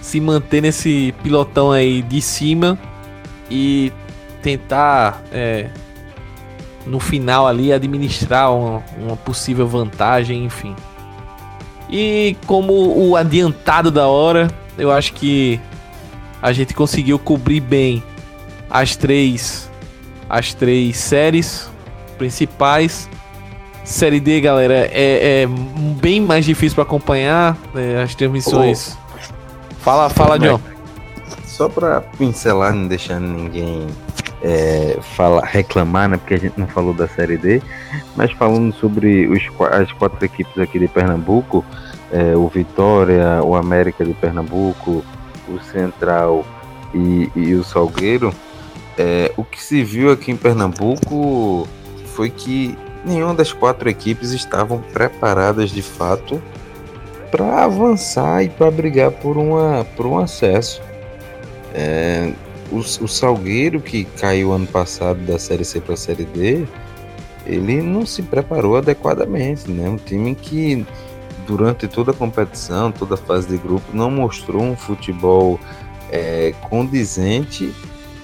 [0.02, 2.78] se manter nesse pilotão aí de cima
[3.50, 3.92] e
[4.48, 5.68] tentar é,
[6.86, 10.74] no final ali administrar uma, uma possível vantagem, enfim.
[11.90, 15.60] E como o adiantado da hora, eu acho que
[16.42, 18.02] a gente conseguiu cobrir bem
[18.70, 19.70] as três
[20.30, 21.70] as três séries
[22.18, 23.10] principais.
[23.84, 25.48] Série D, galera, é, é
[26.02, 28.98] bem mais difícil para acompanhar né, as transmissões.
[28.98, 29.78] Oh.
[29.80, 30.60] Fala, fala, John.
[31.46, 33.88] Só para pincelar, não deixando ninguém
[34.42, 36.18] é, fala, reclamar, né?
[36.18, 37.62] Porque a gente não falou da Série D,
[38.16, 39.42] mas falando sobre os,
[39.72, 41.66] as quatro equipes aqui de Pernambuco,
[42.12, 45.04] é, o Vitória, o América de Pernambuco,
[45.48, 46.46] o Central
[46.94, 48.34] e, e o Salgueiro,
[48.98, 51.68] é, o que se viu aqui em Pernambuco
[52.16, 56.42] foi que nenhuma das quatro equipes estavam preparadas de fato
[57.30, 60.82] para avançar e para brigar por, uma, por um acesso.
[61.74, 62.32] É,
[62.72, 66.66] o, o Salgueiro, que caiu ano passado da Série C para a Série D,
[67.46, 69.70] ele não se preparou adequadamente.
[69.72, 69.88] Né?
[69.88, 70.86] Um time que,
[71.46, 75.60] durante toda a competição, toda a fase de grupo, não mostrou um futebol
[76.12, 77.74] é, condizente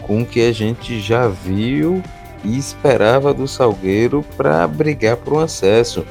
[0.02, 2.03] com o que a gente já viu
[2.44, 6.06] e esperava do Salgueiro para brigar por um acesso.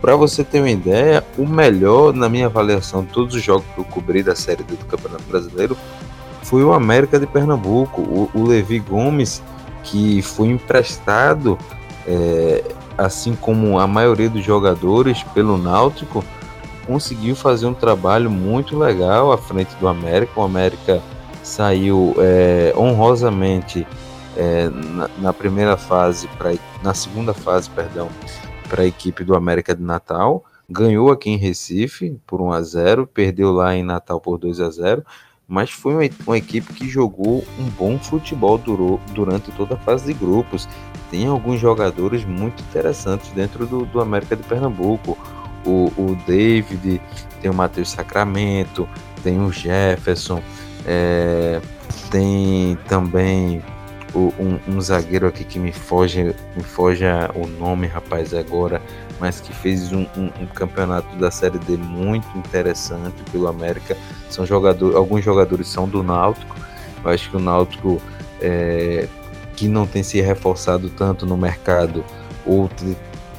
[0.00, 3.84] Para você ter uma ideia, o melhor, na minha avaliação, todos os jogos que eu
[3.84, 5.76] cobri da Série D do Campeonato Brasileiro
[6.42, 8.00] foi o América de Pernambuco.
[8.02, 9.42] O, o Levi Gomes,
[9.84, 11.58] que foi emprestado,
[12.06, 12.64] é,
[12.96, 16.24] assim como a maioria dos jogadores, pelo Náutico,
[16.86, 20.40] conseguiu fazer um trabalho muito legal à frente do América.
[20.40, 21.02] O América
[21.42, 23.86] saiu é, honrosamente
[24.36, 28.08] é, na, na, primeira fase, pra, na segunda fase, perdão,
[28.68, 30.44] para a equipe do América de Natal.
[30.68, 34.70] Ganhou aqui em Recife por 1 a 0, perdeu lá em Natal por 2 a
[34.70, 35.04] 0
[35.48, 40.12] mas foi uma, uma, equipe que jogou um bom futebol durou, durante toda a fase
[40.12, 40.68] de grupos.
[41.10, 45.16] Tem alguns jogadores muito interessantes dentro do, do América de Pernambuco.
[45.64, 47.00] O, o David,
[47.40, 48.86] tem o Matheus Sacramento,
[49.22, 50.42] tem o Jefferson,
[50.86, 51.60] é,
[52.10, 53.62] tem também
[54.14, 57.04] o, um, um, zagueiro aqui que me foge, me foge
[57.34, 58.82] o nome, rapaz, agora
[59.20, 63.96] mas que fez um, um, um, campeonato da Série D muito interessante pelo América.
[64.30, 66.56] São jogadores, alguns jogadores são do Náutico.
[67.04, 68.00] Eu acho que o Náutico
[68.40, 69.08] é,
[69.56, 72.04] que não tem se reforçado tanto no mercado
[72.46, 72.70] ou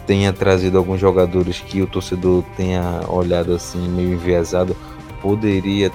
[0.05, 4.75] tenha trazido alguns jogadores que o torcedor tenha olhado assim meio enviesado,
[5.21, 5.91] poderia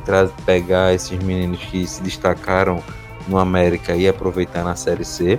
[0.46, 2.82] pegar esses meninos que se destacaram
[3.26, 5.38] no América e aproveitar na Série C.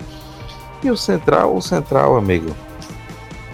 [0.84, 2.56] E o Central, o Central, amigo,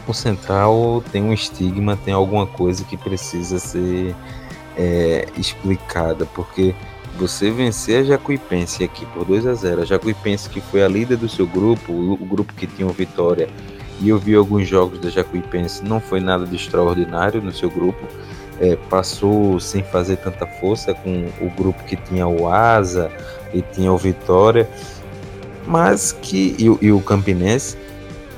[0.08, 4.16] o Central tem um estigma, tem alguma coisa que precisa ser
[4.78, 6.74] é, explicada, porque
[7.18, 11.18] você vencer a Jacuipense aqui por 2 a 0 a Jacuipense que foi a líder
[11.18, 13.50] do seu grupo, o, grupo que tinha o Vitória,
[14.00, 18.08] e eu vi alguns jogos da Jacuipense, não foi nada de extraordinário no seu grupo,
[18.60, 23.12] é, passou sem fazer tanta força com o grupo que tinha o Asa
[23.54, 24.68] e tinha o Vitória,
[25.68, 27.78] mas que e, e o Campinense,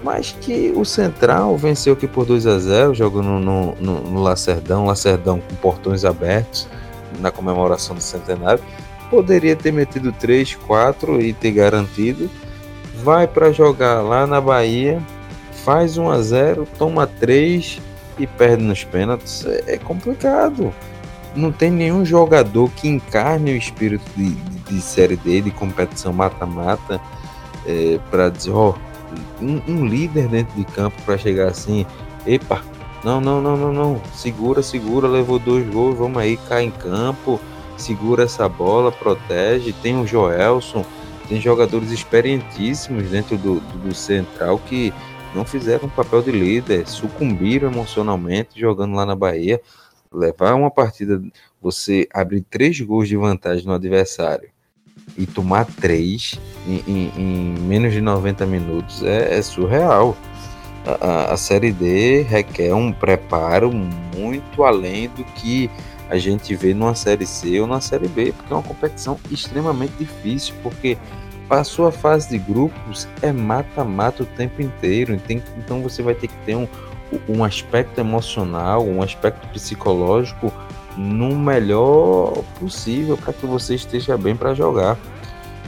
[0.03, 4.85] mas que o Central venceu aqui por 2 a 0 jogando no, no, no Lacerdão,
[4.85, 6.67] Lacerdão com portões abertos
[7.19, 8.61] na comemoração do centenário.
[9.09, 12.29] Poderia ter metido 3, 4 e ter garantido.
[13.01, 15.01] Vai para jogar lá na Bahia,
[15.63, 17.79] faz 1 a 0 toma 3
[18.19, 19.45] e perde nos pênaltis.
[19.45, 20.73] É, é complicado.
[21.35, 26.11] Não tem nenhum jogador que encarne o espírito de, de, de série D, de competição
[26.11, 26.99] mata-mata,
[27.65, 28.69] é, para dizer: ó.
[28.71, 28.92] Oh,
[29.41, 31.85] um, um líder dentro de campo para chegar assim,
[32.25, 32.63] epa,
[33.03, 37.39] não, não, não, não, não, segura, segura, levou dois gols, vamos aí, cai em campo,
[37.77, 39.73] segura essa bola, protege.
[39.73, 40.85] Tem o Joelson,
[41.27, 44.93] tem jogadores experientíssimos dentro do, do, do central que
[45.35, 49.59] não fizeram o papel de líder, sucumbiram emocionalmente jogando lá na Bahia.
[50.11, 51.21] Levar uma partida,
[51.61, 54.52] você abrir três gols de vantagem no adversário
[55.17, 60.15] e tomar três em, em, em menos de 90 minutos é, é surreal.
[60.85, 65.69] A, a, Série D requer um preparo muito além do que
[66.09, 69.93] a gente vê numa Série C ou na Série B, porque é uma competição extremamente
[69.97, 70.97] difícil, porque
[71.47, 75.17] passou a fase de grupos, é mata-mata o tempo inteiro,
[75.57, 76.67] então você vai ter que ter um,
[77.29, 80.51] um aspecto emocional, um aspecto psicológico
[80.97, 84.97] no melhor possível para que você esteja bem para jogar.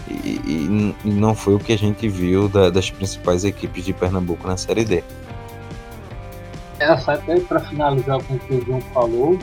[0.07, 4.47] E, e, não foi o que a gente viu da, das principais equipes de Pernambuco
[4.47, 5.03] na Série D.
[6.79, 9.39] Essa até para finalizar com o que o João falou,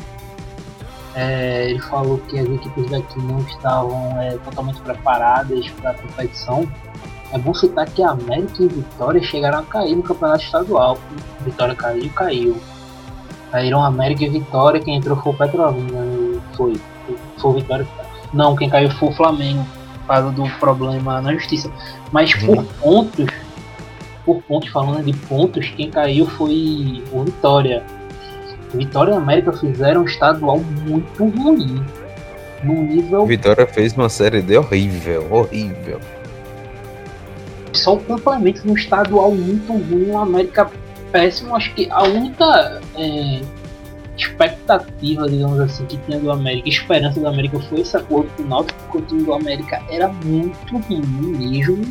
[1.14, 6.68] é, ele falou que as equipes daqui não estavam é, totalmente preparadas para a competição.
[7.32, 10.98] É bom citar que a América e Vitória chegaram a cair no campeonato estadual.
[11.40, 12.60] Vitória caiu, caiu.
[13.53, 16.01] Caíram América e Vitória, quem entrou foi o Petrolina.
[16.01, 16.41] Né?
[16.57, 16.73] Foi.
[17.37, 17.87] Foi o Vitória.
[18.33, 19.65] Não, quem caiu foi o Flamengo,
[20.01, 21.70] por causa do problema na justiça.
[22.11, 22.47] Mas uhum.
[22.47, 23.27] por pontos,
[24.24, 27.85] por pontos, falando de pontos, quem caiu foi o Vitória.
[28.73, 31.85] Vitória e América fizeram um estadual muito ruim.
[32.65, 33.27] No nível.
[33.27, 36.01] Vitória fez uma série de horrível, horrível.
[37.74, 40.70] Só o complemento no estadual muito ruim, o América
[41.12, 41.55] péssimo.
[41.55, 43.43] Acho que a única é,
[44.16, 48.47] expectativa, digamos assim, que tinha do América, esperança do América foi esse acordo com o
[48.47, 51.02] Náutico, porque o time do América era muito ruim
[51.36, 51.84] mesmo.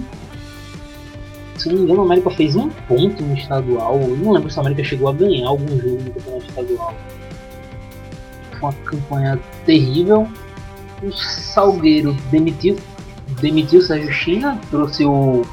[1.58, 4.00] Se não me engano, o América fez um ponto no estadual.
[4.02, 6.96] Eu não lembro se o América chegou a ganhar algum jogo no campeonato estadual.
[8.52, 10.28] Foi uma campanha terrível.
[11.04, 12.78] O Salgueiro demitiu,
[13.42, 15.44] demitiu o Sérgio China, trouxe o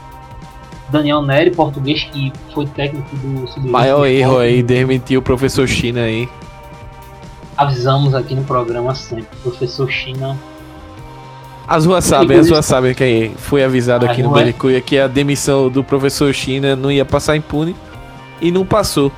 [0.90, 6.00] Daniel Neri, português, que foi técnico do sub Maior erro aí, demitiu o professor China
[6.00, 6.28] aí.
[7.56, 10.38] Avisamos aqui no programa sempre, professor China.
[11.66, 15.68] As ruas sabem, as ruas sabem que foi avisado aqui no Baricuia que a demissão
[15.68, 17.76] do professor China não ia passar impune
[18.40, 19.12] e não passou.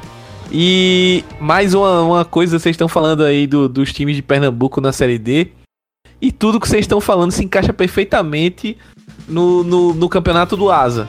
[0.50, 4.90] E mais uma, uma coisa, vocês estão falando aí do, dos times de Pernambuco na
[4.90, 5.52] Série D.
[6.20, 8.76] E tudo que vocês estão falando se encaixa perfeitamente
[9.28, 11.06] no, no, no campeonato do Asa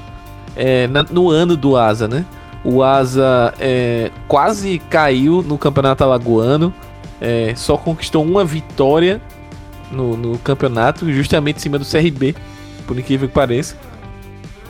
[0.56, 2.26] é, na, no ano do Asa, né?
[2.64, 6.74] O Asa é, quase caiu no campeonato alagoano,
[7.20, 9.22] é, só conquistou uma vitória
[9.92, 12.36] no, no, campeonato, justamente em cima do CRB,
[12.86, 13.76] por incrível que pareça.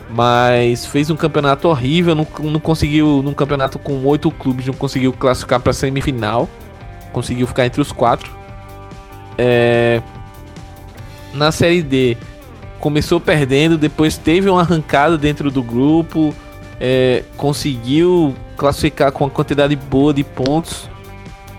[0.09, 5.13] Mas fez um campeonato horrível, não, não conseguiu, num campeonato com oito clubes, não conseguiu
[5.13, 6.49] classificar para semifinal,
[7.13, 8.31] conseguiu ficar entre os quatro.
[9.37, 10.01] É,
[11.33, 12.17] na Série D,
[12.81, 16.33] começou perdendo, depois teve uma arrancada dentro do grupo,
[16.79, 20.89] é, conseguiu classificar com uma quantidade boa de pontos,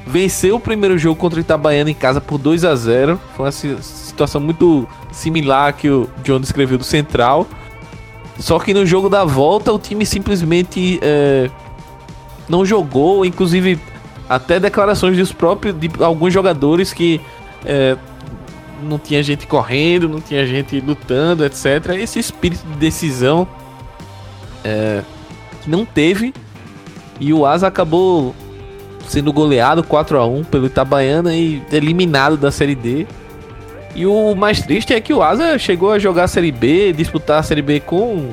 [0.04, 3.52] venceu o primeiro jogo contra o Itabaiana em casa por 2 a 0 Foi uma
[3.52, 7.46] situação muito similar que o John descreveu do Central.
[8.38, 11.48] Só que no jogo da volta o time simplesmente é,
[12.48, 13.78] não jogou, inclusive
[14.28, 17.20] até declarações dos próprios de alguns jogadores que
[17.64, 17.96] é,
[18.82, 21.90] não tinha gente correndo, não tinha gente lutando, etc.
[21.98, 23.46] Esse espírito de decisão
[24.64, 25.02] é,
[25.66, 26.34] não teve.
[27.20, 28.34] E o Asa acabou
[29.06, 33.06] sendo goleado 4 a 1 pelo Itabaiana e eliminado da Série D.
[33.94, 37.40] E o mais triste é que o Asa chegou a jogar a Série B, disputar
[37.40, 38.30] a Série B com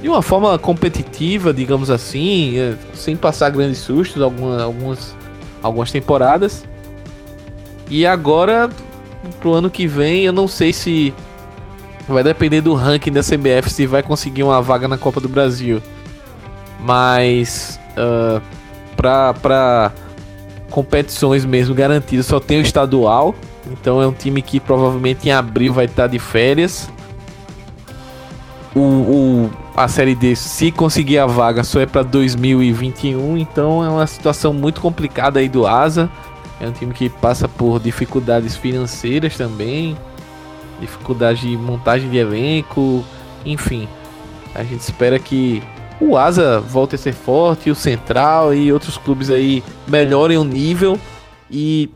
[0.00, 5.16] de uma forma competitiva, digamos assim, é, sem passar grandes sustos algumas, algumas,
[5.60, 6.64] algumas temporadas.
[7.90, 8.70] E agora
[9.40, 11.14] pro ano que vem, eu não sei se
[12.08, 15.82] vai depender do ranking da CBF se vai conseguir uma vaga na Copa do Brasil.
[16.80, 18.40] Mas uh,
[18.96, 19.92] pra, pra
[20.70, 23.34] competições mesmo garantidas só tem o estadual.
[23.70, 26.90] Então é um time que provavelmente em abril vai estar de férias.
[28.74, 33.36] O, o, a série D, se conseguir a vaga, só é para 2021.
[33.36, 36.08] Então é uma situação muito complicada aí do Asa.
[36.60, 39.96] É um time que passa por dificuldades financeiras também,
[40.80, 43.04] dificuldade de montagem de elenco,
[43.44, 43.88] enfim.
[44.54, 45.62] A gente espera que
[46.00, 50.98] o Asa volte a ser forte, o Central e outros clubes aí melhorem o nível
[51.50, 51.90] e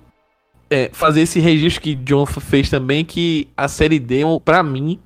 [0.71, 4.99] é, fazer esse registro que John fez também, que a Série D, para mim,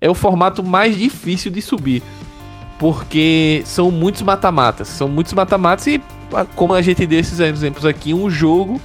[0.00, 2.02] é o formato mais difícil de subir.
[2.78, 4.88] Porque são muitos mata-matas.
[4.88, 6.02] São muitos mata-matas e
[6.54, 8.80] como a gente deu esses exemplos aqui, um jogo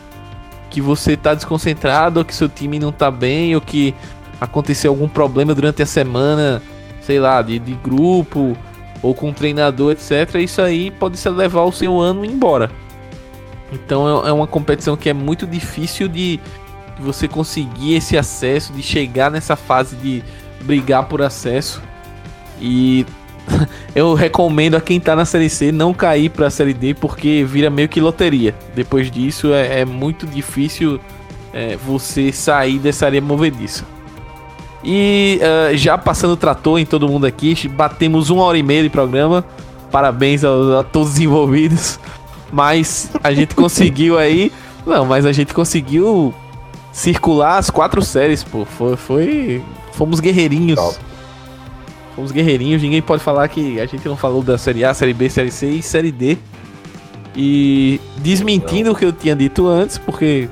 [0.69, 3.95] que você tá desconcentrado, ou que seu time não tá bem, ou que
[4.40, 6.61] aconteceu algum problema durante a semana,
[7.02, 8.56] sei lá, de, de grupo,
[9.02, 10.36] ou com o treinador, etc.
[10.36, 12.69] Isso aí pode ser levar o seu ano embora.
[13.72, 16.38] Então é, é uma competição que é muito difícil de,
[16.98, 20.24] de você conseguir esse acesso, de chegar nessa fase de
[20.61, 21.82] brigar por acesso.
[22.60, 23.06] E
[23.95, 27.69] eu recomendo a quem tá na Série C não cair pra Série D, porque vira
[27.69, 28.53] meio que loteria.
[28.76, 30.99] Depois disso é, é muito difícil
[31.53, 33.86] é, você sair dessa área movediça.
[34.84, 38.84] E uh, já passando o trator em todo mundo aqui, batemos uma hora e meia
[38.84, 39.44] de programa.
[39.91, 41.99] Parabéns a, a todos os envolvidos.
[42.52, 44.52] Mas a gente conseguiu aí.
[44.86, 46.34] Não, mas a gente conseguiu
[46.91, 48.65] circular as quatro séries, pô.
[48.65, 48.95] Foi.
[48.95, 50.80] foi fomos guerreirinhos.
[50.80, 50.98] Top.
[52.18, 55.30] Fomos guerreirinhos, ninguém pode falar que a gente não falou da Série A, Série B,
[55.30, 56.35] Série C e Série D.
[57.35, 60.49] E desmentindo o que eu tinha dito antes, porque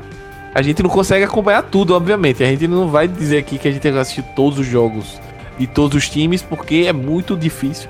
[0.54, 2.44] a gente não consegue acompanhar tudo, obviamente.
[2.44, 5.20] A gente não vai dizer aqui que a gente vai assistir todos os jogos
[5.58, 7.90] de todos os times, porque é muito difícil.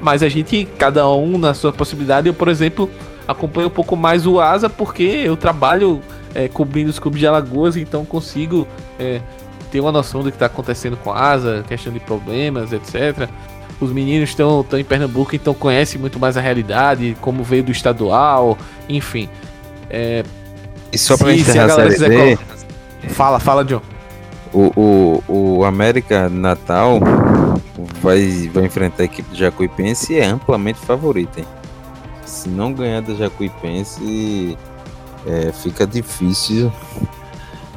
[0.00, 2.88] Mas a gente, cada um na sua possibilidade, eu, por exemplo,
[3.28, 6.00] acompanho um pouco mais o Asa porque eu trabalho
[6.34, 8.66] é, cobrindo os clubes de Alagoas, então consigo
[8.98, 9.20] é,
[9.72, 13.28] ter uma noção do que está acontecendo com a Asa, questão de problemas, etc.
[13.80, 18.58] Os meninos estão em Pernambuco, então conhecem muito mais a realidade, como veio do estadual,
[18.86, 19.30] enfim.
[19.88, 20.22] É,
[20.92, 22.38] e só para encerrar a, a série
[23.08, 23.80] Fala, fala, John.
[24.52, 24.70] O,
[25.26, 27.00] o, o América Natal
[28.00, 31.40] vai, vai enfrentar a equipe do Jacuipense e é amplamente favorita.
[31.40, 31.46] Hein?
[32.24, 34.56] Se não ganhar da Jacuipense,
[35.26, 36.70] é, fica difícil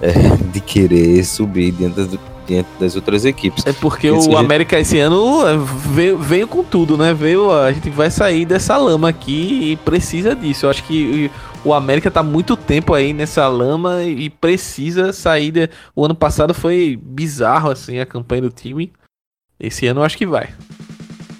[0.01, 0.13] é,
[0.51, 3.65] de querer subir dentro, do, dentro das outras equipes.
[3.65, 7.13] É porque o América esse ano é, veio, veio com tudo, né?
[7.13, 10.65] Veio, a gente vai sair dessa lama aqui e precisa disso.
[10.65, 11.29] Eu acho que
[11.63, 15.51] o América tá muito tempo aí nessa lama e precisa sair.
[15.51, 15.69] De...
[15.95, 18.93] O ano passado foi bizarro, assim, a campanha do time.
[19.59, 20.49] Esse ano eu acho que vai.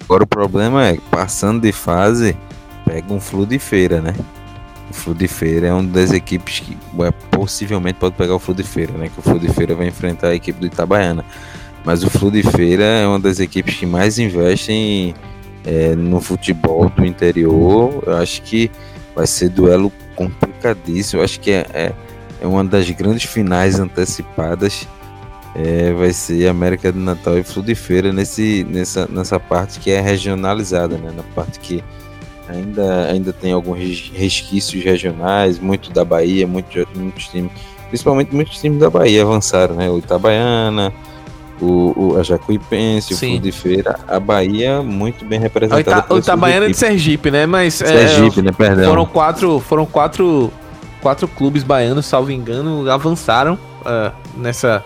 [0.03, 2.38] Agora o problema é, passando de fase,
[2.86, 4.14] pega um flu de feira, né?
[4.89, 6.77] O feira é uma das equipes que
[7.31, 9.09] possivelmente pode pegar o flu de feira, né?
[9.09, 11.25] Que o flu de feira vai enfrentar a equipe do Itabaiana.
[11.83, 15.13] Mas o flu de feira é uma das equipes que mais investem
[15.65, 18.03] é, no futebol do interior.
[18.05, 18.71] Eu acho que
[19.15, 21.21] vai ser duelo complicadíssimo.
[21.21, 21.93] Eu acho que é, é,
[22.41, 24.87] é, uma das grandes finais antecipadas.
[25.55, 30.97] É, vai ser América do Natal e Fludifeira nesse, nessa, nessa parte que é regionalizada,
[30.97, 31.13] né?
[31.15, 31.81] na parte que
[32.49, 37.51] ainda, ainda tem alguns resquícios regionais, muito da Bahia, muito, muitos times,
[37.89, 39.89] principalmente muitos times da Bahia avançaram, né?
[39.89, 40.93] O Itabaiana,
[41.61, 43.38] o, o, a Jacuipense, Sim.
[43.38, 45.97] o de Feira, a Bahia muito bem representada.
[45.97, 47.45] O, Ita, o Itabaiana é de Sergipe, né?
[47.45, 48.51] Mas é, Sergipe, é, né?
[48.51, 48.89] Perdão.
[48.89, 50.51] Foram quatro, foram quatro,
[51.01, 54.84] quatro clubes baianos, salvo engano, avançaram uh, nessa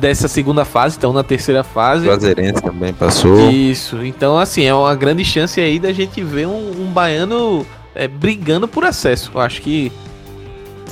[0.00, 2.04] dessa segunda fase, então na terceira fase.
[2.04, 3.50] Juazeirense também passou.
[3.50, 4.04] Isso.
[4.04, 8.68] Então assim é uma grande chance aí da gente ver um, um baiano é, brigando
[8.68, 9.30] por acesso.
[9.34, 9.90] Eu acho que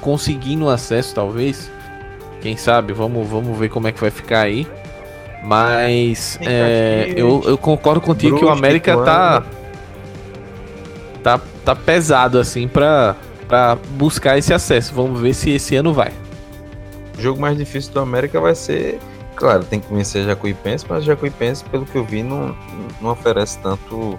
[0.00, 1.70] conseguindo acesso, talvez.
[2.40, 2.92] Quem sabe?
[2.92, 4.66] Vamos, vamos ver como é que vai ficar aí.
[5.44, 9.42] Mas é, eu, eu concordo contigo que o América tá,
[11.22, 13.16] tá tá pesado assim para
[13.48, 14.94] para buscar esse acesso.
[14.94, 16.12] Vamos ver se esse ano vai.
[17.20, 18.98] O jogo mais difícil do América vai ser,
[19.36, 22.56] claro, tem que vencer Jacuipense, mas Jacuipense, pelo que eu vi, não,
[22.98, 24.18] não oferece tanto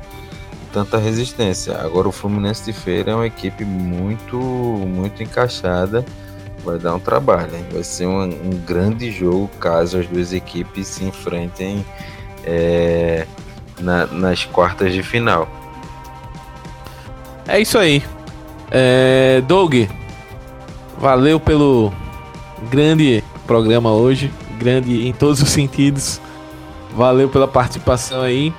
[0.72, 1.76] tanta resistência.
[1.80, 6.06] Agora o Fluminense de Feira é uma equipe muito muito encaixada
[6.64, 7.66] vai dar um trabalho, hein?
[7.72, 11.84] vai ser um, um, grande jogo caso as duas equipes se enfrentem
[12.44, 13.26] é,
[13.80, 15.50] na, nas quartas de final.
[17.48, 18.04] É isso aí.
[18.70, 19.74] É, Doug,
[21.00, 21.92] valeu pelo
[22.70, 26.22] grande programa hoje, grande em todos os sentidos.
[26.96, 28.54] Valeu pela participação aí.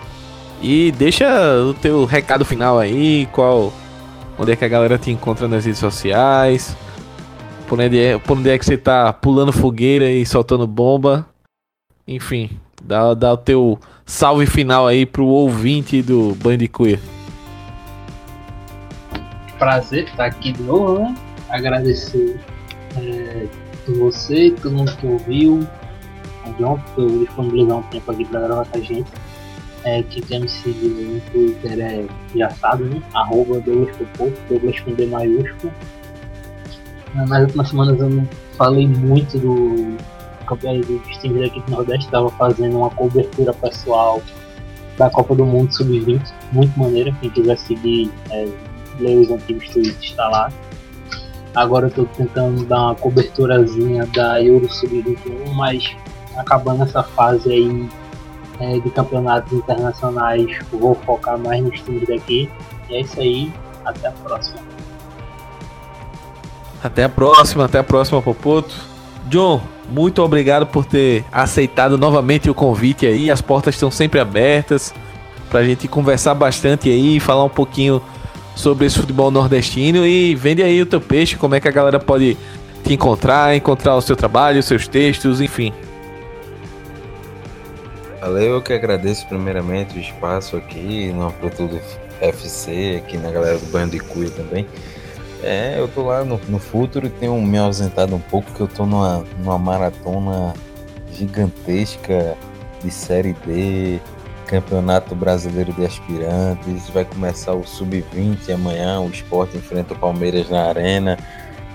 [0.62, 1.26] E deixa
[1.68, 3.72] o teu recado final aí, qual
[4.38, 6.76] onde é que a galera te encontra nas redes sociais,
[7.66, 11.26] por onde, é, por onde é que você tá pulando fogueira e soltando bomba.
[12.06, 12.50] Enfim,
[12.82, 17.00] dá, dá o teu salve final aí pro ouvinte do Bandicoot.
[19.58, 21.14] Prazer estar aqui de novo, né?
[21.48, 22.40] Agradecer
[22.96, 23.46] é,
[23.90, 25.66] você, todo mundo que ouviu,
[26.44, 29.10] a John, por disponibilizar um tempo aqui para gravar com a gente.
[29.84, 32.06] É, quem quer me seguir no Twitter é,
[32.36, 33.02] já sabe, né?
[33.14, 35.72] Arroba Douglas Popô, Douglas com D maiúsculo.
[37.14, 39.96] Nas últimas semanas eu não falei muito do
[40.46, 44.22] campeonato dos times aqui do Nordeste, estava fazendo uma cobertura pessoal
[44.96, 46.22] da Copa do Mundo Sub-20,
[46.52, 47.12] muito maneira.
[47.20, 48.48] Quem quiser seguir, é,
[49.00, 50.52] ler os antigos tweets, está lá.
[51.54, 55.94] Agora eu estou tentando dar uma coberturazinha da Euro Sub-21, mas
[56.36, 57.88] acabando essa fase aí
[58.58, 62.48] é, de campeonatos internacionais, vou focar mais nos times daqui.
[62.88, 63.52] E é isso aí,
[63.84, 64.58] até a próxima.
[66.82, 68.74] Até a próxima, até a próxima, Popoto.
[69.26, 73.30] John, muito obrigado por ter aceitado novamente o convite aí.
[73.30, 74.92] As portas estão sempre abertas
[75.50, 78.02] pra gente conversar bastante aí, falar um pouquinho
[78.54, 81.98] sobre esse futebol nordestino e vende aí o teu peixe, como é que a galera
[81.98, 82.36] pode
[82.84, 85.72] te encontrar, encontrar o seu trabalho, os seus textos, enfim.
[88.20, 91.80] Valeu, eu que agradeço primeiramente o espaço aqui no Amplitude
[92.20, 94.66] FC, aqui na galera do Banho de Cuia também.
[95.42, 98.68] É, eu tô lá no, no futuro e tenho me ausentado um pouco, porque eu
[98.68, 100.54] tô numa, numa maratona
[101.12, 102.36] gigantesca
[102.82, 104.00] de Série D,
[104.52, 110.64] Campeonato Brasileiro de Aspirantes, vai começar o Sub-20 amanhã, o Sport enfrenta o Palmeiras na
[110.64, 111.18] Arena,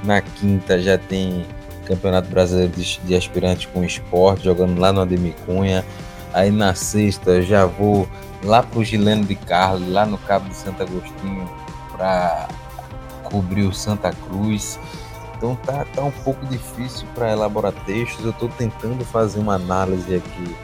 [0.03, 1.43] na quinta já tem
[1.87, 2.71] Campeonato Brasileiro
[3.03, 5.83] de, Aspirantes com o Sport, jogando lá no Ademir Cunha,
[6.31, 8.07] aí na sexta já vou
[8.43, 11.49] lá pro Gileno de Carlos, lá no Cabo de Santo Agostinho,
[11.93, 12.47] para
[13.23, 14.79] cobrir o Santa Cruz.
[15.35, 18.23] Então tá, tá um pouco difícil para elaborar textos.
[18.23, 20.55] Eu estou tentando fazer uma análise aqui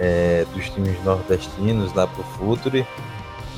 [0.00, 2.86] é, dos times nordestinos lá pro Futuri,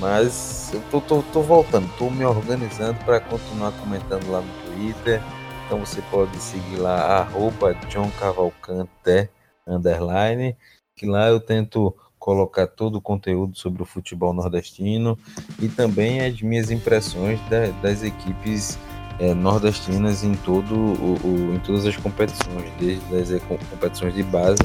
[0.01, 5.23] mas eu tô, tô, tô voltando, tô me organizando para continuar comentando lá no Twitter.
[5.64, 9.31] Então você pode seguir lá, arroba John Cavalcante,
[9.66, 10.56] underline,
[10.97, 15.19] que lá eu tento colocar todo o conteúdo sobre o futebol nordestino
[15.60, 18.78] e também as minhas impressões da, das equipes
[19.19, 22.70] é, nordestinas em todo o, o, em todas as competições,
[23.10, 24.62] desde as competições de base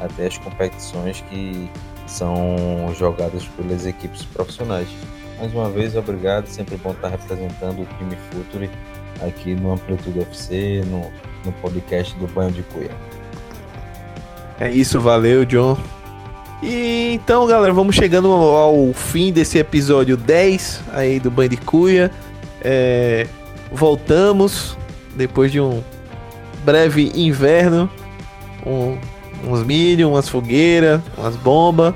[0.00, 1.70] até as competições que
[2.06, 2.56] são
[2.96, 4.88] jogadas pelas equipes profissionais.
[5.38, 8.70] Mais uma vez, obrigado, sempre bom estar representando o time Futuri
[9.20, 11.10] aqui no Amplitude FC, no,
[11.44, 12.90] no podcast do Banho de Cuia.
[14.58, 15.76] É isso, valeu, John.
[16.62, 22.10] E então, galera, vamos chegando ao fim desse episódio 10 aí do Banho de Cuia.
[22.62, 23.26] É,
[23.70, 24.76] voltamos
[25.14, 25.82] depois de um
[26.64, 27.90] breve inverno,
[28.64, 28.96] um,
[29.46, 31.94] uns milho, umas fogueiras, umas bombas,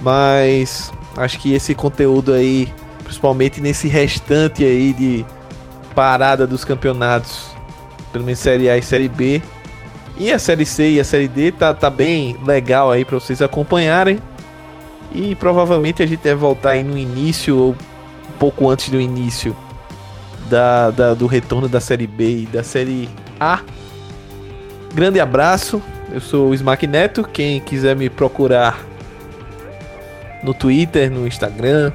[0.00, 5.24] mas acho que esse conteúdo aí, principalmente nesse restante aí de
[5.94, 7.48] parada dos campeonatos,
[8.12, 9.42] pelo menos Série A e Série B,
[10.16, 13.42] e a Série C e a Série D tá, tá bem legal aí para vocês
[13.42, 14.20] acompanharem.
[15.12, 19.56] E provavelmente a gente deve voltar aí no início ou um pouco antes do início
[20.48, 23.08] da, da, do retorno da Série B e da Série
[23.40, 23.60] A.
[24.94, 27.24] Grande abraço, eu sou o Smack Neto.
[27.24, 28.78] Quem quiser me procurar
[30.40, 31.90] no Twitter, no Instagram,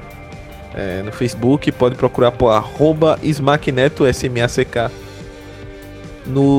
[0.74, 4.90] é, no Facebook, pode procurar por arroba Smack Neto, S-M-A-C-K,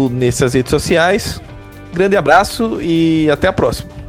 [0.09, 1.39] nessas redes sociais.
[1.93, 4.00] Grande abraço e até a próxima.